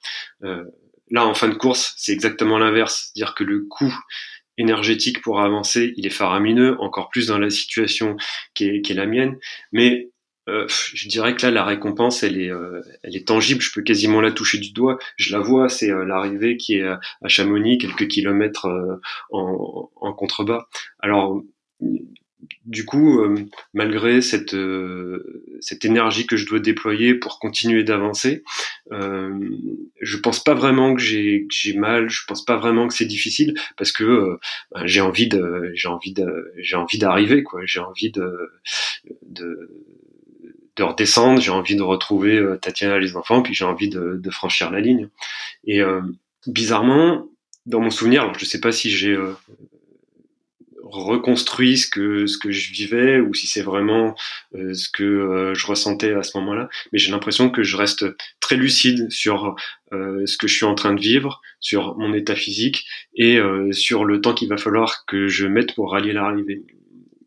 [0.42, 3.94] là, en fin de course, c'est exactement l'inverse, dire que le coût
[4.58, 8.16] énergétique pour avancer, il est faramineux, encore plus dans la situation
[8.54, 9.38] qui est, qui est la mienne,
[9.72, 10.10] mais
[10.48, 13.60] euh, je dirais que là la récompense elle est euh, elle est tangible.
[13.60, 14.98] Je peux quasiment la toucher du doigt.
[15.16, 18.66] Je la vois c'est euh, l'arrivée qui est à Chamonix quelques kilomètres
[19.30, 20.66] en, en, contrebas.
[21.00, 21.42] Alors
[22.64, 23.22] du coup
[23.74, 24.56] malgré cette
[25.60, 28.42] cette énergie que je dois déployer pour continuer d'avancer
[28.90, 32.08] je pense pas vraiment que j'ai j'ai mal.
[32.08, 34.38] Je pense pas vraiment que c'est difficile parce que
[34.72, 37.60] ben, j'ai envie de j'ai envie de j'ai envie d'arriver quoi.
[37.64, 38.50] J'ai envie de
[39.22, 39.70] de
[40.76, 44.20] de redescendre, j'ai envie de retrouver euh, Tatiana et les enfants, puis j'ai envie de,
[44.30, 45.08] franchir la ligne.
[45.66, 46.00] Et euh,
[46.46, 47.26] bizarrement,
[47.66, 49.34] dans mon souvenir, alors je sais pas si j'ai euh,
[50.82, 54.16] reconstruit ce que ce que je vivais ou si c'est vraiment
[54.52, 58.06] ce que je ressentais à ce moment-là, mais j'ai l'impression que je reste
[58.40, 59.54] très lucide sur
[59.92, 63.38] ce que je suis en train de vivre, sur mon état physique et
[63.70, 66.64] sur le temps qu'il va falloir que je mette pour rallier l'arrivée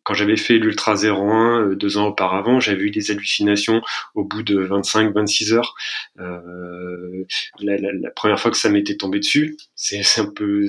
[0.03, 3.81] quand j'avais fait l'Ultra 01 euh, deux ans auparavant, j'avais eu des hallucinations
[4.15, 5.75] au bout de 25-26 heures.
[6.19, 7.25] Euh,
[7.59, 10.67] la, la, la, première fois que ça m'était tombé dessus, c'est un peu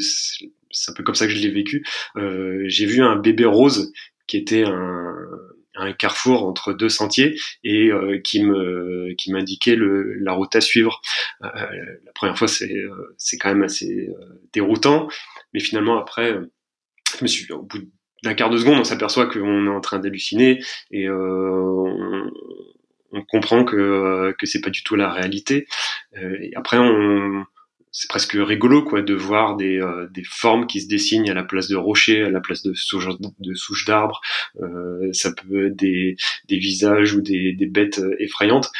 [0.70, 1.84] c'est un peu comme ça que je l'ai vécu.
[2.16, 3.92] Euh, j'ai vu un bébé rose
[4.26, 5.14] qui était un,
[5.76, 10.60] un carrefour entre deux sentiers et euh, qui me qui m'indiquait le la route à
[10.60, 11.00] suivre.
[11.42, 11.48] Euh,
[12.04, 14.08] la première fois c'est euh, c'est quand même assez
[14.52, 15.08] déroutant,
[15.52, 16.38] mais finalement après
[17.18, 17.88] je me suis au bout de
[18.24, 22.30] d'un quart de seconde, on s'aperçoit qu'on est en train d'halluciner et euh,
[23.12, 25.66] on, comprend que euh, que c'est pas du tout la réalité.
[26.16, 27.44] Euh, après, on,
[27.92, 29.80] c'est presque rigolo quoi de voir des,
[30.10, 33.06] des formes qui se dessinent à la place de rochers, à la place de souches
[33.20, 34.20] de souches d'arbres.
[35.12, 36.16] ça peut être des,
[36.48, 38.72] des visages ou des, des bêtes effrayantes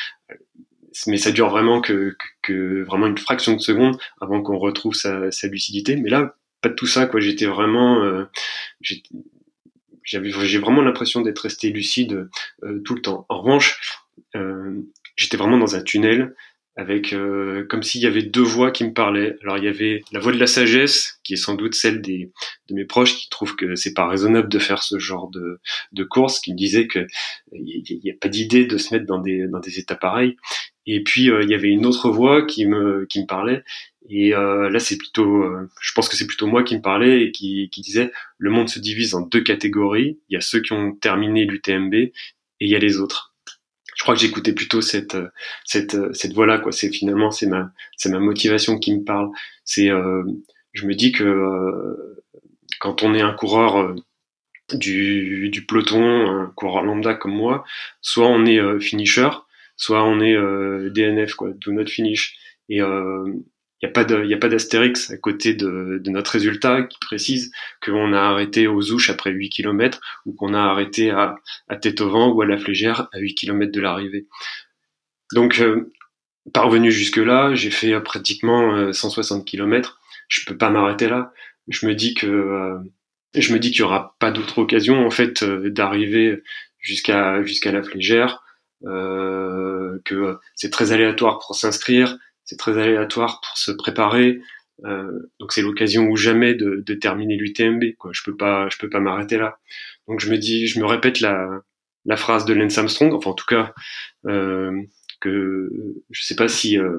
[1.07, 5.31] mais ça dure vraiment que, que, vraiment une fraction de seconde avant qu'on retrouve sa,
[5.31, 5.97] sa, lucidité.
[5.97, 7.21] Mais là, pas de tout ça, quoi.
[7.21, 8.25] J'étais vraiment, euh,
[10.05, 12.28] j'avais, j'ai vraiment l'impression d'être resté lucide
[12.62, 13.26] euh, tout le temps.
[13.28, 13.81] En revanche,
[14.36, 14.81] euh,
[15.16, 16.35] j'étais vraiment dans un tunnel
[16.76, 19.36] avec euh, comme s'il y avait deux voix qui me parlaient.
[19.43, 22.32] Alors il y avait la voix de la sagesse, qui est sans doute celle des
[22.68, 25.60] de mes proches qui trouvent que c'est pas raisonnable de faire ce genre de,
[25.93, 27.06] de course, qui me disait que
[27.52, 30.36] il n'y a, pas d'idée de se mettre dans des dans des états pareils.
[30.86, 33.62] Et puis euh, il y avait une autre voix qui me qui me parlait.
[34.09, 35.44] Et euh, là c'est plutôt,
[35.81, 38.68] je pense que c'est plutôt moi qui me parlais et qui qui disait le monde
[38.68, 40.18] se divise en deux catégories.
[40.28, 42.12] Il y a ceux qui ont terminé l'UTMB et
[42.60, 43.35] il y a les autres.
[43.97, 45.16] Je crois que j'écoutais plutôt cette
[45.64, 46.72] cette cette voix là quoi.
[46.72, 49.31] C'est finalement c'est ma c'est ma motivation qui me parle.
[49.64, 50.24] C'est euh,
[50.72, 52.24] je me dis que euh,
[52.81, 53.94] quand on est un coureur euh,
[54.72, 57.64] du, du peloton un coureur lambda comme moi
[58.01, 59.28] soit on est finisher
[59.76, 60.35] soit on est
[60.90, 62.36] DNF quoi do not finish.
[62.68, 62.81] Et
[63.86, 67.51] n'y a pas d'astérix à côté de, notre résultat qui précise
[67.85, 71.36] qu'on a arrêté aux Ouches après 8 km ou qu'on a arrêté à,
[71.69, 74.27] à ou à la flégère à 8 km de l'arrivée.
[75.32, 75.93] Donc, euh,
[76.52, 80.01] parvenu jusque-là, j'ai fait pratiquement 160 euh, km.
[80.28, 81.32] Je peux pas m'arrêter là.
[81.69, 82.78] Je me dis que euh,
[83.35, 86.43] je me dis qu'il y aura pas d'autre occasion en fait d'arriver
[86.78, 88.43] jusqu'à jusqu'à la flégère.
[88.82, 94.41] que c'est très aléatoire pour s'inscrire, c'est très aléatoire pour se préparer.
[94.85, 97.83] Euh, donc c'est l'occasion ou jamais de, de terminer l'UTMB.
[98.12, 99.59] Je peux pas, je peux pas m'arrêter là.
[100.09, 101.49] Donc je me dis, je me répète la,
[102.05, 103.73] la phrase de Lance Armstrong, enfin en tout cas
[104.27, 104.73] euh,
[105.21, 105.71] que
[106.11, 106.99] je sais pas si euh,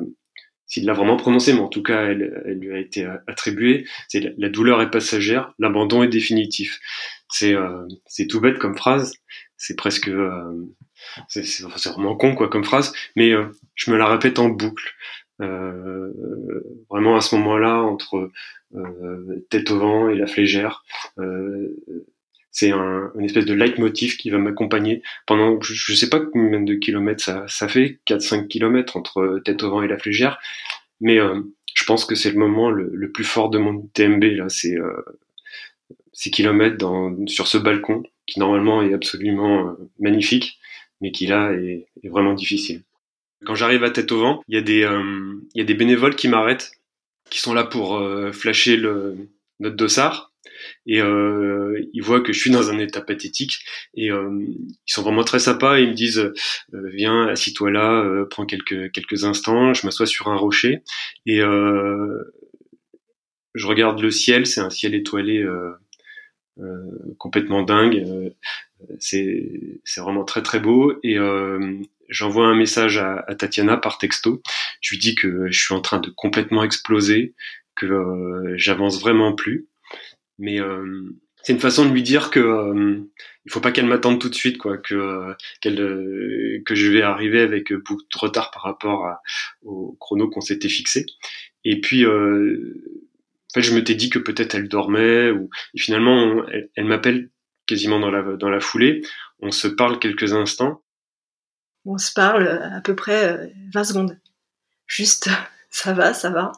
[0.68, 3.86] s'il l'a vraiment prononcé, mais en tout cas elle, elle lui a été attribuée.
[4.08, 6.80] C'est la, douleur est passagère, l'abandon est définitif.
[7.30, 9.14] C'est euh, c'est tout bête comme phrase.
[9.58, 10.68] C'est presque euh,
[11.28, 14.94] c'est vraiment con quoi comme phrase, mais euh, je me la répète en boucle.
[15.42, 16.12] Euh,
[16.90, 18.32] vraiment à ce moment-là, entre
[18.76, 20.84] euh, tête au vent et la flégère,
[21.20, 21.76] euh,
[22.52, 26.74] c'est un, une espèce de leitmotiv qui va m'accompagner pendant, je, sais pas combien de
[26.76, 30.40] kilomètres ça, ça fait, 4-5 kilomètres entre tête au vent et la flégère,
[31.02, 31.20] mais
[31.76, 35.04] je pense que c'est le moment le, plus fort de mon TMB là, c'est euh,
[36.14, 36.86] ces kilomètres
[37.28, 40.58] sur ce balcon qui normalement est absolument magnifique,
[41.02, 42.84] mais qui là est vraiment difficile.
[43.46, 46.16] Quand j'arrive à tête au vent, il y a des, euh, y a des bénévoles
[46.16, 46.72] qui m'arrêtent,
[47.30, 50.32] qui sont là pour euh, flasher le, notre dossard.
[50.86, 53.60] Et euh, ils voient que je suis dans un état pathétique
[53.96, 55.80] et euh, ils sont vraiment très sympas.
[55.80, 59.74] Ils me disent euh, viens, assis-toi là, prends quelques quelques instants.
[59.74, 60.82] Je m'assois sur un rocher
[61.26, 64.48] et je regarde le ciel.
[64.48, 65.46] C'est un ciel étoilé
[67.18, 68.34] complètement dingue.
[69.00, 71.18] c'est c'est vraiment très très beau et
[72.10, 74.42] j'envoie un message à, Tatiana par texto.
[74.82, 77.36] Je lui dis que je suis en train de complètement exploser,
[77.76, 79.68] que euh, j'avance vraiment plus.
[80.38, 81.14] Mais euh,
[81.44, 83.02] c'est une façon de lui dire que euh,
[83.46, 87.02] il faut pas qu'elle m'attende tout de suite, quoi, que euh, qu'elle que je vais
[87.02, 89.08] arriver avec beaucoup de retard par rapport
[89.64, 91.06] au chrono qu'on s'était fixé.
[91.64, 92.10] Et puis en
[93.54, 97.30] fait, je me t'ai dit que peut-être elle dormait ou et finalement elle, elle m'appelle
[97.68, 99.02] quasiment dans la dans la foulée.
[99.40, 100.82] On se parle quelques instants
[101.86, 104.20] on se parle à peu près 20 euh, secondes.
[104.88, 105.30] Juste,
[105.70, 106.52] ça va, ça va.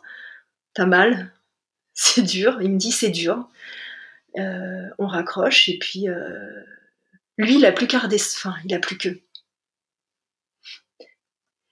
[0.73, 1.31] T'as mal,
[1.93, 2.61] c'est dur.
[2.61, 3.49] Il me dit c'est dur.
[4.37, 6.63] Euh, on raccroche et puis euh,
[7.37, 9.09] lui, il a plus qu'à enfin, il a plus que.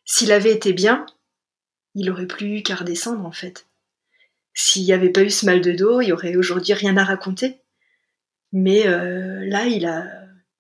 [0.04, 1.06] S'il avait été bien,
[1.96, 3.68] il aurait plus qu'à redescendre en fait.
[4.54, 7.62] S'il n'y avait pas eu ce mal de dos, il aurait aujourd'hui rien à raconter.
[8.52, 10.06] Mais là, il a,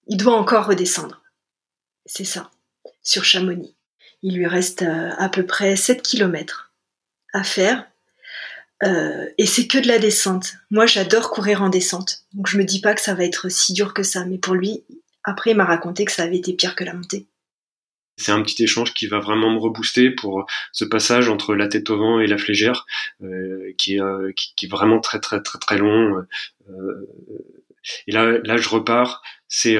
[0.07, 1.23] il doit encore redescendre.
[2.05, 2.51] C'est ça
[3.05, 3.77] sur Chamonix.
[4.21, 6.73] Il lui reste euh, à peu près 7 km
[7.31, 7.85] à faire.
[8.83, 10.55] Euh, et c'est que de la descente.
[10.69, 12.23] Moi, j'adore courir en descente.
[12.33, 14.25] Donc, je me dis pas que ça va être si dur que ça.
[14.25, 14.83] Mais pour lui,
[15.23, 17.27] après, il m'a raconté que ça avait été pire que la montée.
[18.17, 21.89] C'est un petit échange qui va vraiment me rebooster pour ce passage entre la tête
[21.89, 22.85] au vent et la flégère,
[23.21, 26.23] euh, qui, est, qui, est vraiment très très très très long.
[28.07, 29.21] et là, là, je repars.
[29.49, 29.77] C'est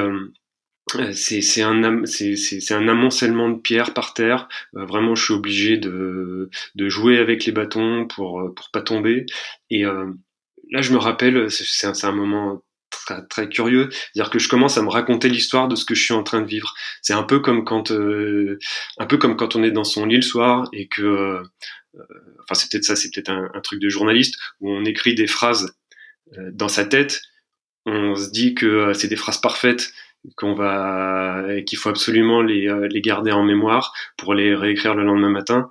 [1.14, 4.48] c'est un c'est un amoncellement de pierres par terre.
[4.76, 8.82] Euh, vraiment, je suis obligé de de jouer avec les bâtons pour euh, pour pas
[8.82, 9.26] tomber.
[9.70, 14.50] Et là, je me rappelle, c'est un, un moment très, très curieux, c'est-à-dire que je
[14.50, 16.74] commence à me raconter l'histoire de ce que je suis en train de vivre.
[17.02, 20.22] C'est un peu comme quand un peu comme quand on est dans son lit le
[20.22, 21.42] soir et que
[21.96, 25.76] enfin c'est peut-être ça, c'est peut-être un, truc de journaliste où on écrit des phrases
[26.52, 27.22] dans sa tête.
[27.88, 29.92] On se dit que c'est des phrases parfaites
[30.36, 35.30] qu'on va, qu'il faut absolument les, les garder en mémoire pour les réécrire le lendemain
[35.30, 35.70] matin.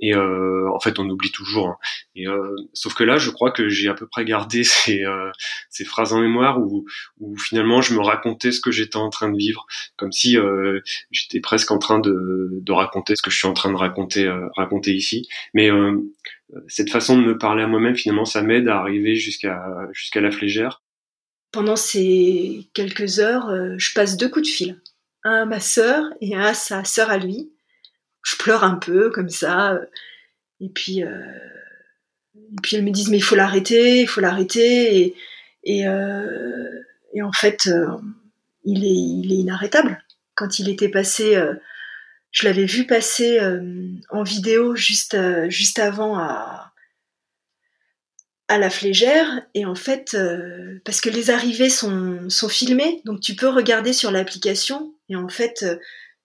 [0.00, 1.68] Et euh, en fait, on oublie toujours.
[1.68, 1.76] Hein.
[2.14, 5.30] Et euh, sauf que là, je crois que j'ai à peu près gardé ces, euh,
[5.70, 6.84] ces phrases en mémoire où,
[7.20, 9.66] où finalement je me racontais ce que j'étais en train de vivre,
[9.96, 13.54] comme si euh, j'étais presque en train de, de raconter ce que je suis en
[13.54, 15.28] train de raconter euh, raconter ici.
[15.54, 15.96] Mais euh,
[16.68, 19.62] cette façon de me parler à moi-même, finalement, ça m'aide à arriver jusqu'à
[19.92, 20.82] jusqu'à la flégère.
[21.52, 24.80] Pendant ces quelques heures, je passe deux coups de fil,
[25.24, 27.50] un à ma sœur et un à sa sœur à lui
[28.26, 29.80] je pleure un peu comme ça.
[30.60, 31.08] Et puis, euh,
[32.34, 34.98] et puis elles me disent mais il faut l'arrêter, il faut l'arrêter.
[34.98, 35.14] Et,
[35.62, 36.82] et, euh,
[37.22, 37.86] en fait, euh,
[38.64, 40.02] il, est, il est inarrêtable.
[40.34, 41.54] Quand il était passé, euh,
[42.32, 45.16] je l'avais vu passer euh, en vidéo juste,
[45.48, 46.72] juste avant à,
[48.48, 50.16] à la flégère et en fait
[50.84, 55.64] parce que les arrivées sont, filmées donc tu peux regarder sur l'application et en fait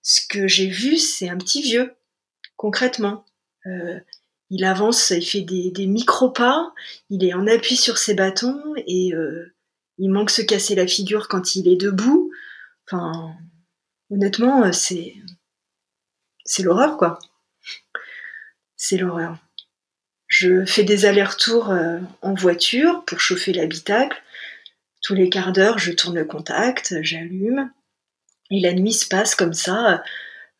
[0.02, 1.94] ce que j'ai vu, c'est un petit vieux,
[2.56, 3.24] concrètement.
[3.66, 4.00] Euh,
[4.50, 6.74] il avance, il fait des, micro-pas,
[7.08, 9.54] il est en appui sur ses bâtons et euh,
[9.98, 12.30] il manque se casser la figure quand il est debout.
[12.86, 13.34] Enfin,
[14.10, 15.14] honnêtement, euh, c'est
[16.44, 17.20] c'est l'horreur, quoi.
[18.76, 19.38] C'est l'horreur.
[20.32, 21.74] Je fais des allers-retours
[22.22, 24.16] en voiture pour chauffer l'habitacle.
[25.02, 27.70] Tous les quarts d'heure, je tourne le contact, j'allume.
[28.50, 30.02] Et la nuit se passe comme ça,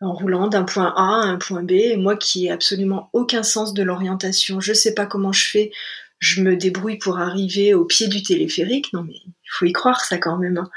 [0.02, 1.70] en roulant d'un point A à un point B.
[1.70, 5.72] Et moi qui ai absolument aucun sens de l'orientation, je sais pas comment je fais,
[6.18, 8.92] je me débrouille pour arriver au pied du téléphérique.
[8.92, 10.58] Non mais il faut y croire ça quand même.
[10.58, 10.70] Hein.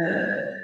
[0.00, 0.56] Euh,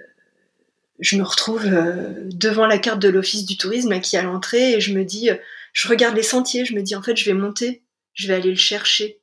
[0.98, 4.80] je me retrouve euh, devant la carte de l'office du tourisme qui à l'entrée et
[4.80, 5.36] je me dis, euh,
[5.74, 7.84] je regarde les sentiers, je me dis en fait je vais monter,
[8.14, 9.20] je vais aller le chercher.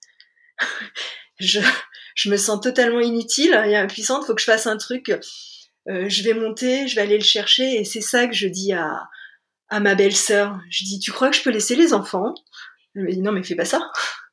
[1.39, 1.59] je,
[2.27, 5.11] me sens totalement inutile et impuissante, faut que je fasse un truc
[5.89, 8.71] euh, je vais monter, je vais aller le chercher, et c'est ça que je dis
[8.71, 9.09] à,
[9.69, 10.59] à ma belle-sœur.
[10.69, 12.35] Je dis, tu crois que je peux laisser les enfants?
[12.95, 13.81] Elle me dit, non, mais fais pas ça.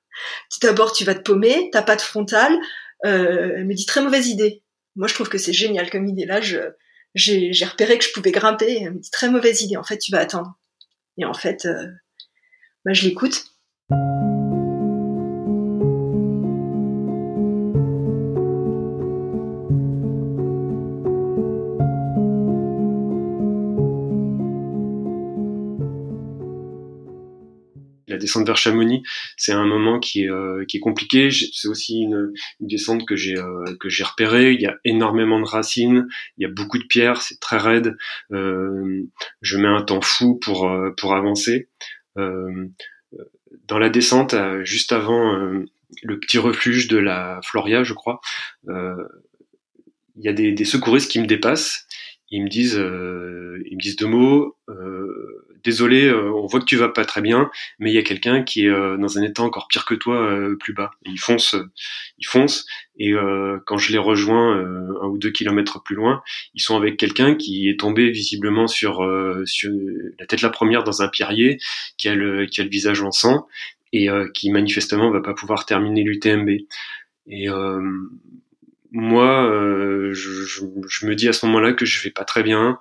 [0.63, 2.53] D'abord, tu vas te paumer, t'as pas de frontal.
[3.07, 4.63] Euh, elle me dit, très mauvaise idée.
[4.97, 6.27] Moi, je trouve que c'est génial comme idée.
[6.27, 8.83] Là, j'ai repéré que je pouvais grimper.
[8.83, 9.77] Elle me dit, très mauvaise idée.
[9.77, 10.59] En fait, tu vas attendre.
[11.17, 11.87] Et en fait, euh,
[12.89, 13.45] bah, je l'écoute.
[28.19, 29.03] descente vers Chamonix,
[29.37, 31.31] c'est un moment qui est, euh, compliqué.
[31.31, 34.53] C'est aussi une, descente que j'ai euh, que j'ai repérée.
[34.53, 37.97] Il y a énormément de racines, il y a beaucoup de pierres, c'est très raide.
[38.33, 39.05] Euh,
[39.41, 41.69] je mets un temps fou pour avancer.
[43.67, 44.35] Dans la descente,
[44.65, 45.33] juste avant
[46.03, 48.21] le petit refuge de la Floria, je crois,
[48.67, 51.87] il y a des, secouristes qui me dépassent.
[52.31, 54.57] Ils me disent, ils me disent deux mots
[55.65, 58.43] désolé, euh, on voit que tu vas pas très bien, mais il y a quelqu'un
[58.43, 60.91] qui est euh, dans un état encore pire que toi, euh, plus bas.
[61.05, 61.57] Et il fonce,
[62.19, 62.67] il fonce.
[63.01, 63.13] Et
[63.65, 66.21] quand je les rejoins un ou deux kilomètres plus loin,
[66.55, 69.09] ils sont avec quelqu'un qui est tombé visiblement sur,
[69.45, 69.71] sur
[70.19, 71.59] la tête la première dans un pierrier,
[71.97, 73.47] qui a le, qui a le visage en sang
[73.93, 76.49] et qui manifestement va pas pouvoir terminer l'UTMB.
[77.29, 77.47] Et
[78.91, 79.49] moi,
[80.11, 82.81] je, je, me dis à ce moment-là que je vais pas très bien,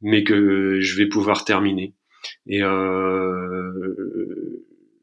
[0.00, 1.94] mais que je vais pouvoir terminer.
[2.46, 3.72] Et euh,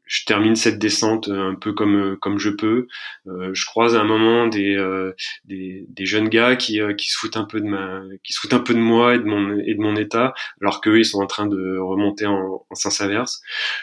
[0.04, 2.86] je termine cette descente un peu comme comme je peux.
[3.26, 5.12] Euh, je croise à un moment des, euh,
[5.44, 8.60] des, jeunes gars qui, qui se foutent un peu de ma qui se foutent un
[8.60, 11.26] peu de moi et de mon et de mon état, alors qu'eux ils sont en
[11.26, 13.40] train de remonter en, en sens inverse.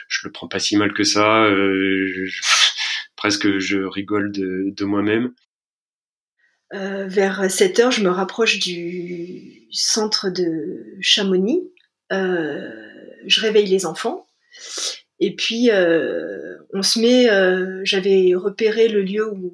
[0.07, 1.49] Je le prends pas si mal que ça.
[3.15, 5.33] presque je rigole de, de moi-même.
[6.73, 11.71] Euh, vers 7 heures, je me rapproche du centre de Chamonix.
[12.11, 12.86] Euh,
[13.25, 14.27] je réveille les enfants.
[15.19, 19.53] Et puis, euh, on se met, euh, j'avais repéré le lieu où,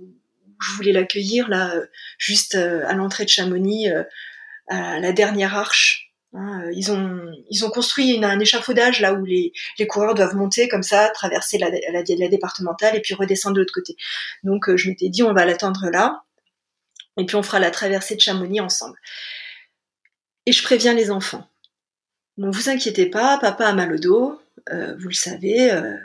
[0.62, 1.74] je voulais l'accueillir, là,
[2.18, 3.90] juste euh, à l'entrée de Chamonix,
[4.70, 6.10] à la dernière arche.
[6.36, 6.64] Hein.
[6.74, 10.82] ils, ont, ils ont construit un échafaudage là où les, les coureurs doivent monter comme
[10.82, 13.96] ça, traverser la, la départementale et puis redescendre de l'autre côté.
[14.44, 16.24] Donc, je m'étais dit, on va l'attendre là.
[17.18, 18.98] Et puis, on fera la traversée de Chamonix ensemble.
[20.46, 21.48] Et je préviens les enfants.
[22.38, 24.42] Ne vous inquiétez pas, papa a mal au dos,
[24.72, 25.96] euh, vous le savez, euh,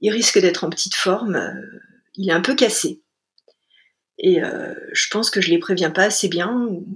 [0.00, 1.80] il risque d'être en petite forme, euh,
[2.14, 3.00] il est un peu cassé.
[4.18, 4.40] Et
[4.92, 6.86] je pense que je les préviens pas assez bien, ou,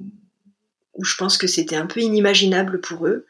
[1.03, 3.27] je pense que c'était un peu inimaginable pour eux.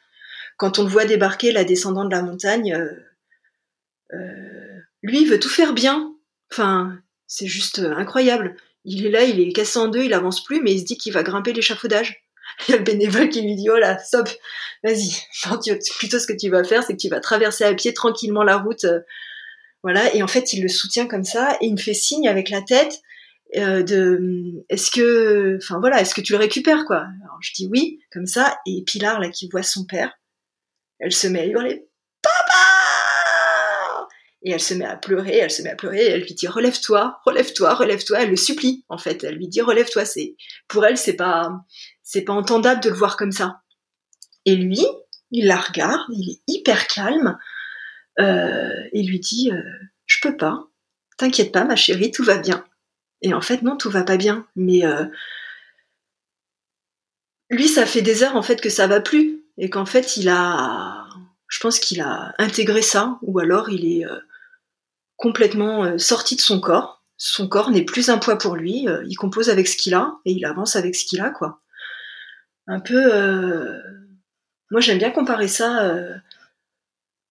[0.58, 2.78] Quand on le voit débarquer, la descendant de la montagne,
[5.02, 6.14] lui, veut tout faire bien.
[6.52, 8.56] Enfin, c'est juste incroyable.
[8.84, 10.98] Il est là, il est cassé en deux, il avance plus, mais il se dit
[10.98, 12.27] qu'il va grimper l'échafaudage.
[12.66, 14.28] Il y a le bénévole qui lui dit, oh là, stop,
[14.82, 15.12] vas-y.
[15.98, 18.56] plutôt ce que tu vas faire, c'est que tu vas traverser à pied tranquillement la
[18.56, 18.84] route.
[18.84, 19.00] Euh,
[19.82, 20.14] voilà.
[20.14, 22.62] Et en fait, il le soutient comme ça et il me fait signe avec la
[22.62, 23.00] tête
[23.56, 27.06] euh, de, est-ce que, enfin voilà, est-ce que tu le récupères, quoi?
[27.24, 28.58] Alors je dis oui, comme ça.
[28.66, 30.18] Et Pilar, là, qui voit son père,
[30.98, 31.86] elle se met à hurler,
[32.20, 34.08] papa!
[34.42, 37.18] Et elle se met à pleurer, elle se met à pleurer, elle lui dit relève-toi,
[37.24, 38.22] relève-toi, relève-toi.
[38.22, 39.24] Elle le supplie, en fait.
[39.24, 40.04] Elle lui dit relève-toi.
[40.04, 40.36] C'est
[40.68, 41.50] pour elle, c'est pas,
[42.08, 43.60] c'est pas entendable de le voir comme ça.
[44.46, 44.80] Et lui,
[45.30, 47.38] il la regarde, il est hyper calme,
[48.18, 49.60] euh, et lui dit euh,
[50.06, 50.68] Je peux pas,
[51.18, 52.64] t'inquiète pas, ma chérie, tout va bien.
[53.20, 54.46] Et en fait, non, tout va pas bien.
[54.56, 55.04] Mais euh,
[57.50, 60.30] lui, ça fait des heures en fait que ça va plus, et qu'en fait, il
[60.30, 61.06] a,
[61.48, 64.06] je pense qu'il a intégré ça, ou alors il est
[65.16, 67.04] complètement sorti de son corps.
[67.18, 68.86] Son corps n'est plus un poids pour lui.
[69.06, 71.60] il compose avec ce qu'il a et il avance avec ce qu'il a, quoi
[72.68, 73.12] un peu.
[73.12, 73.80] Euh,
[74.70, 76.14] moi, j'aime bien comparer ça euh,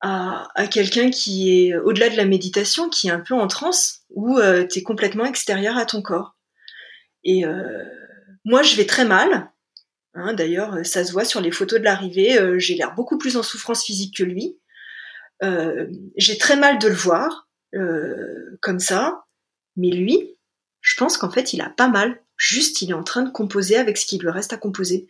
[0.01, 4.39] à, quelqu'un qui est au-delà de la méditation, qui est un peu en transe, où
[4.39, 6.35] euh, tu es complètement extérieur à ton corps.
[7.23, 7.43] Et
[8.45, 9.51] moi, je vais très mal.
[10.14, 12.39] Hein, d'ailleurs, ça se voit sur les photos de l'arrivée.
[12.57, 14.57] J'ai l'air beaucoup plus en souffrance physique que lui.
[16.15, 17.49] J'ai très mal de le voir
[18.61, 19.26] comme ça.
[19.76, 20.38] Mais lui,
[20.80, 22.22] je pense qu'en fait, il a pas mal.
[22.38, 25.05] Juste, il est en train de composer avec ce qui lui reste à composer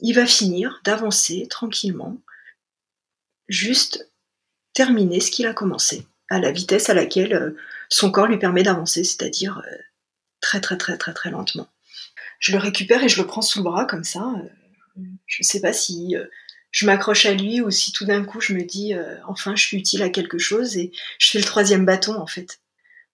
[0.00, 2.20] il va finir d'avancer tranquillement,
[3.48, 4.10] juste
[4.74, 7.56] terminer ce qu'il a commencé, à la vitesse à laquelle euh,
[7.88, 9.76] son corps lui permet d'avancer, c'est-à-dire euh,
[10.40, 11.68] très très très très très lentement.
[12.38, 14.34] Je le récupère et je le prends sous le bras comme ça.
[14.36, 16.14] Euh, je ne sais pas si
[16.70, 18.94] je m'accroche à lui ou si tout d'un coup je me dis
[19.26, 22.60] enfin je suis utile à quelque chose et je fais le troisième bâton en fait.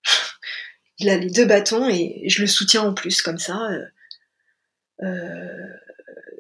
[0.99, 3.69] Il a les deux bâtons et je le soutiens en plus comme ça.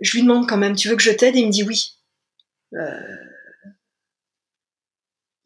[0.03, 1.37] Je lui demande quand même, tu veux que je t'aide?
[1.37, 1.97] Et il me dit oui.
[2.74, 3.01] Euh,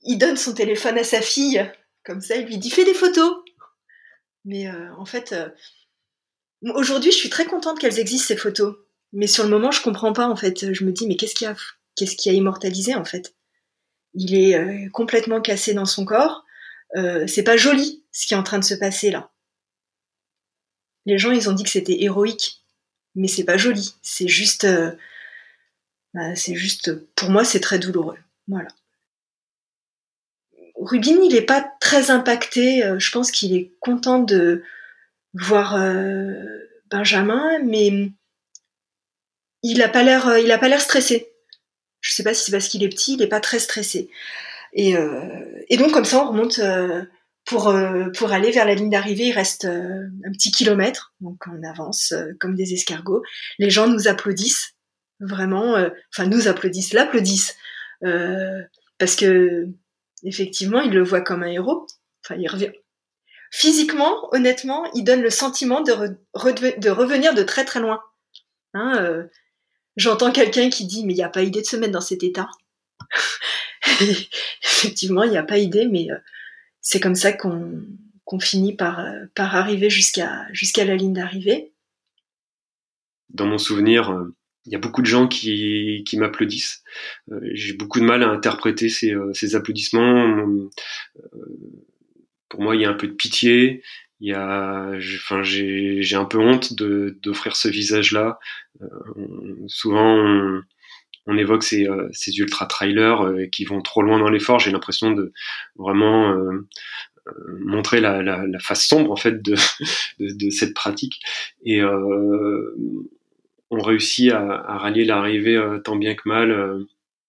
[0.02, 1.70] il donne son téléphone à sa fille,
[2.04, 3.42] comme ça, il lui dit fais des photos.
[4.44, 5.48] Mais euh, en fait, euh,
[6.74, 8.76] aujourd'hui, je suis très contente qu'elles existent ces photos.
[9.12, 10.72] Mais sur le moment, je comprends pas en fait.
[10.72, 11.54] Je me dis mais qu'est-ce qui a,
[11.94, 13.34] qu'est-ce qui a immortalisé en fait?
[14.14, 16.44] Il est complètement cassé dans son corps.
[16.94, 19.30] c'est pas joli ce qui est en train de se passer là.
[21.04, 22.65] Les gens, ils ont dit que c'était héroïque
[23.16, 23.94] mais c'est pas joli.
[24.02, 24.92] C'est juste, euh,
[26.34, 28.18] c'est juste, pour moi, c'est très douloureux.
[28.46, 28.68] Voilà.
[30.76, 32.84] Rubin, il n'est pas très impacté.
[32.84, 34.62] Euh, je pense qu'il est content de
[35.32, 36.34] voir euh,
[36.90, 38.10] Benjamin, mais
[39.62, 41.32] il a pas l'air, il a pas l'air stressé.
[42.02, 44.10] Je sais pas si c'est parce qu'il est petit, il n'est pas très stressé.
[44.74, 44.94] Et,
[45.78, 46.60] donc comme ça, on remonte
[47.46, 51.38] pour, euh, pour aller vers la ligne d'arrivée, il reste euh, un petit kilomètre, donc
[51.46, 53.22] on avance euh, comme des escargots.
[53.58, 54.74] Les gens nous applaudissent,
[55.20, 55.76] vraiment,
[56.12, 57.56] enfin nous applaudissent, l'applaudissent,
[58.02, 59.68] parce que
[60.24, 61.86] effectivement, ils le voient comme un héros.
[62.24, 62.72] Enfin, il revient.
[63.52, 68.02] Physiquement, honnêtement, il donne le sentiment de, de revenir de très très loin.
[68.74, 69.24] Hein,
[69.96, 72.22] J'entends quelqu'un qui dit mais il n'y a pas idée de se mettre dans cet
[72.22, 72.48] état.
[74.62, 76.08] effectivement, il n'y a pas idée, mais
[76.86, 79.04] c'est comme ça qu'on finit par,
[79.34, 81.72] par arriver jusqu'à la ligne d'arrivée.
[83.28, 84.36] Dans mon souvenir, euh,
[84.66, 86.84] il y a beaucoup de gens qui, m'applaudissent.
[87.32, 90.46] Euh, j'ai beaucoup de mal à interpréter ces, euh, ces applaudissements.
[92.48, 93.82] Pour moi, il y a un peu de pitié.
[94.20, 98.38] Il y a, enfin, j'ai un peu honte d'offrir ce visage-là.
[99.66, 100.62] souvent, on,
[101.26, 104.60] on évoque ces, euh, ces ultra trailers euh, qui vont trop loin dans l'effort.
[104.60, 105.32] J'ai l'impression de
[105.76, 106.66] vraiment euh,
[107.60, 109.56] montrer la, la, la, face sombre en fait de,
[110.20, 111.20] de, cette pratique
[111.64, 116.86] et on réussit à, à rallier l'arrivée tant bien que mal.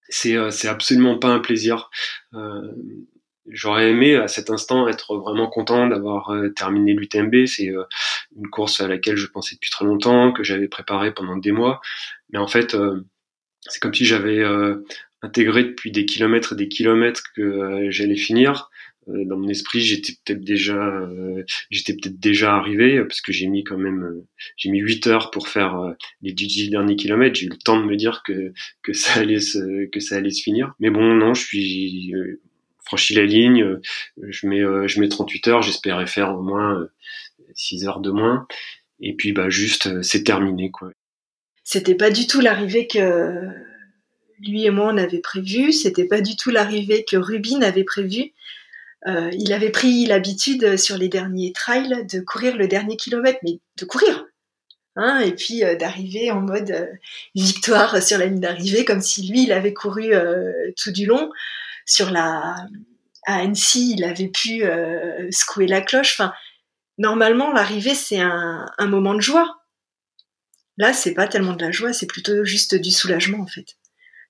[0.09, 0.37] c'est
[0.67, 1.89] absolument pas un plaisir.
[3.49, 7.47] J'aurais aimé à cet instant être vraiment content d'avoir terminé l'UTMB.
[7.47, 7.73] C'est
[8.35, 11.81] une course à laquelle je pensais depuis très longtemps, que j'avais préparé pendant des mois.
[12.29, 12.77] Mais en fait,
[13.69, 14.85] c'est comme si j'avais euh,
[15.21, 18.69] intégré depuis des kilomètres et des kilomètres que euh, j'allais finir.
[19.09, 21.09] Euh, dans mon esprit, j'étais peut-être déjà,
[21.69, 24.23] j'étais peut-être déjà arrivé parce que j'ai mis quand même,
[24.57, 27.39] j'ai mis 8 heures pour faire les 10 derniers kilomètres.
[27.39, 28.53] J'ai eu le temps de me dire que
[28.83, 30.73] que ça allait se que ça allait se finir.
[30.79, 32.13] Mais bon, non, je suis
[32.85, 33.79] franchi la ligne.
[34.21, 35.61] Je mets je mets 38 heures.
[35.61, 36.87] J'espérais faire au moins
[37.55, 38.45] 6 heures de moins.
[38.99, 40.91] Et puis bah juste, c'est terminé quoi
[41.69, 43.49] c'était pas du tout l'arrivée que
[44.39, 48.31] lui et moi on avait prévu, c'était pas du tout l'arrivée que Rubin avait prévu.
[49.05, 53.59] Euh, il avait pris l'habitude sur les derniers trails de courir le dernier kilomètre, mais
[53.77, 54.27] de courir.
[54.95, 56.89] Hein, et puis d'arriver en mode
[57.35, 60.13] victoire sur la ligne d'arrivée, comme si lui, il avait couru
[60.81, 61.29] tout du long.
[61.85, 62.65] Sur la,
[63.25, 64.63] à Annecy, il avait pu
[65.31, 66.13] secouer la cloche.
[66.17, 66.33] Enfin,
[66.97, 69.56] normalement, l'arrivée, c'est un, un moment de joie.
[70.77, 73.77] Là, c'est pas tellement de la joie, c'est plutôt juste du soulagement, en fait.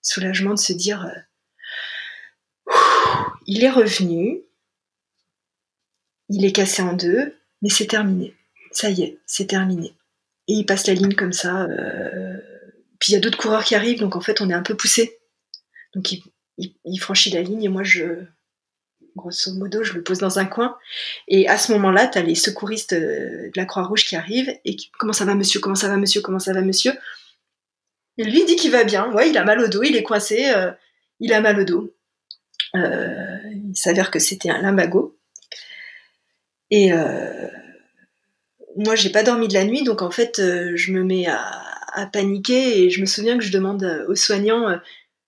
[0.02, 1.06] Soulagement de se dire,
[3.48, 4.42] il est revenu,
[6.30, 8.36] il est cassé en deux, mais c'est terminé.
[8.72, 9.96] Ça y est, c'est terminé.
[10.48, 11.64] Et il passe la ligne comme ça.
[11.64, 12.38] Euh,
[13.00, 14.76] puis il y a d'autres coureurs qui arrivent, donc en fait on est un peu
[14.76, 15.20] poussé.
[15.96, 16.12] Donc
[16.58, 18.24] il, franchit la ligne et moi je,
[19.18, 20.78] grosso modo, je le pose dans un coin.
[21.28, 24.90] Et à ce moment-là, tu as les secouristes de la Croix-Rouge qui arrivent et qui,
[24.98, 26.94] comment ça va monsieur, comment ça va monsieur, comment ça va monsieur?
[28.18, 30.52] Et lui dit qu'il va bien, ouais, il a mal au dos, il est coincé,
[30.56, 30.72] euh,
[31.20, 31.94] il a mal au dos.
[32.76, 35.18] Euh, il s'avère que c'était un lumbago.
[36.70, 37.48] Et euh,
[38.76, 41.64] moi, j'ai pas dormi de la nuit, donc en fait, euh, je me mets à,
[42.14, 44.80] paniquer et je me souviens que je demande aux soignants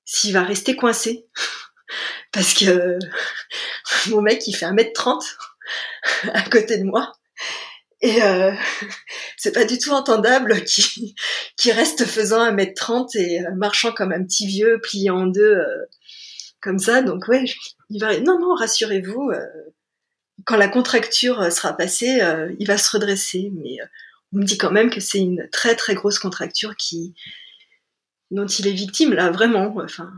[0.05, 1.25] s'il va rester coincé.
[2.31, 2.99] Parce que
[4.09, 5.21] mon mec, il fait 1m30
[6.33, 7.11] à côté de moi.
[8.01, 8.51] Et euh,
[9.37, 11.13] c'est pas du tout entendable qu'il
[11.57, 15.61] qui reste faisant 1m30 et marchant comme un petit vieux, plié en deux,
[16.61, 17.01] comme ça.
[17.01, 17.45] Donc ouais,
[17.89, 18.19] il va.
[18.19, 19.31] Non non, rassurez-vous.
[19.31, 19.45] Euh,
[20.45, 23.51] quand la contracture euh, sera passée, euh, il va se redresser.
[23.55, 23.77] Mais
[24.33, 27.13] on me dit quand même que c'est une très très grosse contracture qui
[28.31, 29.75] dont il est victime là vraiment.
[29.83, 30.11] Enfin.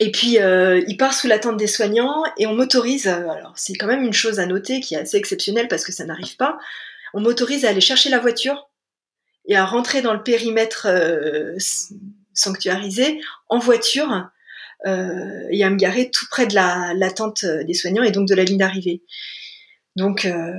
[0.00, 3.06] Et puis il part sous l'attente des soignants et on m'autorise.
[3.06, 6.04] alors c'est quand même une chose à noter qui est assez exceptionnelle parce que ça
[6.04, 6.58] n'arrive pas.
[7.12, 8.70] On m'autorise à aller chercher la voiture
[9.46, 10.88] et à rentrer dans le périmètre
[12.32, 14.30] sanctuarisé en voiture
[14.86, 18.26] euh, et à me garer tout près de la, la tente des soignants et donc
[18.26, 19.02] de la ligne d'arrivée.
[19.96, 20.52] Donc, euh,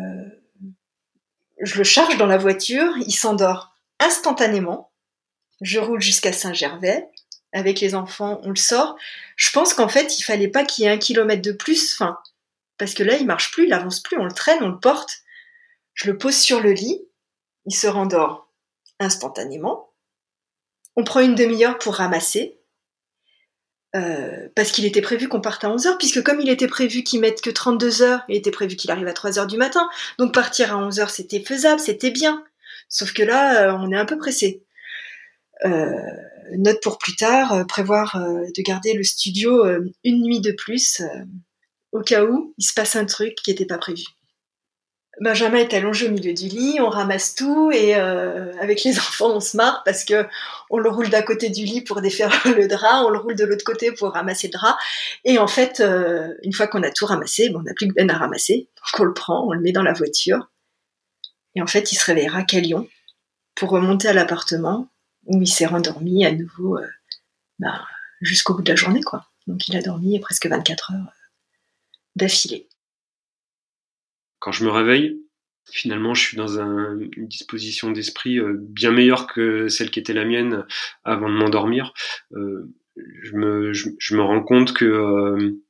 [1.61, 4.91] je le charge dans la voiture, il s'endort instantanément.
[5.61, 7.07] Je roule jusqu'à Saint-Gervais.
[7.53, 8.95] Avec les enfants, on le sort.
[9.35, 12.01] Je pense qu'en fait, il fallait pas qu'il y ait un kilomètre de plus,
[12.77, 15.19] parce que là, il marche plus, il avance plus, on le traîne, on le porte.
[15.93, 17.01] Je le pose sur le lit,
[17.65, 18.49] il se rendort
[18.99, 19.91] instantanément.
[20.95, 22.57] On prend une demi-heure pour ramasser.
[23.93, 27.19] Euh, parce qu'il était prévu qu'on parte à 11h, puisque comme il était prévu qu'il
[27.19, 29.89] mette que 32 heures, il était prévu qu'il arrive à 3 heures du matin.
[30.17, 32.43] Donc partir à 11h, c'était faisable, c'était bien.
[32.87, 34.63] Sauf que là, euh, on est un peu pressé.
[35.65, 35.91] Euh,
[36.57, 39.63] note pour plus tard, prévoir de garder le studio
[40.03, 41.01] une nuit de plus,
[41.91, 44.03] au cas où il se passe un truc qui n'était pas prévu.
[45.19, 49.35] Benjamin est allongé au milieu du lit, on ramasse tout et euh, avec les enfants
[49.35, 50.25] on se marre parce que
[50.69, 53.43] on le roule d'à côté du lit pour défaire le drap, on le roule de
[53.43, 54.77] l'autre côté pour ramasser le drap
[55.25, 58.09] et en fait euh, une fois qu'on a tout ramassé, on n'a plus que Ben
[58.09, 60.49] à ramasser, donc on le prend, on le met dans la voiture
[61.55, 62.88] et en fait il se réveillera qu'à Lyon
[63.55, 64.88] pour remonter à l'appartement
[65.26, 66.88] où il s'est rendormi à nouveau euh,
[67.60, 67.85] bah,
[68.22, 69.27] jusqu'au bout de la journée quoi.
[69.48, 71.14] Donc il a dormi presque 24 heures
[72.15, 72.68] d'affilée.
[74.39, 75.22] Quand je me réveille,
[75.72, 80.26] finalement, je suis dans une disposition d'esprit euh, bien meilleure que celle qui était la
[80.26, 80.65] mienne
[81.03, 81.93] avant de m'endormir.
[82.34, 85.61] Euh, je, me, rends compte que euh,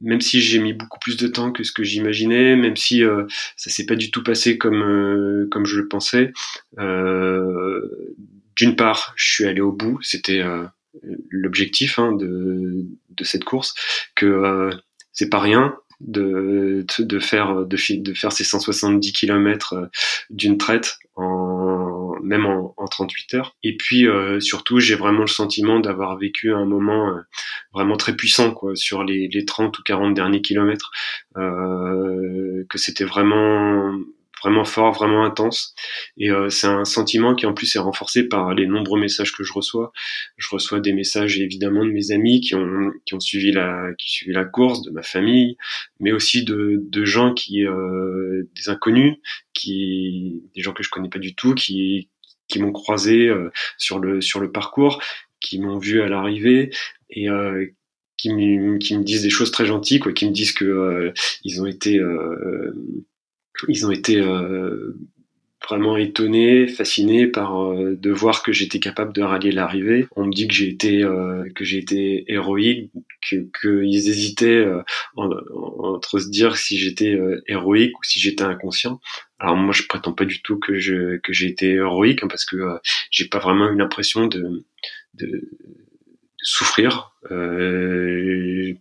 [0.00, 3.02] même si j'ai mis beaucoup plus de temps que ce que j'imaginais, même si
[3.56, 6.32] ça s'est pas du tout passé comme comme je le pensais,
[8.56, 10.42] d'une part, je suis allé au bout, c'était
[11.30, 12.86] l'objectif hein, de,
[13.22, 13.74] cette course,
[14.14, 14.70] que
[15.12, 19.86] c'est pas rien, de, de, faire de, de ces 170 km euh,
[20.30, 23.56] d'une traite en même en, en 38 heures.
[23.62, 27.20] Et puis euh, surtout j'ai vraiment le sentiment d'avoir vécu un moment euh,
[27.72, 30.90] vraiment très puissant quoi sur les, les 30 ou 40 derniers kilomètres.
[31.36, 33.94] Euh, que c'était vraiment
[34.42, 35.74] vraiment fort, vraiment intense.
[36.16, 39.44] Et euh, c'est un sentiment qui en plus est renforcé par les nombreux messages que
[39.44, 39.92] je reçois.
[40.36, 44.10] Je reçois des messages évidemment de mes amis qui ont qui ont suivi la qui
[44.10, 45.56] suivi la course, de ma famille,
[46.00, 49.16] mais aussi de, de gens qui euh, des inconnus,
[49.54, 52.08] qui des gens que je connais pas du tout, qui
[52.48, 55.00] qui m'ont croisé euh, sur le sur le parcours,
[55.40, 56.70] qui m'ont vu à l'arrivée
[57.10, 57.66] et euh,
[58.22, 61.12] qui me, qui me disent des choses très gentilles, quoi, qui me disent que euh,
[61.42, 62.72] ils ont été euh,
[63.68, 64.96] ils ont été euh,
[65.68, 70.06] vraiment étonnés, fascinés par euh, de voir que j'étais capable de rallier l'arrivée.
[70.16, 72.90] On me dit que j'ai été euh, que j'ai été héroïque,
[73.28, 74.66] que qu'ils hésitaient
[75.16, 79.00] entre se dire si j'étais héroïque ou si j'étais inconscient.
[79.38, 82.44] Alors moi je prétends pas du tout que je que j'ai été héroïque hein, parce
[82.44, 82.56] que
[83.10, 84.64] j'ai pas vraiment eu l'impression de,
[85.14, 85.48] de, de
[86.42, 88.74] souffrir euh,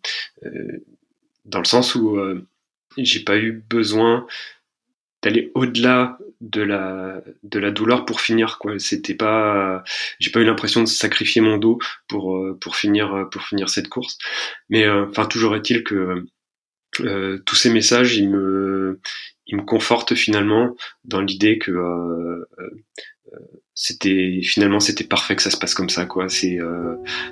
[1.45, 2.18] dans le sens où
[2.98, 4.26] j'ai pas eu besoin
[5.22, 8.80] d'aller au-delà de la de la douleur pour finir quoi.
[8.80, 9.84] C'était pas
[10.19, 13.88] j'ai pas eu l'impression de sacrifier mon dos pour euh, pour finir pour finir cette
[13.89, 14.18] course.
[14.69, 16.26] Mais euh, enfin toujours est-il que
[17.02, 18.99] euh, tous ces messages ils me
[19.48, 20.76] ils me confortent finalement
[21.06, 22.45] dans l'idée que euh,
[23.76, 26.27] c'était finalement c'était parfait que ça se passe comme ça quoi.
[26.27, 26.57] C'est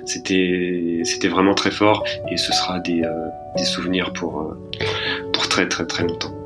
[0.06, 3.02] c'était c'était vraiment très fort et ce sera des
[3.56, 4.56] des souvenirs pour
[5.32, 6.39] pour très très très longtemps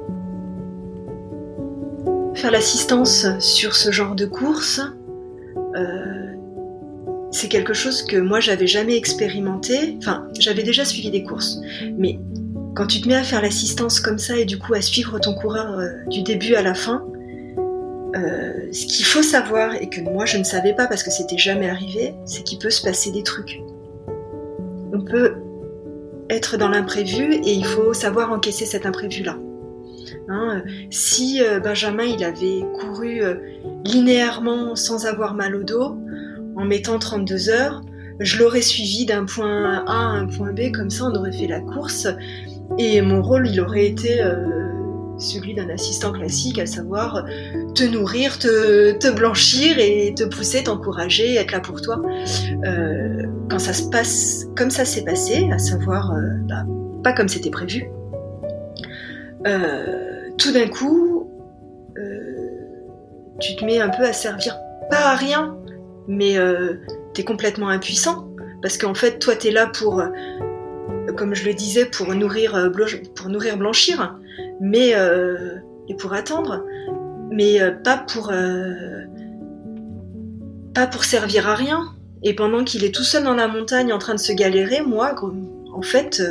[2.34, 4.80] faire l'assistance sur ce genre de course,
[5.76, 6.32] euh,
[7.30, 9.96] c'est quelque chose que moi j'avais jamais expérimenté.
[9.98, 11.58] Enfin, j'avais déjà suivi des courses,
[11.96, 12.18] mais
[12.74, 15.34] quand tu te mets à faire l'assistance comme ça et du coup à suivre ton
[15.34, 17.04] coureur euh, du début à la fin,
[18.16, 21.38] euh, ce qu'il faut savoir et que moi je ne savais pas parce que c'était
[21.38, 23.60] jamais arrivé, c'est qu'il peut se passer des trucs.
[24.92, 25.34] On peut
[26.30, 29.36] être dans l'imprévu et il faut savoir encaisser cet imprévu là.
[30.28, 33.34] Hein, si euh, Benjamin il avait couru euh,
[33.84, 35.96] linéairement sans avoir mal au dos,
[36.56, 37.82] en mettant 32 heures,
[38.20, 41.48] je l'aurais suivi d'un point A à un point B, comme ça on aurait fait
[41.48, 42.06] la course,
[42.78, 44.36] et mon rôle il aurait été euh,
[45.18, 47.24] celui d'un assistant classique, à savoir
[47.74, 52.02] te nourrir, te, blanchir et te pousser, t'encourager, être là pour toi.
[53.48, 56.12] quand ça se passe comme ça s'est passé, à savoir
[56.48, 56.64] bah,
[57.04, 57.88] pas comme c'était prévu,
[59.44, 61.30] tout d'un coup,
[61.98, 62.36] euh,
[63.40, 64.56] tu te mets un peu à servir,
[64.90, 65.56] pas à rien,
[66.08, 66.74] mais euh,
[67.14, 68.28] tu es complètement impuissant.
[68.62, 70.08] Parce qu'en fait, toi, tu es là pour, euh,
[71.16, 72.70] comme je le disais, pour nourrir,
[73.14, 74.16] pour nourrir blanchir,
[74.60, 74.94] mais,
[75.88, 76.64] et pour attendre,
[77.30, 78.32] mais pas, pour,
[80.74, 81.90] pas pour servir à rien.
[82.22, 85.14] Et pendant qu'il est tout seul dans la montagne en train de se galérer, moi,
[85.74, 86.22] en fait,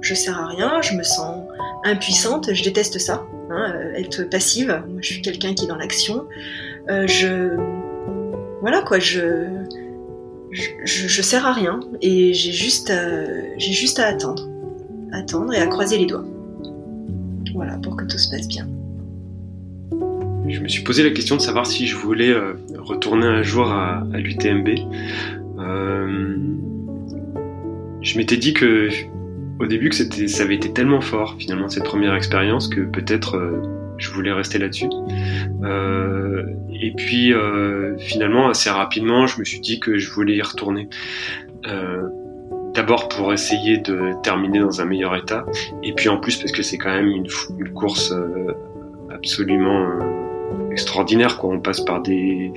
[0.00, 1.44] je sers à rien, je me sens
[1.84, 4.82] impuissante, je déteste ça, hein, euh, être passive.
[5.00, 6.26] Je suis quelqu'un qui est dans l'action.
[6.88, 7.56] Euh, je,
[8.60, 9.46] voilà quoi, je,
[10.50, 12.92] je, sers à rien et j'ai juste,
[13.58, 14.48] j'ai juste à attendre,
[15.12, 16.24] attendre et à croiser les doigts.
[17.54, 18.68] Voilà pour que tout se passe bien.
[20.48, 23.70] Je me suis posé la question de savoir si je voulais euh, retourner un jour
[23.70, 24.68] à, l'UTMB.
[28.00, 28.88] je m'étais dit que
[29.60, 33.62] au début que ça avait été tellement fort finalement cette première expérience que peut-être euh,
[33.98, 34.88] je voulais rester là-dessus.
[35.62, 40.42] Euh, et puis euh, finalement assez rapidement, je me suis dit que je voulais y
[40.42, 40.88] retourner.
[41.66, 42.08] Euh,
[42.74, 45.44] D'abord pour essayer de terminer dans un meilleur état,
[45.82, 48.52] et puis en plus parce que c'est quand même une, course euh,
[49.10, 49.98] absolument
[50.70, 51.38] extraordinaire.
[51.38, 51.54] Quoi.
[51.54, 52.52] On passe par des,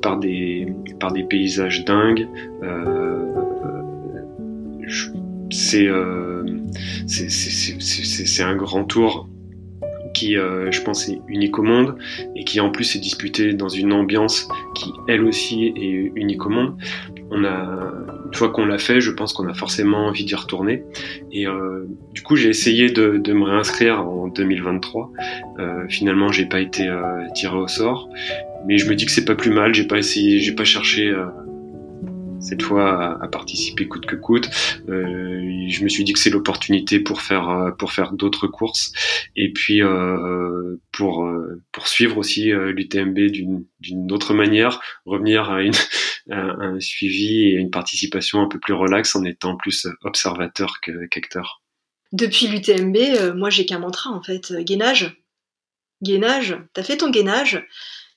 [0.00, 2.26] par des, par des paysages dingues.
[5.50, 5.88] C'est
[7.78, 9.28] c'est un grand tour
[10.16, 11.98] qui, euh, je pense, est unique au monde
[12.34, 16.48] et qui en plus est disputé dans une ambiance qui, elle aussi, est unique au
[16.48, 16.74] monde.
[17.30, 17.92] On a,
[18.26, 20.84] une fois qu'on l'a fait, je pense qu'on a forcément envie d'y retourner.
[21.32, 25.12] Et euh, du coup, j'ai essayé de, de, me réinscrire en 2023.
[25.58, 28.08] Euh, finalement, j'ai pas été euh, tiré au sort,
[28.66, 29.74] mais je me dis que c'est pas plus mal.
[29.74, 31.26] J'ai pas essayé, j'ai pas cherché euh,
[32.46, 34.48] cette fois à, participer coûte que coûte.
[34.88, 38.92] Euh, je me suis dit que c'est l'opportunité pour faire euh, pour faire d'autres courses
[39.34, 41.28] et puis euh, pour
[41.72, 43.18] poursuivre aussi l'UTMB
[43.80, 45.74] d'une autre manière, revenir à, une,
[46.30, 51.62] un suivi et une participation un peu plus relaxe en étant plus observateur qu'acteur.
[52.12, 55.22] Depuis l'UTMB, moi j'ai qu'un mantra en fait, gainage.
[56.02, 57.66] Gainage, t'as fait ton gainage,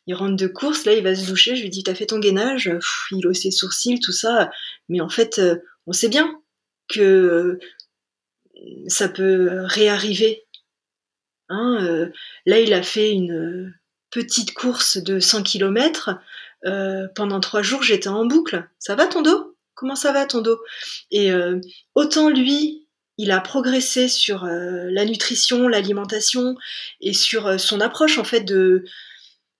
[0.09, 2.17] il rentre de course, là il va se doucher, je lui dis t'as fait ton
[2.17, 2.71] gainage,
[3.11, 4.49] il hausse ses sourcils, tout ça,
[4.89, 6.41] mais en fait euh, on sait bien
[6.87, 7.59] que euh,
[8.87, 10.47] ça peut réarriver.
[11.47, 12.07] Hein, euh,
[12.47, 13.71] là il a fait une
[14.09, 16.17] petite course de 100 km,
[17.13, 18.67] pendant trois jours j'étais en boucle.
[18.79, 19.55] Ça va ton dos?
[19.75, 20.59] Comment ça va ton dos?
[21.11, 21.31] Et
[21.93, 22.87] autant lui,
[23.19, 26.55] il a progressé sur la nutrition, l'alimentation
[26.99, 28.83] et sur son approche en fait de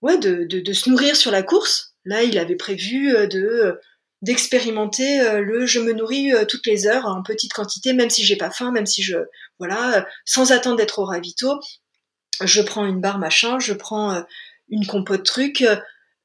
[0.02, 1.94] ouais, de, se nourrir sur la course.
[2.04, 3.72] Là, il avait prévu euh, de euh,
[4.22, 8.36] d'expérimenter euh, le je me nourris toutes les heures en petite quantité, même si j'ai
[8.36, 9.16] pas faim, même si je
[9.58, 11.58] voilà, sans attendre d'être au ravito.
[12.42, 14.24] Je prends une barre machin, je prends
[14.70, 15.64] une compote truc,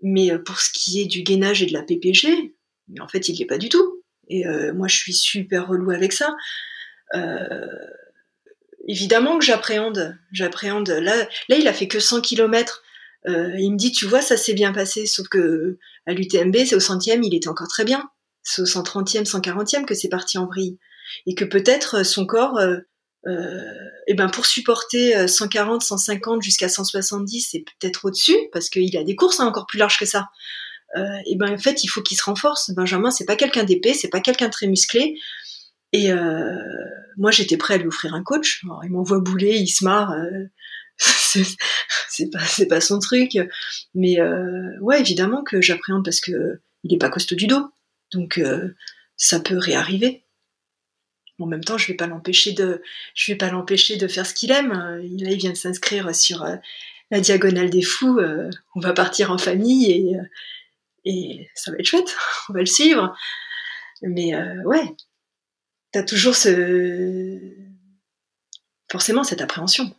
[0.02, 2.53] mais pour ce qui est du gainage et de la PPG,
[3.02, 4.02] en fait, il y est pas du tout.
[4.30, 6.34] Et moi, je suis super relou avec ça.
[8.88, 10.89] évidemment que j'appréhende, j'appréhende.
[10.89, 12.81] Là, là, il a fait que 100 km
[13.27, 16.76] euh, il me dit, tu vois, ça s'est bien passé, sauf que à l'UTMB, c'est
[16.76, 18.03] au centième, il était encore très bien.
[18.43, 20.77] C'est au 130e, 140e que c'est parti en vrille.
[21.26, 22.77] Et que peut-être euh, son corps, euh,
[24.06, 29.15] et ben pour supporter 140, 150 jusqu'à 170, c'est peut-être au-dessus parce qu'il a des
[29.15, 30.27] courses hein, encore plus larges que ça.
[30.95, 32.69] et ben en fait, il faut qu'il se renforce.
[32.76, 35.15] Benjamin, c'est pas quelqu'un d'épais, c'est pas quelqu'un de très musclé.
[35.91, 36.11] Et
[37.18, 38.61] moi, j'étais prêt à lui offrir un coach.
[38.84, 40.14] il m'envoie bouler, il se marre.
[42.16, 43.38] c'est pas c'est pas son truc.
[43.94, 47.70] Mais euh, ouais évidemment que j'appréhende parce que il est pas costaud du dos.
[48.12, 48.76] Donc euh,
[49.18, 50.24] ça peut réarriver.
[51.40, 52.82] En même temps je vais pas l'empêcher de
[53.14, 54.72] je vais pas l'empêcher de faire ce qu'il aime.
[54.74, 56.56] Là il vient de s'inscrire sur euh,
[57.12, 58.20] la diagonale des fous
[58.76, 60.18] on va partir en famille et
[61.08, 62.16] et ça va être chouette.
[62.50, 63.16] On va le suivre.
[64.02, 64.34] Mais
[64.66, 64.96] ouais.
[65.92, 67.38] T'as toujours ce
[68.90, 69.96] forcément cette appréhension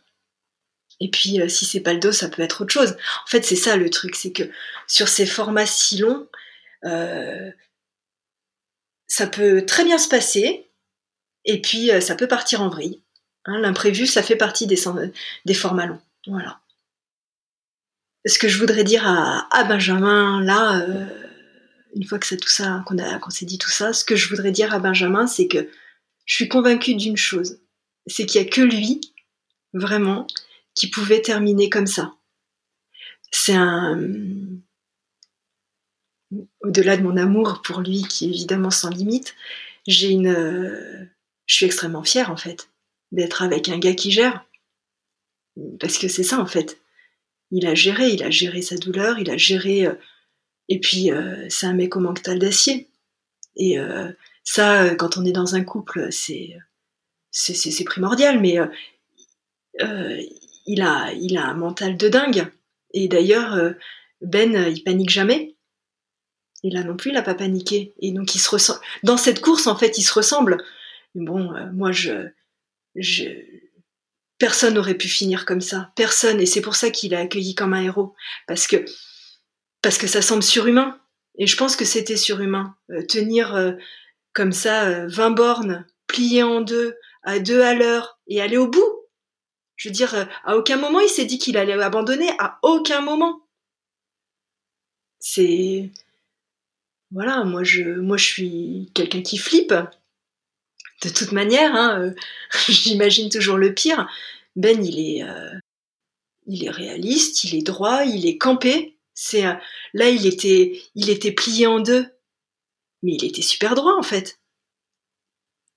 [0.99, 2.97] et puis, euh, si c'est pas le dos, ça peut être autre chose.
[3.25, 4.43] En fait, c'est ça le truc, c'est que
[4.87, 6.27] sur ces formats si longs,
[6.85, 7.51] euh,
[9.07, 10.69] ça peut très bien se passer,
[11.45, 13.03] et puis euh, ça peut partir en vrille.
[13.45, 14.79] Hein, l'imprévu, ça fait partie des,
[15.45, 16.01] des formats longs.
[16.25, 16.59] Voilà.
[18.25, 20.85] Ce que je voudrais dire à, Benjamin, là,
[21.95, 24.51] une fois que c'est tout ça, qu'on s'est dit tout ça, ce que je voudrais
[24.51, 25.69] dire à Benjamin, c'est que
[26.25, 27.61] je suis convaincue d'une chose,
[28.05, 28.99] c'est qu'il n'y a que lui,
[29.71, 30.27] vraiment,
[30.77, 32.13] qui pouvait terminer comme ça.
[33.31, 33.99] C'est un...
[36.61, 39.35] Au-delà de mon amour pour lui, qui est évidemment sans limite,
[39.87, 41.09] j'ai une...
[41.47, 42.69] Je suis extrêmement fière, en fait,
[43.11, 44.45] d'être avec un gars qui gère.
[45.79, 46.79] Parce que c'est ça, en fait.
[47.49, 49.87] Il a géré, il a géré sa douleur, il a géré...
[49.87, 49.95] Euh,
[50.69, 52.87] et puis, euh, c'est un mec au mental d'acier.
[53.55, 54.11] Et euh,
[54.43, 56.55] ça, quand on est dans un couple, c'est
[57.31, 58.57] c'est primordial, mais
[60.67, 61.11] il a,
[61.45, 62.47] un mental de dingue.
[62.93, 63.71] Et d'ailleurs, euh,
[64.21, 65.55] Ben, euh, il panique jamais.
[66.63, 67.93] Et là non plus, il n'a pas paniqué.
[67.99, 68.79] Et donc, il se ressemble.
[69.03, 70.57] Dans cette course, en fait, il se ressemble.
[71.15, 72.27] Bon, euh, moi, je,
[72.95, 73.25] je,
[74.37, 75.91] personne n'aurait pu finir comme ça.
[75.95, 76.41] Personne.
[76.41, 78.13] Et c'est pour ça qu'il a accueilli comme un héros.
[78.47, 78.83] Parce que,
[79.81, 80.99] parce que ça semble surhumain.
[81.37, 82.75] Et je pense que c'était surhumain.
[83.07, 83.75] tenir
[84.33, 88.96] comme ça 20 bornes, pliées en deux, à deux à l'heure, et aller au bout.
[89.77, 93.01] Je veux dire, euh, à aucun moment il s'est dit qu'il allait abandonner, à aucun
[93.01, 93.41] moment.
[95.19, 95.91] C'est
[97.11, 99.73] voilà, moi je moi suis quelqu'un qui flippe.
[101.03, 102.15] De toute manière, hein, euh,
[102.67, 104.09] j'imagine toujours le pire.
[104.55, 105.53] Ben, il est euh,
[106.47, 108.97] il est réaliste, il est droit, il est campé.
[109.13, 109.43] C'est
[109.93, 112.07] là il était il était plié en deux,
[113.03, 114.39] mais il était super droit en fait.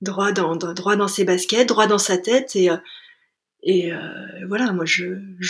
[0.01, 2.71] Droit dans, droit dans ses baskets, droit dans sa tête et
[3.63, 5.05] et euh, voilà, moi je,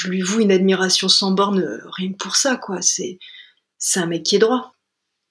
[0.09, 2.83] lui voue une admiration sans borne euh, rien que pour ça, quoi.
[2.83, 3.19] C'est,
[3.97, 4.75] un mec qui est droit,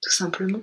[0.02, 0.60] tout simplement.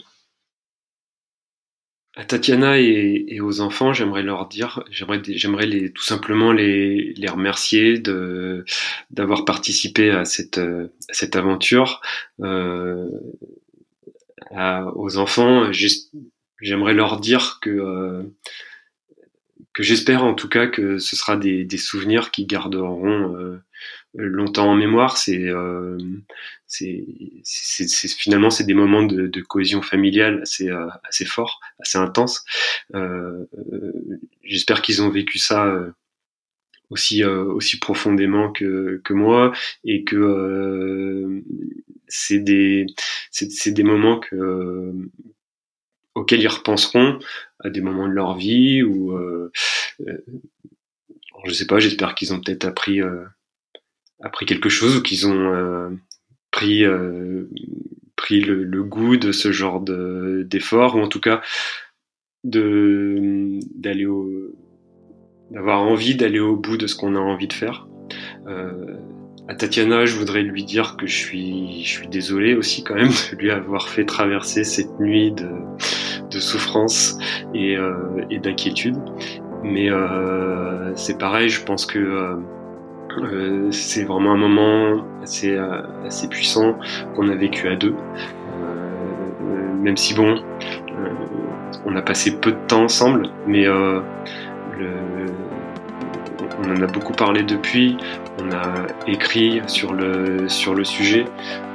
[2.16, 10.10] À Tatiana et, aux enfants, j'aimerais leur dire, j'aimerais, tout simplement les, remercier d'avoir participé
[10.10, 12.02] à cette, à cette aventure.
[14.56, 15.72] Euh, aux enfants,
[16.62, 18.24] j'aimerais leur dire que euh,
[19.78, 23.62] que j'espère en tout cas que ce sera des, des souvenirs qui garderont euh,
[24.16, 25.18] longtemps en mémoire.
[25.20, 26.00] C'est, euh,
[28.18, 32.44] finalement c'est des moments de, de cohésion familiale assez euh, assez forts, assez intenses.
[32.96, 33.46] Euh,
[34.44, 35.72] j'espère qu'ils ont vécu ça
[36.90, 41.44] aussi aussi profondément que que moi et que
[42.08, 42.88] c'est des
[43.30, 44.92] c'est des moments que
[46.18, 47.20] auxquels ils repenseront
[47.60, 49.52] à des moments de leur vie ou euh,
[50.02, 50.18] euh
[51.46, 53.24] je sais pas j'espère qu'ils ont peut-être appris euh,
[54.22, 55.90] appris quelque chose ou qu'ils ont euh,
[56.52, 56.84] pris
[58.16, 61.42] pris le, goût de ce genre d'effort ou en tout cas
[62.44, 64.56] de d'aller au
[65.52, 67.88] d'avoir envie d'aller au bout de ce qu'on a envie de faire
[69.48, 73.12] à Tatiana, je voudrais lui dire que je suis, je suis désolé aussi quand même
[73.32, 75.50] de lui avoir fait traverser cette nuit de,
[76.30, 77.18] de souffrance
[77.54, 78.98] et, euh, et d'inquiétude.
[79.64, 82.36] Mais euh, c'est pareil, je pense que euh,
[83.20, 86.78] euh c'est vraiment un moment assez, euh, assez puissant
[87.16, 87.96] qu'on a vécu à deux.
[87.96, 90.44] Euh, même si bon,
[91.86, 94.02] on a passé peu de temps ensemble, mais le,
[96.60, 97.98] on en a beaucoup parlé depuis,
[98.40, 100.48] on a écrit sur le,
[100.84, 101.26] sujet,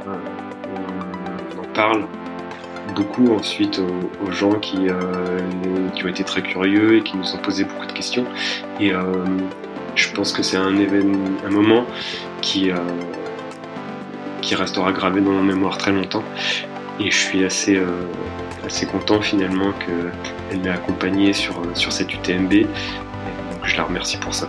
[0.07, 2.07] on en parle
[2.95, 3.81] beaucoup ensuite
[4.27, 5.41] aux, gens qui, euh,
[5.95, 8.25] qui ont été très curieux et qui nous ont posé beaucoup de questions.
[8.81, 9.03] Et euh,
[9.95, 11.85] je pense que c'est un événement, un moment
[12.41, 12.77] qui, euh,
[14.53, 16.25] restera gravé dans mon mémoire très longtemps.
[17.01, 17.81] Et je suis assez,
[18.91, 22.67] content finalement qu'elle m'ait accompagné sur cette UTMB.
[23.65, 24.49] Je la remercie pour ça.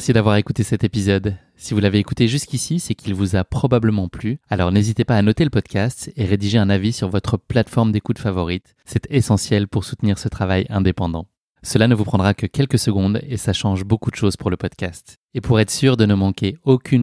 [0.00, 1.36] Merci d'avoir écouté cet épisode.
[1.56, 4.38] Si vous l'avez écouté jusqu'ici, c'est qu'il vous a probablement plu.
[4.48, 8.18] Alors n'hésitez pas à noter le podcast et rédiger un avis sur votre plateforme d'écoute
[8.18, 8.74] favorite.
[8.86, 11.26] C'est essentiel pour soutenir ce travail indépendant.
[11.62, 14.56] Cela ne vous prendra que quelques secondes et ça change beaucoup de choses pour le
[14.56, 15.18] podcast.
[15.34, 17.02] Et pour être sûr de ne manquer aucune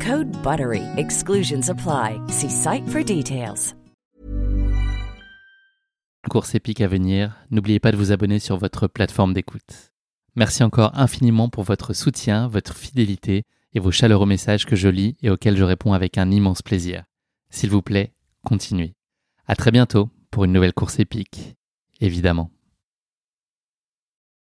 [0.00, 0.84] Code BUTTERY.
[0.96, 2.20] Exclusions apply.
[2.28, 3.74] See site for details.
[6.28, 9.92] course épique à venir, n'oubliez pas de vous abonner sur votre plateforme d'écoute.
[10.36, 15.16] Merci encore infiniment pour votre soutien, votre fidélité et vos chaleureux messages que je lis
[15.22, 17.04] et auxquels je réponds avec un immense plaisir.
[17.50, 18.12] S'il vous plaît,
[18.44, 18.94] continuez.
[19.46, 21.56] À très bientôt pour une nouvelle course épique,
[22.00, 22.50] évidemment.